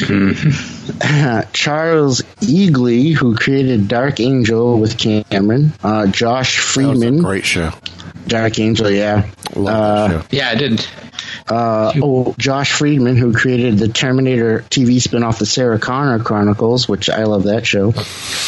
Charles 1.52 2.20
Eglee, 2.42 3.14
who 3.14 3.34
created 3.36 3.88
Dark 3.88 4.20
Angel 4.20 4.78
with 4.78 4.98
Cameron, 4.98 5.72
uh, 5.82 6.06
Josh 6.06 6.56
that 6.56 6.66
was 6.66 6.78
a 6.78 7.00
Friedman, 7.00 7.22
great 7.22 7.44
show. 7.46 7.72
Dark 8.26 8.58
Angel, 8.58 8.90
yeah. 8.90 9.30
Love 9.54 9.74
Uh, 9.74 10.08
that 10.08 10.20
show. 10.22 10.26
Yeah, 10.36 10.48
I 10.50 10.54
did. 10.56 10.86
Uh, 11.48 11.92
oh, 12.02 12.34
Josh 12.38 12.72
Friedman, 12.72 13.16
who 13.16 13.32
created 13.32 13.78
the 13.78 13.88
Terminator 13.88 14.64
TV 14.68 14.96
spinoff, 14.96 15.38
The 15.38 15.46
Sarah 15.46 15.78
Connor 15.78 16.18
Chronicles, 16.18 16.88
which 16.88 17.08
I 17.08 17.24
love 17.24 17.44
that 17.44 17.64
show, 17.66 17.94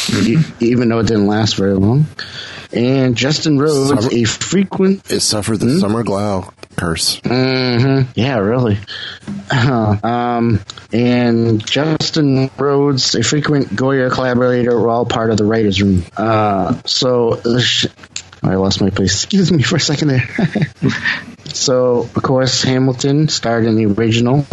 even 0.59 0.89
though 0.89 0.99
it 0.99 1.07
didn't 1.07 1.27
last 1.27 1.55
very 1.55 1.73
long. 1.73 2.05
And 2.71 3.15
Justin 3.15 3.57
Rhodes, 3.59 3.89
Summer- 3.89 4.13
a 4.13 4.23
frequent 4.25 5.11
It 5.11 5.21
suffered 5.21 5.57
the 5.57 5.79
Summer 5.79 6.03
Glau 6.03 6.51
curse. 6.75 7.19
hmm 7.25 8.01
Yeah, 8.15 8.37
really. 8.37 8.77
Uh, 9.51 9.97
um, 10.03 10.59
and 10.93 11.65
Justin 11.65 12.49
Rhodes, 12.57 13.15
a 13.15 13.23
frequent 13.23 13.69
Goyer 13.75 14.11
collaborator, 14.11 14.79
were 14.79 14.89
all 14.89 15.05
part 15.05 15.31
of 15.31 15.37
the 15.37 15.45
writers' 15.45 15.81
room. 15.81 16.05
Uh, 16.15 16.75
so 16.85 17.35
the 17.35 17.59
sh- 17.59 17.87
I 18.43 18.55
lost 18.55 18.81
my 18.81 18.91
place. 18.91 19.13
Excuse 19.23 19.51
me 19.51 19.63
for 19.63 19.77
a 19.77 19.79
second 19.79 20.09
there. 20.09 20.29
so, 21.53 21.99
of 21.99 22.13
course, 22.13 22.63
Hamilton 22.63 23.27
starred 23.27 23.65
in 23.65 23.75
the 23.75 23.85
original 23.85 24.45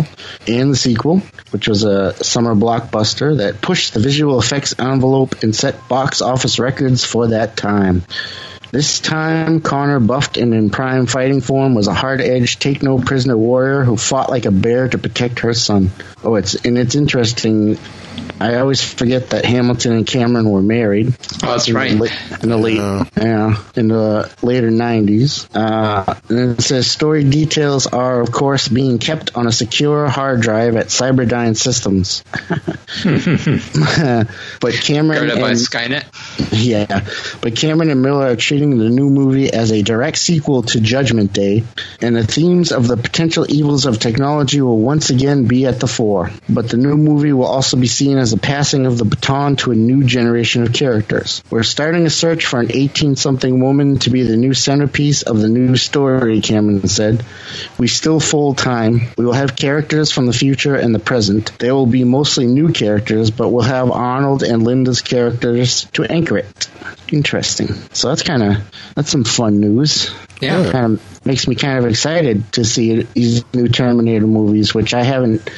and 0.47 0.71
the 0.73 0.77
sequel, 0.77 1.23
which 1.51 1.69
was 1.69 1.85
a 1.85 2.13
summer 2.25 2.55
blockbuster 2.55 3.39
that 3.39 3.61
pushed 3.61 3.95
the 3.95 4.01
visual 4.01 4.39
effects 4.39 4.75
envelope 4.79 5.43
and 5.43 5.55
set 5.55 5.89
box 5.89 6.23
office 6.23 6.59
records 6.59 7.05
for 7.05 7.29
that 7.29 7.57
time. 7.57 8.03
This 8.73 9.01
time, 9.01 9.61
Connor, 9.61 10.01
buffed 10.01 10.37
and 10.37 10.53
in 10.53 10.71
prime 10.71 11.07
fighting 11.07 11.41
form, 11.41 11.75
was 11.75 11.87
a 11.87 11.95
hard-edged, 11.95 12.61
take-no-prisoner 12.61 13.37
warrior 13.37 13.85
who 13.85 13.97
fought 13.97 14.29
like 14.29 14.45
a 14.45 14.51
bear 14.51 14.89
to 14.89 14.99
protect 14.99 15.41
her 15.41 15.55
son. 15.55 15.91
Oh, 16.23 16.35
it's 16.35 16.55
and 16.55 16.77
it's 16.77 16.95
interesting. 16.95 17.79
I 18.41 18.57
always 18.57 18.83
forget 18.83 19.31
that 19.31 19.45
Hamilton 19.45 19.93
and 19.93 20.07
Cameron 20.07 20.51
were 20.51 20.63
married. 20.63 21.15
Oh, 21.43 21.53
that's 21.53 21.69
in 21.69 21.75
the 21.75 21.79
right. 21.81 21.93
la- 21.93 22.37
In 22.43 22.49
the 22.49 22.57
late, 22.57 22.77
yeah, 23.17 23.63
in 23.77 23.89
the 23.89 24.35
later 24.43 24.71
'90s. 24.71 25.49
Uh, 25.55 26.15
and 26.29 26.59
it 26.59 26.63
says 26.63 26.91
story 26.91 27.25
details 27.25 27.87
are, 27.87 28.21
of 28.21 28.33
course, 28.33 28.69
being 28.69 28.99
kept 28.99 29.37
on 29.37 29.47
a 29.47 29.53
secure 29.53 30.09
hard 30.09 30.41
drive 30.41 30.77
at 30.77 30.87
Cyberdyne 30.87 31.57
Systems. 31.57 32.25
but 34.61 34.75
Cameron 34.75 35.19
Guarded 35.29 35.41
by 35.41 35.51
and 35.51 35.59
Skynet. 35.59 36.05
yeah, 36.53 37.07
but 37.41 37.57
Cameron 37.57 37.91
and 37.91 38.03
Miller 38.03 38.29
are 38.33 38.37
treating 38.57 38.79
the 38.79 38.89
new 38.89 39.11
movie 39.11 39.53
as 39.53 39.71
a 39.71 39.83
direct 39.83 40.17
sequel 40.17 40.63
to 40.63 40.81
Judgment 40.81 41.31
Day, 41.31 41.63
and 42.01 42.17
the 42.17 42.27
themes 42.27 42.73
of 42.73 42.89
the 42.89 42.97
potential 42.97 43.45
evils 43.47 43.85
of 43.85 43.99
technology 43.99 44.63
will 44.63 44.79
once 44.79 45.11
again 45.11 45.45
be 45.45 45.67
at 45.67 45.79
the 45.79 45.87
fore. 45.87 46.31
But 46.49 46.71
the 46.71 46.79
new 46.79 46.97
movie 46.97 47.35
will 47.35 47.45
also 47.45 47.77
be 47.77 47.87
seen 47.87 48.17
as 48.17 48.33
a 48.33 48.39
passing 48.39 48.87
of 48.87 48.97
the 48.97 49.05
baton 49.05 49.57
to 49.57 49.73
a 49.73 49.75
new 49.75 50.05
generation 50.05 50.63
of 50.63 50.73
characters. 50.73 51.43
We're 51.51 51.65
starting 51.65 52.07
a 52.07 52.11
search 52.11 52.47
for 52.47 52.59
an 52.59 52.73
18 52.73 53.17
something 53.17 53.61
woman 53.61 53.99
to 53.99 54.11
be 54.11 54.23
the 54.23 54.39
new 54.39 54.55
centerpiece 54.55 55.21
of 55.21 55.39
the 55.39 55.51
new 55.51 55.77
story, 55.77 56.41
Cameron 56.41 56.89
said. 56.89 57.27
We 57.77 57.89
still 57.89 58.21
full 58.21 58.55
time. 58.55 59.03
We 59.19 59.27
will 59.27 59.35
have 59.35 59.55
characters 59.55 60.13
from 60.13 60.25
the 60.25 60.33
future 60.33 60.77
and 60.77 60.95
the 60.95 60.99
present. 60.99 61.53
They 61.59 61.73
will 61.73 61.85
be 61.85 62.05
mostly 62.05 62.47
new 62.47 62.73
characters, 62.73 63.31
but 63.31 63.51
we'll 63.51 63.65
have 63.65 63.91
Arnold 63.91 64.43
and 64.43 64.63
Linda's 64.63 65.03
characters 65.03 65.85
to 65.93 66.05
anchor 66.05 66.39
it. 66.39 66.71
Interesting. 67.13 67.69
So 67.93 68.09
that's 68.09 68.23
kind 68.23 68.43
of 68.43 68.57
that's 68.95 69.11
some 69.11 69.25
fun 69.25 69.61
news. 69.61 70.11
Yeah. 70.41 70.71
kind 70.71 70.95
of 70.95 71.27
makes 71.27 71.49
me 71.49 71.55
kind 71.55 71.79
of 71.79 71.87
excited 71.87 72.53
to 72.53 72.65
see 72.65 73.03
these 73.15 73.43
new 73.55 73.69
Terminator 73.69 74.27
movies, 74.27 74.75
which 74.75 74.93
I 74.93 75.03
haven't. 75.03 75.49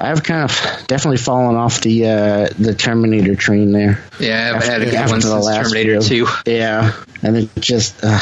I've 0.00 0.22
kind 0.22 0.44
of 0.44 0.86
definitely 0.86 1.18
fallen 1.18 1.54
off 1.56 1.82
the 1.82 2.06
uh, 2.06 2.48
the 2.58 2.74
Terminator 2.74 3.34
train 3.34 3.72
there. 3.72 4.02
Yeah, 4.18 4.50
I've 4.50 4.56
After- 4.56 4.70
had 4.72 4.82
a 4.82 4.84
good 4.86 4.94
after 4.94 5.10
one 5.12 5.20
the 5.20 5.26
since 5.28 5.44
last 5.44 5.56
Terminator 5.70 6.00
few. 6.00 6.26
2. 6.26 6.32
Yeah, 6.50 6.92
and 7.22 7.36
it 7.36 7.50
just 7.60 8.02
uh, 8.02 8.18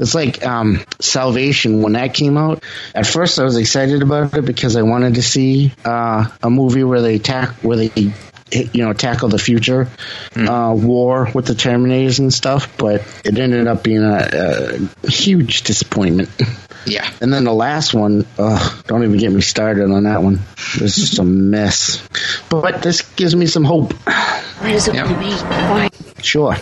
it's 0.00 0.14
like 0.16 0.44
um, 0.44 0.80
Salvation 1.00 1.82
when 1.82 1.92
that 1.92 2.12
came 2.14 2.36
out. 2.36 2.64
At 2.94 3.06
first, 3.06 3.38
I 3.38 3.44
was 3.44 3.56
excited 3.56 4.02
about 4.02 4.34
it 4.36 4.44
because 4.44 4.74
I 4.76 4.82
wanted 4.82 5.14
to 5.14 5.22
see 5.22 5.72
uh, 5.84 6.28
a 6.42 6.50
movie 6.50 6.82
where 6.82 7.02
they 7.02 7.14
attack 7.16 7.50
where 7.62 7.76
they 7.76 8.12
you 8.52 8.84
know 8.84 8.92
tackle 8.92 9.28
the 9.28 9.38
future 9.38 9.88
uh, 10.36 10.74
war 10.76 11.30
with 11.34 11.46
the 11.46 11.54
Terminators 11.54 12.18
and 12.18 12.32
stuff. 12.32 12.76
But 12.76 13.02
it 13.24 13.38
ended 13.38 13.66
up 13.66 13.82
being 13.82 14.02
a, 14.02 14.78
a 15.04 15.10
huge 15.10 15.62
disappointment. 15.62 16.30
Yeah. 16.86 17.10
And 17.20 17.32
then 17.32 17.44
the 17.44 17.52
last 17.52 17.92
one, 17.94 18.24
ugh, 18.38 18.84
don't 18.86 19.04
even 19.04 19.18
get 19.18 19.30
me 19.32 19.40
started 19.42 19.90
on 19.90 20.04
that 20.04 20.22
one. 20.22 20.40
It's 20.76 20.96
just 20.96 21.18
a 21.18 21.24
mess. 21.24 22.02
But 22.48 22.82
this 22.82 23.02
gives 23.02 23.34
me 23.36 23.46
some 23.46 23.64
hope. 23.64 23.92
Why 24.04 24.72
does 24.72 24.88
it 24.88 24.94
Yeah. 24.94 25.04
want 25.04 25.16
to 25.16 25.20
be? 25.20 25.32
Why? 25.34 25.88
Sure. 26.22 26.56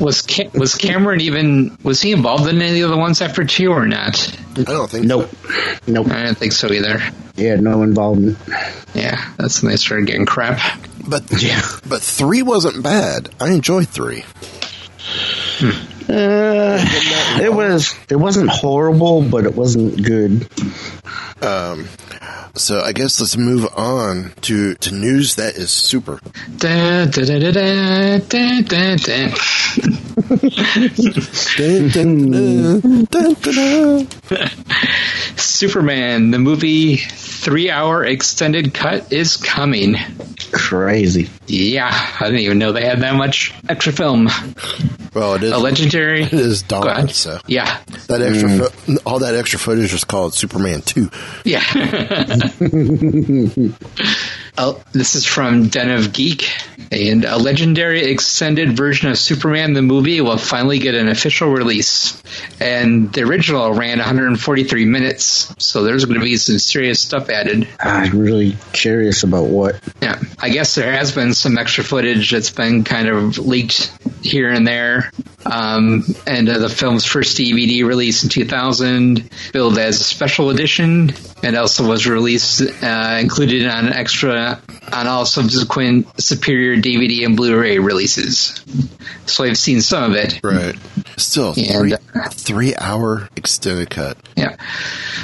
Was 0.00 0.22
Ca- 0.22 0.50
was 0.54 0.74
Cameron 0.76 1.20
even 1.20 1.76
was 1.82 2.00
he 2.00 2.12
involved 2.12 2.48
in 2.48 2.62
any 2.62 2.80
of 2.82 2.90
the 2.90 2.96
ones 2.96 3.20
after 3.20 3.44
two 3.44 3.70
or 3.70 3.86
not? 3.86 4.32
I 4.56 4.62
don't 4.62 4.90
think 4.90 5.06
Nope. 5.06 5.30
Nope. 5.86 6.10
I 6.10 6.22
don't 6.24 6.38
think 6.38 6.52
so 6.52 6.70
either. 6.72 7.00
He 7.36 7.44
had 7.44 7.60
no 7.62 7.82
involvement. 7.82 8.38
Yeah, 8.94 9.22
that's 9.36 9.62
when 9.62 9.70
they 9.72 9.76
started 9.76 10.06
getting 10.06 10.24
crap. 10.26 10.60
But 11.06 11.24
yeah, 11.42 11.60
but 11.88 12.00
three 12.02 12.42
wasn't 12.42 12.82
bad. 12.82 13.28
I 13.40 13.50
enjoyed 13.50 13.88
three. 13.88 14.24
Hmm. 15.60 15.97
Uh, 16.08 16.78
it 17.42 17.52
was. 17.52 17.94
It 18.08 18.16
wasn't 18.16 18.48
horrible, 18.50 19.22
but 19.22 19.44
it 19.44 19.54
wasn't 19.54 20.02
good. 20.02 20.48
Um, 21.42 21.86
so 22.54 22.80
I 22.80 22.92
guess 22.92 23.20
let's 23.20 23.36
move 23.36 23.68
on 23.76 24.32
to, 24.42 24.74
to 24.74 24.94
news 24.94 25.36
that 25.36 25.56
is 25.56 25.70
super. 25.70 26.18
Da, 26.56 27.04
da, 27.06 27.24
da, 27.24 27.38
da, 27.38 27.52
da, 27.52 28.18
da, 28.18 28.62
da, 28.62 28.96
da. 28.96 29.28
Dun, 31.56 31.88
dun, 31.88 32.30
dun, 32.30 33.04
dun, 33.04 33.34
dun, 33.34 34.06
dun. 34.28 34.48
Superman, 35.40 36.30
the 36.30 36.38
movie 36.38 36.96
three 36.96 37.70
hour 37.70 38.04
extended 38.04 38.74
cut 38.74 39.12
is 39.12 39.36
coming. 39.36 39.96
Crazy. 40.52 41.28
Yeah, 41.46 41.90
I 42.20 42.24
didn't 42.24 42.40
even 42.40 42.58
know 42.58 42.72
they 42.72 42.84
had 42.84 43.00
that 43.00 43.14
much 43.14 43.54
extra 43.68 43.92
film. 43.92 44.28
Well, 45.14 45.34
it 45.34 45.42
is. 45.42 45.52
A 45.52 45.58
legendary. 45.58 46.22
It 46.22 46.32
is 46.32 46.62
Go 46.62 46.82
Dawn, 46.82 47.08
so 47.08 47.38
Yeah, 47.46 47.80
that 48.08 48.20
extra, 48.22 48.48
mm. 48.48 48.70
fo- 48.70 48.94
all 49.06 49.18
that 49.20 49.34
extra 49.34 49.58
footage 49.58 49.92
was 49.92 50.04
called 50.04 50.34
Superman 50.34 50.82
Two. 50.82 51.10
yeah. 51.44 51.62
Oh, 54.60 54.82
this 54.90 55.14
is 55.14 55.24
from 55.24 55.68
Den 55.68 55.88
of 55.88 56.12
Geek, 56.12 56.50
and 56.90 57.24
a 57.24 57.36
legendary 57.36 58.10
extended 58.10 58.76
version 58.76 59.08
of 59.08 59.16
Superman 59.16 59.72
the 59.72 59.82
movie 59.82 60.20
will 60.20 60.36
finally 60.36 60.80
get 60.80 60.96
an 60.96 61.08
official 61.08 61.48
release. 61.48 62.20
And 62.58 63.12
the 63.12 63.22
original 63.22 63.72
ran 63.72 63.98
143 63.98 64.84
minutes, 64.84 65.54
so 65.58 65.84
there's 65.84 66.06
going 66.06 66.18
to 66.18 66.24
be 66.24 66.36
some 66.36 66.58
serious 66.58 67.00
stuff 67.00 67.30
added. 67.30 67.68
I'm 67.78 68.18
really 68.18 68.56
curious 68.72 69.22
about 69.22 69.44
what. 69.44 69.78
Yeah, 70.02 70.20
I 70.40 70.48
guess 70.48 70.74
there 70.74 70.92
has 70.92 71.12
been 71.12 71.34
some 71.34 71.56
extra 71.56 71.84
footage 71.84 72.32
that's 72.32 72.50
been 72.50 72.82
kind 72.82 73.06
of 73.06 73.38
leaked 73.38 73.92
here 74.22 74.50
and 74.50 74.66
there. 74.66 75.12
Um, 75.46 76.04
and 76.26 76.48
uh, 76.48 76.58
the 76.58 76.68
film's 76.68 77.04
first 77.04 77.36
DVD 77.38 77.84
release 77.84 78.22
in 78.24 78.28
2000, 78.28 79.30
billed 79.52 79.78
as 79.78 80.00
a 80.00 80.04
special 80.04 80.50
edition, 80.50 81.12
and 81.42 81.56
also 81.56 81.88
was 81.88 82.06
released, 82.06 82.60
uh, 82.82 83.18
included 83.20 83.66
on 83.66 83.86
an 83.86 83.92
extra 83.92 84.47
on 84.92 85.06
all 85.06 85.26
subsequent 85.26 86.06
Superior 86.20 86.80
DVD 86.80 87.24
and 87.24 87.36
Blu-ray 87.36 87.78
releases. 87.78 88.62
So 89.26 89.44
I've 89.44 89.58
seen 89.58 89.80
some 89.80 90.12
of 90.12 90.16
it. 90.16 90.40
Right. 90.42 90.74
Still, 91.16 91.54
And, 91.56 91.66
three, 91.66 91.92
uh, 91.94 92.28
three 92.30 92.74
hour 92.76 93.28
extended 93.36 93.90
cut. 93.90 94.16
Yeah. 94.36 94.56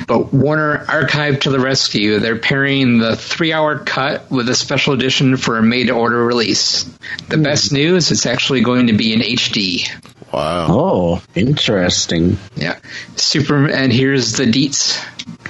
But 0.07 0.33
Warner 0.33 0.85
Archive 0.89 1.41
to 1.41 1.51
the 1.51 1.61
rescue. 1.61 2.18
They're 2.18 2.39
pairing 2.39 2.99
the 2.99 3.16
three 3.16 3.53
hour 3.53 3.79
cut 3.79 4.31
with 4.31 4.49
a 4.49 4.55
special 4.55 4.93
edition 4.95 5.37
for 5.37 5.57
a 5.59 5.62
made 5.62 5.87
to 5.87 5.93
order 5.93 6.25
release. 6.25 6.85
The 7.29 7.39
best 7.39 7.72
news 7.72 8.11
it's 8.11 8.27
actually 8.27 8.62
going 8.62 8.89
to 8.89 8.93
be 8.93 9.12
in 9.12 9.20
HD. 9.20 9.89
Wow. 10.33 10.66
Oh, 10.68 11.22
interesting. 11.35 12.39
Yeah. 12.57 12.79
Super 13.16 13.68
and 13.68 13.93
here's 13.93 14.33
the 14.33 14.45
deets. 14.45 15.01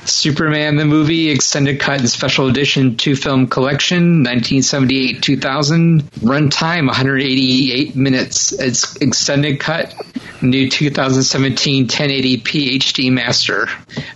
Superman 0.07 0.77
the 0.77 0.85
movie 0.85 1.31
extended 1.31 1.81
cut 1.81 2.01
and 2.01 2.09
special 2.09 2.49
edition 2.49 2.97
two 2.97 3.17
film 3.17 3.47
collection 3.47 4.23
1978 4.23 5.23
2000 5.23 6.03
runtime 6.21 6.87
188 6.87 7.97
minutes. 7.97 8.53
It's 8.53 8.97
extended 8.97 9.61
cut 9.61 9.95
new 10.43 10.69
2017 10.69 11.89
1080p 11.89 12.77
HD 12.77 13.13
master 13.13 13.67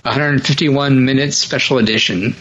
151 0.03 1.05
minutes 1.05 1.39
special 1.39 1.79
edition. 1.79 2.37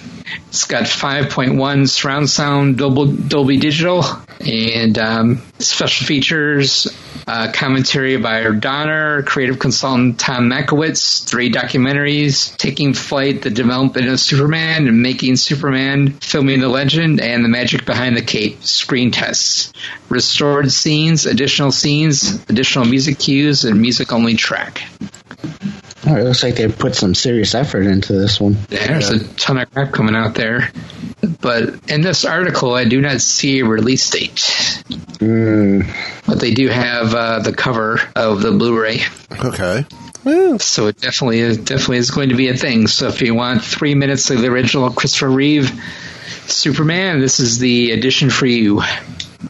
It's 0.49 0.65
got 0.65 0.83
5.1 0.83 1.87
surround 1.87 2.29
sound 2.29 2.77
Dolby, 2.77 3.15
Dolby 3.27 3.57
Digital 3.57 4.03
and 4.41 4.97
um, 4.97 5.41
special 5.59 6.05
features, 6.05 6.87
uh, 7.27 7.51
commentary 7.51 8.17
by 8.17 8.49
Donner, 8.51 9.23
creative 9.23 9.59
consultant 9.59 10.19
Tom 10.19 10.49
Mankiewicz, 10.49 11.27
three 11.27 11.51
documentaries, 11.51 12.55
Taking 12.57 12.93
Flight, 12.93 13.41
The 13.41 13.49
Development 13.49 14.07
of 14.07 14.19
Superman, 14.19 14.87
and 14.87 15.01
Making 15.01 15.35
Superman, 15.35 16.13
Filming 16.13 16.61
the 16.61 16.69
Legend, 16.69 17.19
and 17.19 17.43
The 17.43 17.49
Magic 17.49 17.85
Behind 17.85 18.15
the 18.15 18.21
Cape, 18.21 18.63
screen 18.63 19.11
tests, 19.11 19.73
restored 20.09 20.71
scenes, 20.71 21.25
additional 21.25 21.71
scenes, 21.71 22.43
additional 22.49 22.85
music 22.85 23.19
cues, 23.19 23.65
and 23.65 23.81
music-only 23.81 24.35
track. 24.35 24.83
Oh, 26.05 26.15
it 26.15 26.23
looks 26.23 26.43
like 26.43 26.55
they 26.55 26.69
put 26.69 26.95
some 26.95 27.13
serious 27.13 27.53
effort 27.53 27.85
into 27.85 28.13
this 28.13 28.39
one. 28.39 28.55
There's 28.69 29.09
a 29.09 29.27
ton 29.33 29.57
of 29.57 29.69
crap 29.73 29.91
coming 29.91 30.15
out 30.15 30.35
there. 30.35 30.71
But 31.41 31.89
in 31.89 32.01
this 32.01 32.23
article, 32.23 32.73
I 32.75 32.85
do 32.85 33.01
not 33.01 33.19
see 33.19 33.59
a 33.59 33.65
release 33.65 34.09
date. 34.09 34.83
Mm, 35.19 35.85
But 36.25 36.39
they 36.39 36.53
do 36.53 36.67
have 36.69 37.13
uh, 37.15 37.39
the 37.39 37.53
cover 37.53 37.99
of 38.15 38.41
the 38.41 38.51
Blu-ray, 38.51 39.01
Okay. 39.31 39.85
so 40.59 40.87
it 40.87 40.99
definitely 40.99 41.39
is 41.39 41.57
definitely 41.57 41.97
is 41.97 42.11
going 42.11 42.29
to 42.29 42.35
be 42.35 42.49
a 42.49 42.55
thing. 42.55 42.87
So 42.87 43.07
if 43.07 43.21
you 43.21 43.33
want 43.33 43.63
three 43.63 43.95
minutes 43.95 44.29
of 44.29 44.41
the 44.41 44.47
original 44.47 44.89
Christopher 44.91 45.29
Reeve 45.29 45.71
Superman, 46.45 47.19
this 47.19 47.39
is 47.39 47.57
the 47.59 47.91
edition 47.91 48.29
for 48.29 48.45
you. 48.45 48.81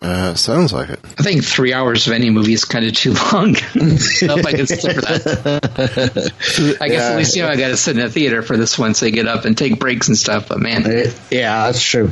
Uh, 0.01 0.35
sounds 0.35 0.73
like 0.73 0.89
it. 0.89 0.99
I 1.17 1.23
think 1.23 1.43
three 1.43 1.73
hours 1.73 2.07
of 2.07 2.13
any 2.13 2.29
movie 2.29 2.53
is 2.53 2.65
kind 2.65 2.85
of 2.85 2.93
too 2.93 3.13
long. 3.13 3.55
so 3.97 4.37
if 4.37 4.45
I 4.45 4.51
can 4.51 4.67
stick 4.67 4.81
for 4.95 5.01
that, 5.01 6.77
I 6.81 6.89
guess 6.89 7.03
at 7.03 7.17
least 7.17 7.35
you 7.35 7.43
know 7.43 7.49
I 7.49 7.55
got 7.55 7.69
to 7.69 7.77
sit 7.77 7.97
in 7.97 8.05
a 8.05 8.09
theater 8.09 8.41
for 8.41 8.57
this 8.57 8.77
one, 8.77 8.93
so 8.93 9.05
I 9.07 9.09
get 9.11 9.27
up 9.27 9.45
and 9.45 9.57
take 9.57 9.79
breaks 9.79 10.07
and 10.09 10.17
stuff. 10.17 10.49
But 10.49 10.59
man, 10.59 10.85
it- 10.85 11.19
yeah, 11.31 11.65
that's 11.67 11.81
true. 11.81 12.11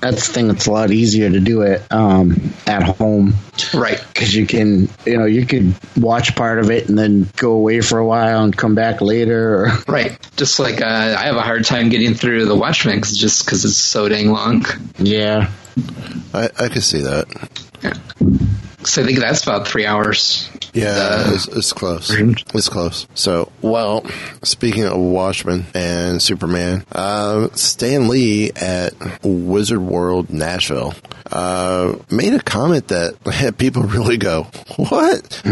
That's 0.00 0.26
the 0.28 0.32
thing. 0.32 0.50
It's 0.50 0.66
a 0.66 0.72
lot 0.72 0.90
easier 0.90 1.30
to 1.30 1.40
do 1.40 1.62
it 1.62 1.82
um, 1.90 2.52
at 2.66 2.82
home 2.82 3.34
right? 3.74 4.02
because 4.12 4.34
you 4.34 4.46
can, 4.46 4.88
you 5.06 5.16
know, 5.18 5.24
you 5.24 5.46
could 5.46 5.74
watch 5.96 6.34
part 6.34 6.58
of 6.58 6.70
it 6.70 6.88
and 6.88 6.98
then 6.98 7.28
go 7.36 7.52
away 7.52 7.80
for 7.80 7.98
a 7.98 8.06
while 8.06 8.44
and 8.44 8.56
come 8.56 8.74
back 8.74 9.00
later. 9.00 9.64
Or, 9.66 9.68
Right. 9.88 10.18
Just 10.36 10.58
like 10.58 10.80
uh, 10.80 10.86
I 11.18 11.24
have 11.24 11.36
a 11.36 11.42
hard 11.42 11.64
time 11.64 11.88
getting 11.88 12.14
through 12.14 12.46
the 12.46 12.56
Watchmen 12.56 13.00
'cause- 13.00 13.16
just 13.16 13.44
because 13.44 13.64
it's 13.64 13.76
so 13.76 14.08
dang 14.08 14.30
long. 14.30 14.64
yeah, 14.98 15.50
I, 16.34 16.48
I 16.58 16.68
could 16.68 16.82
see 16.82 17.00
that. 17.02 17.26
So 18.84 19.02
I 19.02 19.06
think 19.06 19.18
that's 19.18 19.42
about 19.42 19.66
three 19.68 19.86
hours. 19.86 20.48
Yeah, 20.74 20.88
Uh, 21.26 21.32
it's, 21.34 21.48
it's 21.48 21.72
close. 21.72 22.10
It's 22.10 22.68
close. 22.68 23.06
So, 23.14 23.52
well, 23.60 24.04
speaking 24.42 24.84
of 24.84 24.96
Watchmen 24.98 25.66
and 25.74 26.20
Superman, 26.22 26.84
uh, 26.92 27.48
Stan 27.54 28.08
Lee 28.08 28.50
at 28.56 28.94
Wizard 29.22 29.80
World 29.80 30.30
Nashville 30.30 30.94
uh, 31.30 31.94
made 32.10 32.32
a 32.32 32.40
comment 32.42 32.88
that 32.88 33.16
had 33.32 33.58
people 33.58 33.82
really 33.82 34.16
go, 34.16 34.44
"What?" 34.76 35.42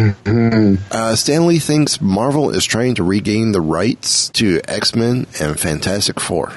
Uh, 0.91 1.15
Stan 1.17 1.47
Lee 1.47 1.59
thinks 1.59 2.01
Marvel 2.01 2.51
is 2.51 2.65
trying 2.65 2.95
to 2.95 3.03
regain 3.03 3.53
the 3.53 3.61
rights 3.61 4.31
to 4.31 4.61
X 4.67 4.95
Men 4.95 5.27
and 5.41 5.59
Fantastic 5.61 6.19
Four. 6.19 6.53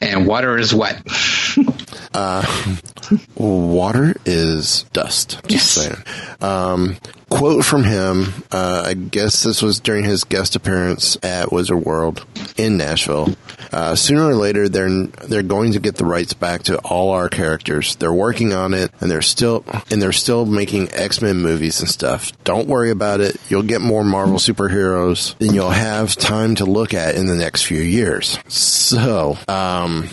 And 0.00 0.26
water 0.26 0.58
is 0.58 0.74
wet. 0.74 1.02
Water 3.36 4.14
is 4.24 4.84
dust. 4.92 5.40
Just 5.48 5.72
saying. 5.72 5.96
Um, 6.40 6.96
quote 7.30 7.64
from 7.64 7.84
him. 7.84 8.26
Uh, 8.50 8.84
I 8.86 8.94
guess 8.94 9.42
this 9.42 9.62
was 9.62 9.80
during 9.80 10.04
his 10.04 10.24
guest 10.24 10.54
appearance 10.56 11.16
at 11.22 11.52
Wizard 11.52 11.84
World 11.84 12.24
in 12.56 12.76
Nashville. 12.76 13.34
Uh, 13.72 13.94
sooner 13.94 14.26
or 14.26 14.34
later, 14.34 14.68
they're 14.68 15.06
they're 15.06 15.42
going 15.42 15.72
to 15.72 15.80
get 15.80 15.96
the 15.96 16.04
rights 16.04 16.34
back 16.34 16.64
to 16.64 16.78
all 16.78 17.10
our 17.10 17.28
characters. 17.28 17.96
They're 17.96 18.12
working 18.12 18.52
on 18.52 18.74
it, 18.74 18.90
and 19.00 19.10
they're 19.10 19.22
still 19.22 19.64
and 19.90 20.02
they're 20.02 20.12
still 20.12 20.44
making 20.44 20.90
X 20.92 21.22
Men 21.22 21.38
movies 21.38 21.80
and 21.80 21.88
stuff. 21.88 22.32
Don't 22.44 22.68
worry 22.68 22.90
about 22.90 23.20
it. 23.20 23.36
You'll 23.48 23.62
get 23.62 23.80
more 23.80 24.04
Marvel 24.04 24.36
superheroes 24.36 25.36
than 25.38 25.54
you'll 25.54 25.70
have 25.70 26.14
time 26.16 26.56
to 26.56 26.64
look 26.66 26.92
at 26.92 27.14
in 27.14 27.26
the 27.26 27.36
next 27.36 27.62
few 27.62 27.80
years. 27.80 28.38
So, 28.48 29.38
um, 29.48 30.08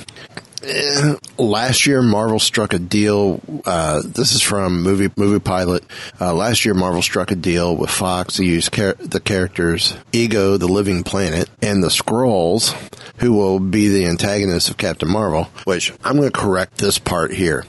last 1.38 1.86
year 1.86 2.02
Marvel 2.02 2.40
struck 2.40 2.74
a 2.74 2.80
deal. 2.80 3.42
Uh, 3.66 4.02
this 4.06 4.34
is 4.34 4.42
from 4.42 4.82
movie 4.82 5.10
movie 5.16 5.40
pilot. 5.40 5.84
Uh, 6.20 6.34
last 6.34 6.66
year 6.66 6.74
Marvel 6.74 7.02
struck 7.02 7.32
a 7.32 7.36
deal 7.36 7.76
with 7.76 7.90
Fox 7.90 8.36
to 8.36 8.46
use 8.46 8.70
char- 8.70 8.96
the 8.96 9.20
characters 9.20 9.96
Ego, 10.12 10.58
the 10.58 10.68
Living 10.68 11.04
Planet, 11.04 11.50
and 11.62 11.84
the 11.84 11.88
Skrulls, 11.88 12.74
who 13.18 13.34
will 13.34 13.60
be 13.60 13.88
the 13.88 14.06
antagonists 14.06 14.70
of 14.70 14.78
Captain 14.78 15.10
Marvel. 15.10 15.46
Which 15.64 15.94
I'm 16.04 16.18
going 16.18 16.32
to 16.32 16.38
correct 16.38 16.78
this 16.78 17.00
part 17.00 17.34
here. 17.34 17.66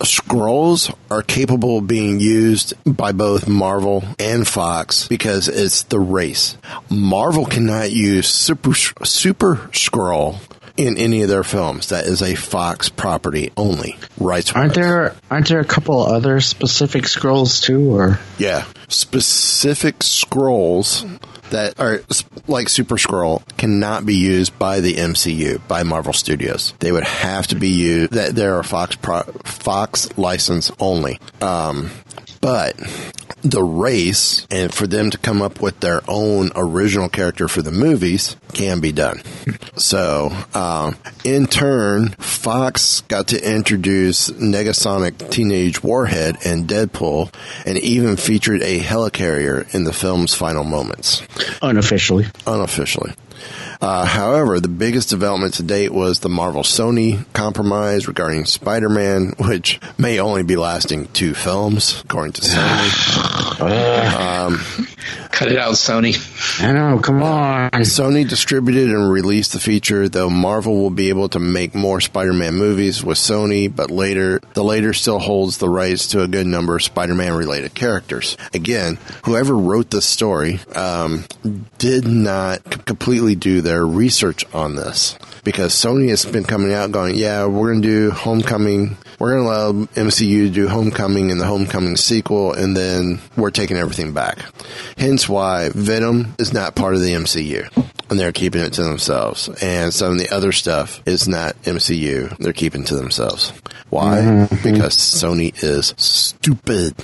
Skrulls 0.00 0.94
are 1.10 1.22
capable 1.22 1.78
of 1.78 1.86
being 1.86 2.20
used 2.20 2.74
by 2.84 3.12
both 3.12 3.48
Marvel 3.48 4.04
and 4.18 4.46
Fox 4.46 5.08
because 5.08 5.48
it's 5.48 5.84
the 5.84 6.00
race. 6.00 6.56
Marvel 6.90 7.46
cannot 7.46 7.90
use 7.90 8.28
Super 8.28 8.74
Super 8.74 9.56
Skrull 9.72 10.40
in 10.76 10.96
any 10.96 11.22
of 11.22 11.28
their 11.28 11.44
films. 11.44 11.88
That 11.88 12.06
is 12.06 12.22
a 12.22 12.34
Fox 12.34 12.88
property 12.88 13.52
only. 13.56 13.96
Rights. 14.18 14.52
Aren't 14.52 14.74
there 14.74 15.14
aren't 15.30 15.48
there 15.48 15.60
a 15.60 15.64
couple 15.64 16.00
other 16.04 16.40
specific 16.40 17.04
Skrulls 17.04 17.62
too, 17.62 17.96
or 17.96 18.18
Yeah, 18.38 18.64
specific 18.88 19.98
Skrulls 20.00 21.20
that 21.50 21.78
are 21.78 22.00
like 22.48 22.68
Super 22.68 22.96
Skrull 22.96 23.42
cannot 23.56 24.04
be 24.06 24.14
used 24.16 24.58
by 24.58 24.80
the 24.80 24.94
MCU 24.94 25.66
by 25.68 25.82
Marvel 25.82 26.12
Studios. 26.12 26.74
They 26.80 26.90
would 26.92 27.04
have 27.04 27.46
to 27.48 27.56
be 27.56 27.68
used. 27.68 28.12
That 28.12 28.34
there 28.34 28.56
are 28.56 28.62
Fox 28.62 28.96
pro, 28.96 29.22
Fox 29.44 30.16
license 30.18 30.72
only. 30.80 31.20
Um, 31.40 31.90
but 32.42 32.76
the 33.42 33.62
race 33.62 34.46
and 34.50 34.72
for 34.74 34.86
them 34.86 35.10
to 35.10 35.18
come 35.18 35.40
up 35.42 35.60
with 35.60 35.80
their 35.80 36.02
own 36.06 36.50
original 36.54 37.08
character 37.08 37.48
for 37.48 37.62
the 37.62 37.70
movies 37.70 38.36
can 38.52 38.80
be 38.80 38.92
done. 38.92 39.22
So, 39.74 40.30
um, 40.54 40.96
in 41.24 41.46
turn, 41.46 42.10
Fox 42.10 43.00
got 43.08 43.28
to 43.28 43.54
introduce 43.54 44.28
Negasonic 44.28 45.30
Teenage 45.30 45.82
Warhead 45.82 46.36
and 46.44 46.68
Deadpool, 46.68 47.32
and 47.64 47.78
even 47.78 48.16
featured 48.16 48.60
a 48.60 48.78
helicarrier 48.78 49.74
in 49.74 49.84
the 49.84 49.92
film's 49.94 50.34
final 50.34 50.62
moments, 50.62 51.22
unofficially? 51.62 52.26
unofficially. 52.46 53.14
Uh, 53.80 54.04
however, 54.04 54.60
the 54.60 54.68
biggest 54.68 55.08
development 55.10 55.54
to 55.54 55.62
date 55.62 55.92
was 55.92 56.20
the 56.20 56.28
Marvel 56.28 56.62
Sony 56.62 57.24
compromise 57.32 58.06
regarding 58.06 58.44
Spider 58.44 58.88
Man, 58.88 59.34
which 59.38 59.80
may 59.98 60.20
only 60.20 60.42
be 60.42 60.56
lasting 60.56 61.08
two 61.08 61.34
films, 61.34 62.00
according 62.04 62.32
to 62.34 62.42
Sony. 62.42 63.58
Cut 65.30 65.50
it 65.50 65.58
out, 65.58 65.74
Sony. 65.74 66.16
I 66.62 66.72
know. 66.72 66.98
Come 66.98 67.22
on. 67.22 67.70
Sony 67.70 68.28
distributed 68.28 68.90
and 68.90 69.10
released 69.10 69.52
the 69.52 69.60
feature, 69.60 70.08
though 70.08 70.30
Marvel 70.30 70.80
will 70.80 70.90
be 70.90 71.08
able 71.08 71.28
to 71.30 71.38
make 71.38 71.74
more 71.74 72.00
Spider-Man 72.00 72.54
movies 72.54 73.02
with 73.02 73.18
Sony, 73.18 73.74
but 73.74 73.90
later, 73.90 74.40
the 74.54 74.64
later 74.64 74.92
still 74.92 75.18
holds 75.18 75.58
the 75.58 75.68
rights 75.68 76.08
to 76.08 76.22
a 76.22 76.28
good 76.28 76.46
number 76.46 76.76
of 76.76 76.82
Spider-Man 76.82 77.34
related 77.34 77.74
characters. 77.74 78.36
Again, 78.54 78.98
whoever 79.24 79.56
wrote 79.56 79.90
this 79.90 80.06
story, 80.06 80.60
um, 80.74 81.24
did 81.78 82.06
not 82.06 82.60
c- 82.72 82.80
completely 82.84 83.34
do 83.34 83.60
their 83.60 83.86
research 83.86 84.44
on 84.54 84.76
this. 84.76 85.18
Because 85.44 85.74
Sony 85.74 86.10
has 86.10 86.24
been 86.24 86.44
coming 86.44 86.72
out 86.72 86.92
going, 86.92 87.16
yeah, 87.16 87.46
we're 87.46 87.72
going 87.72 87.82
to 87.82 87.88
do 87.88 88.10
Homecoming, 88.12 88.96
we're 89.18 89.32
going 89.32 89.44
to 89.44 89.50
allow 89.50 89.72
MCU 89.94 90.46
to 90.46 90.50
do 90.50 90.68
Homecoming 90.68 91.30
and 91.30 91.40
the 91.40 91.46
Homecoming 91.46 91.96
sequel, 91.96 92.52
and 92.52 92.76
then 92.76 93.20
we're 93.36 93.50
taking 93.50 93.76
everything 93.76 94.12
back. 94.12 94.38
Hence 94.98 95.28
why 95.28 95.70
Venom 95.74 96.34
is 96.38 96.52
not 96.52 96.74
part 96.74 96.94
of 96.94 97.00
the 97.00 97.12
MCU. 97.12 97.68
And 98.10 98.18
they're 98.18 98.32
keeping 98.32 98.62
it 98.62 98.74
to 98.74 98.82
themselves. 98.82 99.48
And 99.62 99.92
some 99.92 100.12
of 100.12 100.18
the 100.18 100.30
other 100.34 100.52
stuff 100.52 101.02
is 101.06 101.26
not 101.26 101.56
MCU. 101.62 102.36
They're 102.38 102.52
keeping 102.52 102.84
to 102.84 102.96
themselves. 102.96 103.52
Why? 103.90 104.46
Because 104.62 104.96
Sony 104.96 105.54
is 105.62 105.94
stupid. 105.96 106.94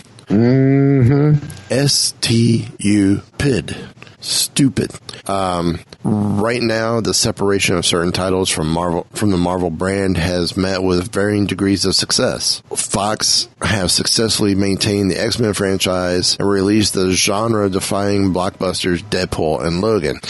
S 1.71 2.15
T 2.21 2.69
U 2.79 3.23
PID. 3.39 3.77
Stupid. 4.21 4.91
Um, 5.27 5.81
right 6.09 6.63
now, 6.63 7.01
the 7.01 7.15
separation 7.15 7.77
of 7.77 7.87
certain 7.87 8.13
titles 8.13 8.49
from 8.49 8.71
Marvel 8.71 9.07
from 9.13 9.31
the 9.31 9.37
Marvel 9.37 9.71
brand 9.71 10.17
has 10.17 10.57
met 10.57 10.83
with 10.83 11.13
varying 11.13 11.47
degrees 11.47 11.85
of 11.85 11.95
success. 11.95 12.63
Fox 12.75 13.49
have 13.63 13.91
successfully 13.91 14.55
maintained 14.55 15.11
the 15.11 15.21
X 15.21 15.39
Men 15.39 15.55
franchise 15.55 16.37
and 16.39 16.49
released 16.49 16.95
the 16.95 17.13
genre-defying 17.13 18.33
blockbusters 18.33 19.03
Deadpool 19.03 19.65
and 19.65 19.81
Logan. 19.81 20.21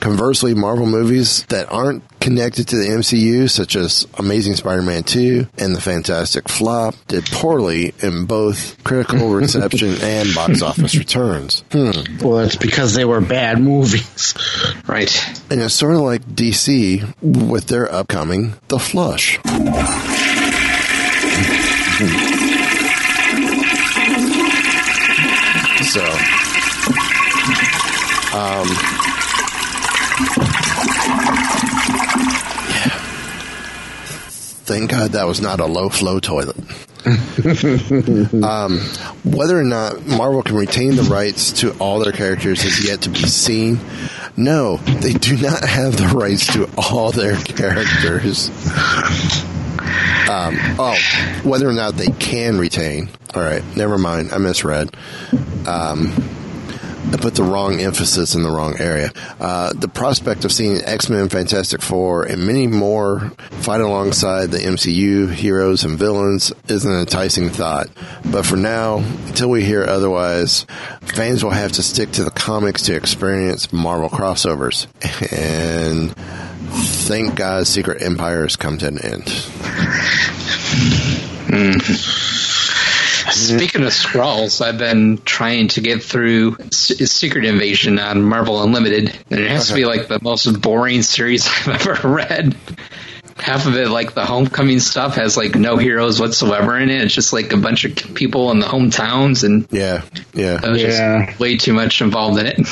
Conversely, 0.00 0.54
Marvel 0.54 0.86
movies 0.86 1.44
that 1.46 1.70
aren't 1.72 2.17
connected 2.20 2.68
to 2.68 2.76
the 2.76 2.88
MCU, 2.88 3.48
such 3.50 3.76
as 3.76 4.06
Amazing 4.18 4.54
Spider-Man 4.56 5.02
2 5.04 5.46
and 5.58 5.74
The 5.74 5.80
Fantastic 5.80 6.48
Flop, 6.48 6.94
did 7.06 7.24
poorly 7.26 7.94
in 8.00 8.26
both 8.26 8.82
critical 8.84 9.30
reception 9.34 9.94
and 10.02 10.34
box 10.34 10.62
office 10.62 10.96
returns. 10.96 11.64
Hmm. 11.72 11.90
Well, 12.22 12.38
that's 12.38 12.56
because 12.56 12.94
they 12.94 13.04
were 13.04 13.20
bad 13.20 13.60
movies. 13.60 14.34
Right. 14.86 15.12
And 15.50 15.60
it's 15.60 15.74
sort 15.74 15.94
of 15.94 16.00
like 16.00 16.22
DC 16.24 17.14
with 17.20 17.66
their 17.66 17.92
upcoming 17.92 18.54
The 18.68 18.78
Flush. 18.78 19.38
So, 25.84 26.04
um, 28.36 28.66
Thank 34.68 34.90
God 34.90 35.12
that 35.12 35.26
was 35.26 35.40
not 35.40 35.60
a 35.60 35.64
low 35.64 35.88
flow 35.88 36.20
toilet. 36.20 36.54
um, 38.44 38.80
whether 39.24 39.58
or 39.58 39.64
not 39.64 40.06
Marvel 40.06 40.42
can 40.42 40.56
retain 40.56 40.94
the 40.94 41.08
rights 41.10 41.52
to 41.62 41.72
all 41.78 42.00
their 42.00 42.12
characters 42.12 42.62
is 42.66 42.86
yet 42.86 43.00
to 43.00 43.08
be 43.08 43.20
seen. 43.20 43.80
No, 44.36 44.76
they 44.76 45.14
do 45.14 45.38
not 45.38 45.64
have 45.64 45.96
the 45.96 46.08
rights 46.08 46.52
to 46.52 46.68
all 46.76 47.12
their 47.12 47.36
characters. 47.36 48.50
Um, 50.28 50.58
oh, 50.78 50.98
whether 51.44 51.66
or 51.66 51.72
not 51.72 51.94
they 51.94 52.10
can 52.18 52.58
retain. 52.58 53.08
All 53.34 53.40
right, 53.40 53.64
never 53.74 53.96
mind. 53.96 54.32
I 54.32 54.36
misread. 54.36 54.94
Um, 55.66 56.12
I 57.10 57.16
put 57.16 57.34
the 57.34 57.42
wrong 57.42 57.80
emphasis 57.80 58.34
in 58.34 58.42
the 58.42 58.50
wrong 58.50 58.76
area. 58.78 59.12
Uh, 59.40 59.72
the 59.72 59.88
prospect 59.88 60.44
of 60.44 60.52
seeing 60.52 60.76
X 60.84 61.08
Men, 61.08 61.30
Fantastic 61.30 61.80
Four, 61.80 62.24
and 62.24 62.46
many 62.46 62.66
more 62.66 63.32
fight 63.50 63.80
alongside 63.80 64.50
the 64.50 64.58
MCU 64.58 65.32
heroes 65.32 65.84
and 65.84 65.98
villains 65.98 66.52
is 66.68 66.84
an 66.84 66.92
enticing 66.92 67.48
thought. 67.48 67.88
But 68.30 68.44
for 68.44 68.56
now, 68.56 68.98
until 68.98 69.48
we 69.48 69.64
hear 69.64 69.84
otherwise, 69.84 70.66
fans 71.00 71.42
will 71.42 71.50
have 71.50 71.72
to 71.72 71.82
stick 71.82 72.12
to 72.12 72.24
the 72.24 72.30
comics 72.30 72.82
to 72.82 72.94
experience 72.94 73.72
Marvel 73.72 74.10
crossovers. 74.10 74.86
And 75.30 76.14
thank 77.06 77.34
God, 77.36 77.66
Secret 77.66 78.02
Empire 78.02 78.42
has 78.42 78.56
come 78.56 78.76
to 78.78 78.86
an 78.88 78.98
end. 78.98 79.24
Speaking 83.38 83.82
of 83.82 83.88
Skrulls, 83.88 84.60
I've 84.64 84.78
been 84.78 85.18
trying 85.24 85.68
to 85.68 85.80
get 85.80 86.02
through 86.02 86.56
S- 86.60 87.10
Secret 87.10 87.44
Invasion 87.44 87.98
on 87.98 88.22
Marvel 88.22 88.62
Unlimited, 88.62 89.16
and 89.30 89.40
it 89.40 89.50
has 89.50 89.68
to 89.68 89.74
be 89.74 89.84
like 89.84 90.08
the 90.08 90.18
most 90.22 90.46
boring 90.60 91.02
series 91.02 91.46
I've 91.66 91.86
ever 91.86 92.08
read. 92.08 92.56
Half 93.36 93.66
of 93.66 93.76
it, 93.76 93.88
like 93.88 94.14
the 94.14 94.24
homecoming 94.24 94.80
stuff, 94.80 95.14
has 95.14 95.36
like 95.36 95.54
no 95.54 95.76
heroes 95.76 96.20
whatsoever 96.20 96.76
in 96.76 96.90
it. 96.90 97.02
It's 97.02 97.14
just 97.14 97.32
like 97.32 97.52
a 97.52 97.56
bunch 97.56 97.84
of 97.84 97.94
people 98.14 98.50
in 98.50 98.58
the 98.58 98.66
hometowns, 98.66 99.44
and 99.44 99.68
Yeah, 99.70 100.02
yeah. 100.34 100.56
that 100.56 100.70
was 100.70 100.82
Yeah. 100.82 101.26
just 101.26 101.38
way 101.38 101.56
too 101.56 101.72
much 101.72 102.00
involved 102.02 102.38
in 102.40 102.46
it. 102.46 102.58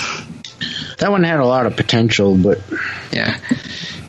That 0.99 1.11
one 1.11 1.25
had 1.25 1.41
a 1.41 1.45
lot 1.47 1.67
of 1.67 1.77
potential, 1.77 2.35
but 2.39 2.59
Yeah. 3.13 3.37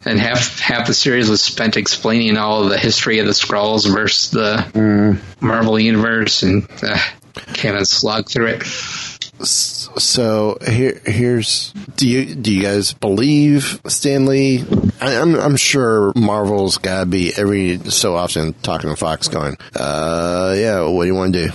And 0.08 0.20
half 0.20 0.60
half 0.60 0.88
the 0.88 0.94
series 0.94 1.30
was 1.30 1.42
spent 1.42 1.76
explaining 1.76 2.38
all 2.38 2.64
of 2.64 2.70
the 2.70 2.78
history 2.78 3.20
of 3.20 3.26
the 3.26 3.34
Skrulls 3.34 3.92
versus 3.92 4.32
the 4.32 5.20
Marvel 5.42 5.78
universe, 5.78 6.44
and 6.44 6.68
uh, 6.82 6.98
can't 7.54 7.86
slog 7.88 8.30
through 8.30 8.48
it. 8.48 8.64
So 9.44 10.58
here, 10.66 11.00
here's 11.06 11.72
do 11.96 12.08
you 12.08 12.34
do 12.34 12.54
you 12.54 12.64
guys 12.64 12.94
believe 12.94 13.80
Stan 13.88 14.26
Lee? 14.26 14.64
I, 15.02 15.18
I'm 15.18 15.36
I'm 15.36 15.56
sure 15.58 16.14
Marvel's 16.16 16.78
got 16.78 17.02
to 17.02 17.06
be 17.06 17.34
every 17.36 17.78
so 17.78 18.16
often 18.16 18.54
talking 18.54 18.90
to 18.90 18.96
Fox, 18.96 19.28
going, 19.28 19.58
uh, 19.76 20.56
yeah, 20.58 20.88
what 20.88 21.04
do 21.04 21.08
you 21.08 21.16
want 21.16 21.34
to 21.34 21.48
do? 21.48 21.54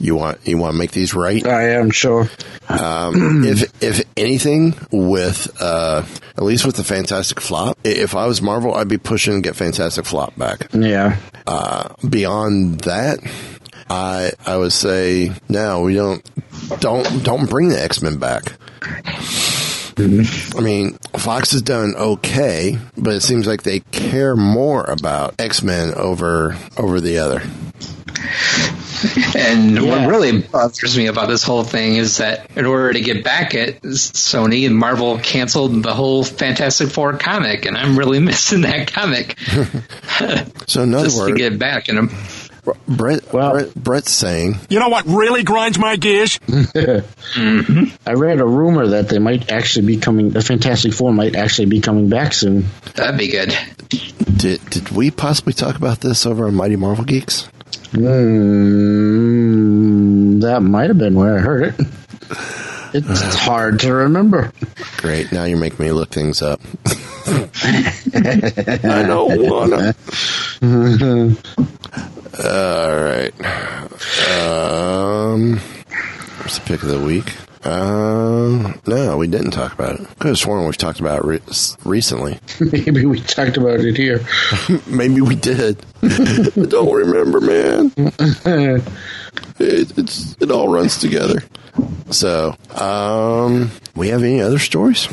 You 0.00 0.14
want 0.14 0.38
you 0.46 0.58
want 0.58 0.74
to 0.74 0.78
make 0.78 0.92
these 0.92 1.14
right? 1.14 1.44
I 1.46 1.70
am 1.70 1.90
sure. 1.90 2.30
Um, 2.68 3.44
if 3.44 3.82
if 3.82 4.04
anything, 4.16 4.74
with 4.92 5.56
uh, 5.60 6.04
at 6.36 6.44
least 6.44 6.64
with 6.64 6.76
the 6.76 6.84
Fantastic 6.84 7.40
Flop, 7.40 7.78
if 7.84 8.14
I 8.14 8.26
was 8.26 8.40
Marvel, 8.40 8.74
I'd 8.74 8.88
be 8.88 8.98
pushing 8.98 9.34
to 9.34 9.40
get 9.40 9.56
Fantastic 9.56 10.04
Flop 10.04 10.36
back. 10.36 10.68
Yeah. 10.72 11.16
Uh, 11.46 11.94
beyond 12.08 12.80
that, 12.80 13.18
I 13.90 14.32
I 14.46 14.56
would 14.56 14.72
say 14.72 15.32
no, 15.48 15.82
we 15.82 15.94
don't 15.94 16.22
don't 16.80 17.24
don't 17.24 17.50
bring 17.50 17.68
the 17.70 17.82
X 17.82 18.02
Men 18.02 18.18
back. 18.18 18.52
I 20.00 20.60
mean, 20.60 20.92
Fox 21.16 21.50
has 21.50 21.62
done 21.62 21.94
okay, 21.96 22.78
but 22.96 23.14
it 23.14 23.22
seems 23.22 23.48
like 23.48 23.64
they 23.64 23.80
care 23.80 24.36
more 24.36 24.84
about 24.84 25.34
X 25.40 25.62
Men 25.64 25.92
over 25.94 26.56
over 26.76 27.00
the 27.00 27.18
other. 27.18 27.42
And 29.36 29.74
Yeah. 29.82 29.82
what 29.82 30.08
really 30.08 30.40
bothers 30.40 30.96
me 30.96 31.06
about 31.06 31.28
this 31.28 31.42
whole 31.42 31.64
thing 31.64 31.96
is 31.96 32.18
that 32.18 32.50
in 32.56 32.66
order 32.66 32.92
to 32.92 33.00
get 33.00 33.24
back 33.24 33.54
at 33.54 33.80
Sony 33.82 34.66
and 34.66 34.76
Marvel 34.76 35.18
canceled 35.18 35.82
the 35.82 35.94
whole 35.94 36.24
Fantastic 36.24 36.90
Four 36.90 37.16
comic, 37.18 37.66
and 37.66 37.76
I'm 37.76 37.98
really 37.98 38.18
missing 38.20 38.62
that 38.62 38.92
comic 38.92 39.38
So 40.66 40.82
in 40.82 40.94
other 40.94 41.04
just 41.04 41.26
to 41.26 41.34
get 41.34 41.58
back. 41.58 41.88
And 41.88 41.98
I'm, 41.98 42.10
Brett, 42.86 43.32
Well- 43.32 43.52
Brett 43.52 43.74
Brett's 43.74 44.10
saying 44.10 44.58
You 44.68 44.78
know 44.78 44.88
what 44.90 45.06
really 45.06 45.42
grinds 45.42 45.78
my 45.78 45.96
gears? 45.96 46.38
I 46.46 48.12
read 48.12 48.40
a 48.40 48.46
rumor 48.46 48.88
that 48.88 49.08
they 49.08 49.18
might 49.18 49.50
actually 49.50 49.86
be 49.86 49.96
coming. 49.98 50.30
The 50.30 50.42
Fantastic 50.42 50.92
Four 50.92 51.12
might 51.12 51.34
actually 51.36 51.66
be 51.66 51.80
coming 51.80 52.08
back 52.08 52.32
soon. 52.32 52.66
that'd 52.94 53.18
be 53.18 53.28
good. 53.28 53.56
Did 54.36 54.64
did 54.70 54.90
we 54.90 55.10
possibly 55.10 55.52
talk 55.52 55.76
about 55.76 56.00
this 56.00 56.26
over 56.26 56.46
on 56.46 56.54
Mighty 56.54 56.76
Marvel 56.76 57.04
Geeks? 57.04 57.48
Mm, 57.88 59.20
that 60.42 60.60
might 60.60 60.88
have 60.88 60.98
been 60.98 61.14
where 61.14 61.36
I 61.36 61.40
heard 61.40 61.62
it. 61.64 61.74
It's 62.94 63.34
hard 63.34 63.80
to 63.80 63.92
remember. 63.92 64.52
Great. 64.96 65.30
Now 65.32 65.44
you're 65.44 65.58
making 65.58 65.84
me 65.84 65.92
look 65.92 66.10
things 66.10 66.40
up. 66.42 66.60
I 68.14 69.04
don't 69.06 69.42
wanna. 69.42 69.94
All 72.44 72.96
right. 72.96 73.34
Um, 74.40 75.58
what's 76.38 76.58
the 76.58 76.64
pick 76.64 76.82
of 76.82 76.88
the 76.88 77.00
week? 77.00 77.34
Uh, 77.68 78.72
no, 78.86 79.18
we 79.18 79.26
didn't 79.28 79.50
talk 79.50 79.74
about 79.74 80.00
it. 80.00 80.08
Could 80.18 80.28
have 80.28 80.38
sworn 80.38 80.64
we've 80.64 80.76
talked 80.76 81.00
about 81.00 81.18
it 81.18 81.24
re- 81.24 81.40
recently. 81.84 82.38
Maybe 82.60 83.04
we 83.04 83.20
talked 83.20 83.58
about 83.58 83.80
it 83.80 83.96
here. 83.96 84.24
Maybe 84.86 85.20
we 85.20 85.34
did. 85.34 85.84
I 86.02 86.48
don't 86.68 86.94
remember, 86.94 87.40
man. 87.40 88.82
It, 89.60 89.98
it's 89.98 90.36
it 90.40 90.52
all 90.52 90.68
runs 90.68 90.98
together. 90.98 91.42
So, 92.10 92.54
um, 92.76 93.72
we 93.96 94.08
have 94.08 94.22
any 94.22 94.40
other 94.40 94.60
stories? 94.60 95.08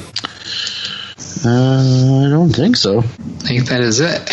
Uh, 1.43 2.26
I 2.26 2.30
don't 2.30 2.51
think 2.51 2.76
so. 2.76 2.99
I 2.99 3.03
think 3.03 3.66
that 3.70 3.82
is 3.82 3.99
it. 3.99 4.30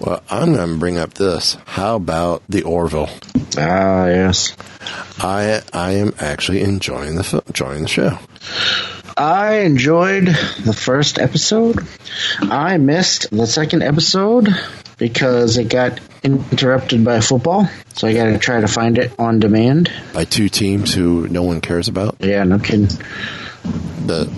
Well, 0.00 0.22
I'm 0.30 0.54
going 0.54 0.72
to 0.72 0.78
bring 0.78 0.98
up 0.98 1.14
this. 1.14 1.56
How 1.66 1.96
about 1.96 2.42
the 2.48 2.62
Orville? 2.62 3.10
Ah, 3.58 4.06
yes. 4.06 4.56
I 5.18 5.60
I 5.74 5.92
am 5.92 6.14
actually 6.18 6.62
enjoying 6.62 7.16
the 7.16 7.42
enjoying 7.46 7.82
the 7.82 7.88
show. 7.88 8.18
I 9.16 9.58
enjoyed 9.58 10.26
the 10.64 10.72
first 10.72 11.18
episode. 11.18 11.86
I 12.40 12.78
missed 12.78 13.30
the 13.30 13.46
second 13.46 13.82
episode 13.82 14.48
because 14.96 15.58
it 15.58 15.68
got 15.68 16.00
interrupted 16.22 17.04
by 17.04 17.20
football. 17.20 17.68
So 17.94 18.08
I 18.08 18.14
got 18.14 18.26
to 18.26 18.38
try 18.38 18.60
to 18.62 18.68
find 18.68 18.96
it 18.96 19.12
on 19.18 19.40
demand. 19.40 19.92
By 20.14 20.24
two 20.24 20.48
teams 20.48 20.94
who 20.94 21.28
no 21.28 21.42
one 21.42 21.60
cares 21.60 21.88
about 21.88 22.16
Yeah, 22.20 22.44
no 22.44 22.58
kidding. 22.58 22.86
the 24.06 24.32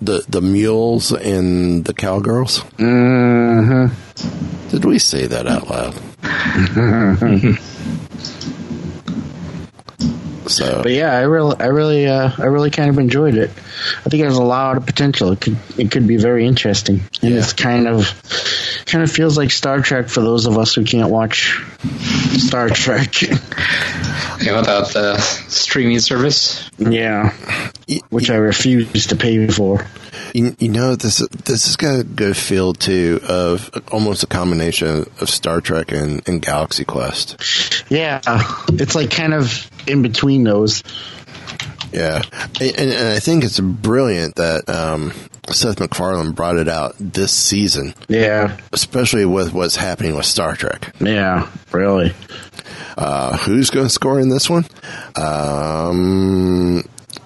the 0.00 0.24
the 0.28 0.40
mules 0.42 1.12
and 1.12 1.84
the 1.84 1.94
cowgirls. 1.94 2.60
Mm 2.78 3.90
hmm 3.90 4.55
Did 4.70 4.84
we 4.84 4.98
say 4.98 5.26
that 5.26 5.46
out 5.46 5.68
loud? 5.70 5.94
so 10.48 10.82
But 10.82 10.92
yeah, 10.92 11.12
I 11.12 11.22
really, 11.22 11.56
I 11.58 11.66
really, 11.66 12.06
uh, 12.06 12.30
I 12.38 12.44
really 12.46 12.70
kind 12.70 12.90
of 12.90 12.98
enjoyed 12.98 13.36
it. 13.36 13.50
I 13.50 14.08
think 14.08 14.22
it 14.22 14.26
has 14.26 14.36
a 14.36 14.42
lot 14.42 14.76
of 14.76 14.86
potential. 14.86 15.32
It 15.32 15.40
could, 15.40 15.56
it 15.78 15.90
could 15.90 16.06
be 16.06 16.16
very 16.16 16.46
interesting, 16.46 17.00
and 17.22 17.32
Yeah. 17.32 17.38
it's 17.38 17.52
kind 17.52 17.86
of, 17.88 18.10
kind 18.86 19.02
of 19.04 19.10
feels 19.10 19.36
like 19.36 19.50
Star 19.50 19.80
Trek 19.80 20.08
for 20.08 20.20
those 20.20 20.46
of 20.46 20.56
us 20.58 20.74
who 20.74 20.84
can't 20.84 21.10
watch 21.10 21.62
Star 22.38 22.68
Trek. 22.68 23.14
You 24.46 24.52
know, 24.52 24.58
without 24.58 24.92
the 24.92 25.18
streaming 25.18 25.98
service. 25.98 26.70
yeah, 26.78 27.32
which 28.10 28.30
I 28.30 28.36
refuse 28.36 29.06
to 29.08 29.16
pay 29.16 29.46
for. 29.48 29.84
you, 30.34 30.54
you 30.58 30.68
know 30.68 30.94
this 30.96 31.18
this 31.44 31.66
has 31.66 31.76
got 31.76 32.00
a 32.00 32.04
good 32.04 32.36
feel 32.36 32.72
too 32.72 33.20
of 33.28 33.70
almost 33.92 34.22
a 34.22 34.26
combination 34.26 35.10
of 35.20 35.28
Star 35.28 35.60
Trek 35.60 35.92
and, 35.92 36.26
and 36.28 36.40
Galaxy 36.40 36.84
Quest. 36.84 37.84
Yeah, 37.90 38.20
it's 38.68 38.94
like 38.94 39.10
kind 39.10 39.34
of 39.34 39.70
in 39.86 40.02
between 40.02 40.44
those. 40.44 40.82
Yeah, 41.92 42.22
and, 42.60 42.78
and, 42.78 42.90
and 42.92 43.08
I 43.08 43.18
think 43.20 43.44
it's 43.44 43.58
brilliant 43.60 44.34
that 44.36 44.68
um, 44.68 45.12
Seth 45.50 45.80
MacFarlane 45.80 46.32
brought 46.32 46.56
it 46.56 46.68
out 46.68 46.94
this 46.98 47.32
season, 47.32 47.94
Yeah, 48.08 48.56
especially 48.72 49.24
with 49.24 49.52
what's 49.54 49.76
happening 49.76 50.14
with 50.16 50.26
Star 50.26 50.54
Trek. 50.56 50.94
yeah, 51.00 51.48
really. 51.72 52.12
Uh, 52.96 53.36
who's 53.38 53.68
going 53.70 53.86
to 53.86 53.90
score 53.92 54.18
in 54.20 54.28
this 54.30 54.48
one? 54.48 54.64
Um, 55.16 56.82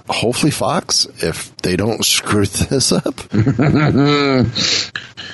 hopefully 0.08 0.50
Fox, 0.50 1.06
if 1.22 1.54
they 1.58 1.76
don't 1.76 2.04
screw 2.16 2.46
this 2.46 2.90
up. 2.92 3.20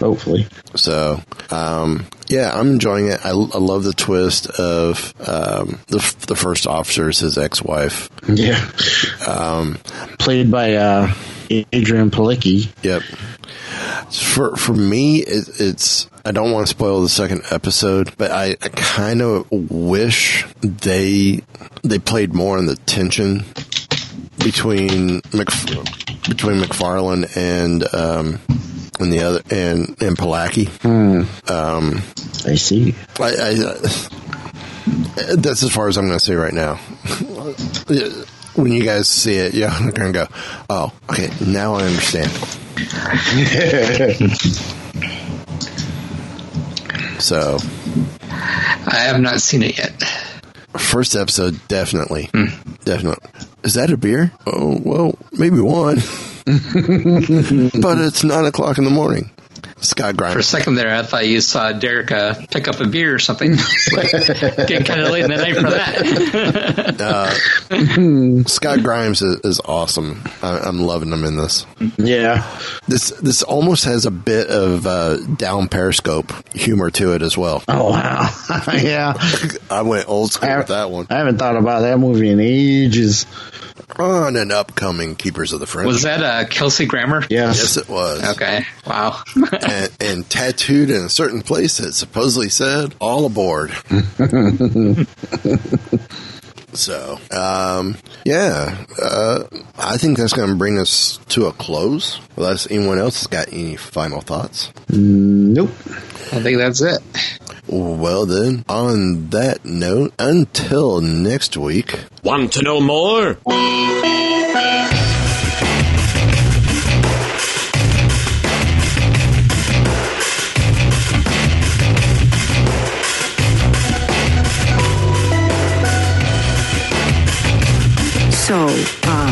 Hopefully, 0.00 0.46
So, 0.74 1.20
um, 1.50 2.06
yeah, 2.28 2.50
I'm 2.52 2.68
enjoying 2.72 3.08
it. 3.08 3.20
I, 3.24 3.30
I 3.30 3.58
love 3.58 3.84
the 3.84 3.92
twist 3.92 4.48
of 4.50 5.12
um, 5.28 5.78
the 5.88 5.98
f- 5.98 6.18
the 6.26 6.34
first 6.34 6.66
officer 6.66 7.08
is 7.10 7.18
his 7.18 7.36
ex-wife. 7.38 8.08
yeah. 8.28 8.68
Um, 9.28 9.78
Played 10.18 10.50
by 10.50 10.74
uh, 10.74 11.12
Adrianne 11.72 12.10
Palicki. 12.10 12.68
Yep. 12.82 13.02
For 14.12 14.56
for 14.56 14.74
me, 14.74 15.18
it, 15.18 15.48
it's 15.60 16.08
I 16.24 16.32
don't 16.32 16.52
want 16.52 16.66
to 16.66 16.70
spoil 16.70 17.02
the 17.02 17.08
second 17.08 17.42
episode, 17.50 18.16
but 18.16 18.30
I, 18.30 18.56
I 18.62 18.68
kind 18.68 19.22
of 19.22 19.50
wish 19.50 20.46
they 20.60 21.40
they 21.82 21.98
played 21.98 22.32
more 22.34 22.58
on 22.58 22.66
the 22.66 22.76
tension 22.76 23.44
between 24.38 25.22
Mc, 25.32 25.48
between 26.28 26.60
MacFarlane 26.60 27.26
and 27.34 27.82
um, 27.94 28.38
and 29.00 29.12
the 29.12 29.20
other 29.20 29.40
and 29.50 30.00
and 30.02 30.16
Palicki. 30.16 30.68
Um, 31.50 32.02
I 32.46 32.54
see. 32.56 32.94
I, 33.18 33.28
I, 33.28 33.54
that's 35.36 35.62
as 35.62 35.72
far 35.72 35.88
as 35.88 35.96
I'm 35.96 36.06
going 36.06 36.18
to 36.18 36.24
say 36.24 36.34
right 36.34 36.52
now. 36.52 36.78
When 38.54 38.72
you 38.72 38.84
guys 38.84 39.08
see 39.08 39.34
it, 39.34 39.54
yeah, 39.54 39.70
I'm 39.72 39.90
going 39.90 40.12
to 40.12 40.26
go, 40.26 40.28
oh, 40.68 40.92
okay, 41.10 41.30
now 41.44 41.74
I 41.74 41.84
understand. 41.84 42.30
So, 47.18 47.58
I 48.28 48.96
have 48.96 49.20
not 49.20 49.40
seen 49.40 49.62
it 49.62 49.78
yet. 49.78 49.92
first 50.76 51.14
episode, 51.14 51.60
definitely. 51.68 52.28
Hmm. 52.34 52.46
Definitely. 52.84 53.30
Is 53.62 53.74
that 53.74 53.92
a 53.92 53.96
beer? 53.96 54.32
Oh, 54.44 54.80
well, 54.82 55.16
maybe 55.30 55.60
one. 55.60 55.96
but 56.44 57.98
it's 57.98 58.24
nine 58.24 58.44
o'clock 58.44 58.78
in 58.78 58.84
the 58.84 58.90
morning. 58.90 59.30
Scott 59.82 60.16
Grimes. 60.16 60.32
For 60.34 60.40
a 60.40 60.42
second 60.42 60.74
there, 60.76 60.94
I 60.94 61.02
thought 61.02 61.26
you 61.26 61.40
saw 61.40 61.72
Derek 61.72 62.12
uh, 62.12 62.34
pick 62.50 62.68
up 62.68 62.80
a 62.80 62.86
beer 62.86 63.14
or 63.14 63.18
something. 63.18 63.52
Getting 63.90 64.84
kind 64.84 65.00
of 65.00 65.10
late 65.10 65.24
in 65.24 65.30
the 65.30 65.36
night 65.36 65.56
for 65.56 65.70
that. 65.70 66.02
Scott 68.48 68.82
Grimes 68.82 69.22
is, 69.22 69.40
is 69.40 69.60
awesome. 69.64 70.22
I, 70.42 70.58
I'm 70.60 70.80
loving 70.80 71.12
him 71.12 71.24
in 71.24 71.36
this. 71.36 71.66
Yeah. 71.98 72.48
This 72.86 73.10
this 73.20 73.42
almost 73.42 73.84
has 73.84 74.06
a 74.06 74.10
bit 74.10 74.48
of 74.48 74.86
uh, 74.86 75.16
down 75.16 75.68
Periscope 75.68 76.32
humor 76.54 76.90
to 76.92 77.14
it 77.14 77.22
as 77.22 77.36
well. 77.36 77.62
Oh 77.68 77.90
wow. 77.90 78.30
yeah. 78.74 79.14
I 79.70 79.82
went 79.82 80.08
old 80.08 80.32
school 80.32 80.50
I, 80.50 80.58
with 80.58 80.68
that 80.68 80.90
one. 80.90 81.06
I 81.10 81.18
haven't 81.18 81.38
thought 81.38 81.56
about 81.56 81.80
that 81.80 81.98
movie 81.98 82.30
in 82.30 82.40
ages. 82.40 83.26
On 83.96 84.36
an 84.36 84.50
upcoming 84.50 85.16
Keepers 85.16 85.52
of 85.52 85.60
the 85.60 85.66
Fringe. 85.66 85.86
Was 85.86 86.02
that 86.02 86.22
uh, 86.22 86.48
Kelsey 86.48 86.86
Grammer? 86.86 87.22
Yes. 87.28 87.58
Yes, 87.58 87.76
it 87.76 87.90
was. 87.90 88.36
Okay. 88.36 88.64
Wow. 88.86 89.22
And, 89.72 89.90
and 90.00 90.30
tattooed 90.30 90.90
in 90.90 91.02
a 91.04 91.08
certain 91.08 91.42
place 91.42 91.78
that 91.78 91.92
supposedly 91.92 92.48
said 92.48 92.94
"All 93.00 93.24
aboard." 93.26 93.70
so, 96.74 97.18
um, 97.30 97.96
yeah, 98.24 98.84
uh, 99.00 99.44
I 99.78 99.96
think 99.96 100.18
that's 100.18 100.32
going 100.32 100.50
to 100.50 100.56
bring 100.56 100.78
us 100.78 101.18
to 101.30 101.46
a 101.46 101.52
close. 101.52 102.20
Unless 102.36 102.70
anyone 102.70 102.98
else 102.98 103.20
has 103.20 103.26
got 103.26 103.52
any 103.52 103.76
final 103.76 104.20
thoughts. 104.20 104.72
Nope. 104.88 105.70
I 106.32 106.40
think 106.40 106.58
that's 106.58 106.80
it. 106.80 107.00
Well, 107.66 108.26
then, 108.26 108.64
on 108.68 109.30
that 109.30 109.64
note, 109.64 110.12
until 110.18 111.00
next 111.00 111.56
week, 111.56 112.00
Want 112.22 112.52
to 112.54 112.62
know 112.62 112.80
more? 112.80 113.38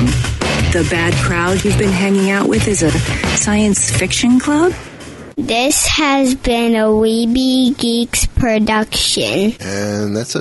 Um, 0.00 0.06
the 0.72 0.86
bad 0.90 1.12
crowd 1.14 1.62
you've 1.62 1.76
been 1.76 1.92
hanging 1.92 2.30
out 2.30 2.48
with 2.48 2.66
is 2.68 2.82
a 2.82 2.90
science 3.36 3.90
fiction 3.90 4.40
club? 4.40 4.72
This 5.36 5.86
has 5.88 6.34
been 6.34 6.74
a 6.74 6.84
Weebie 6.84 7.76
Geeks 7.76 8.24
production. 8.24 9.52
and 9.60 10.16
that's 10.16 10.34
it. 10.34 10.38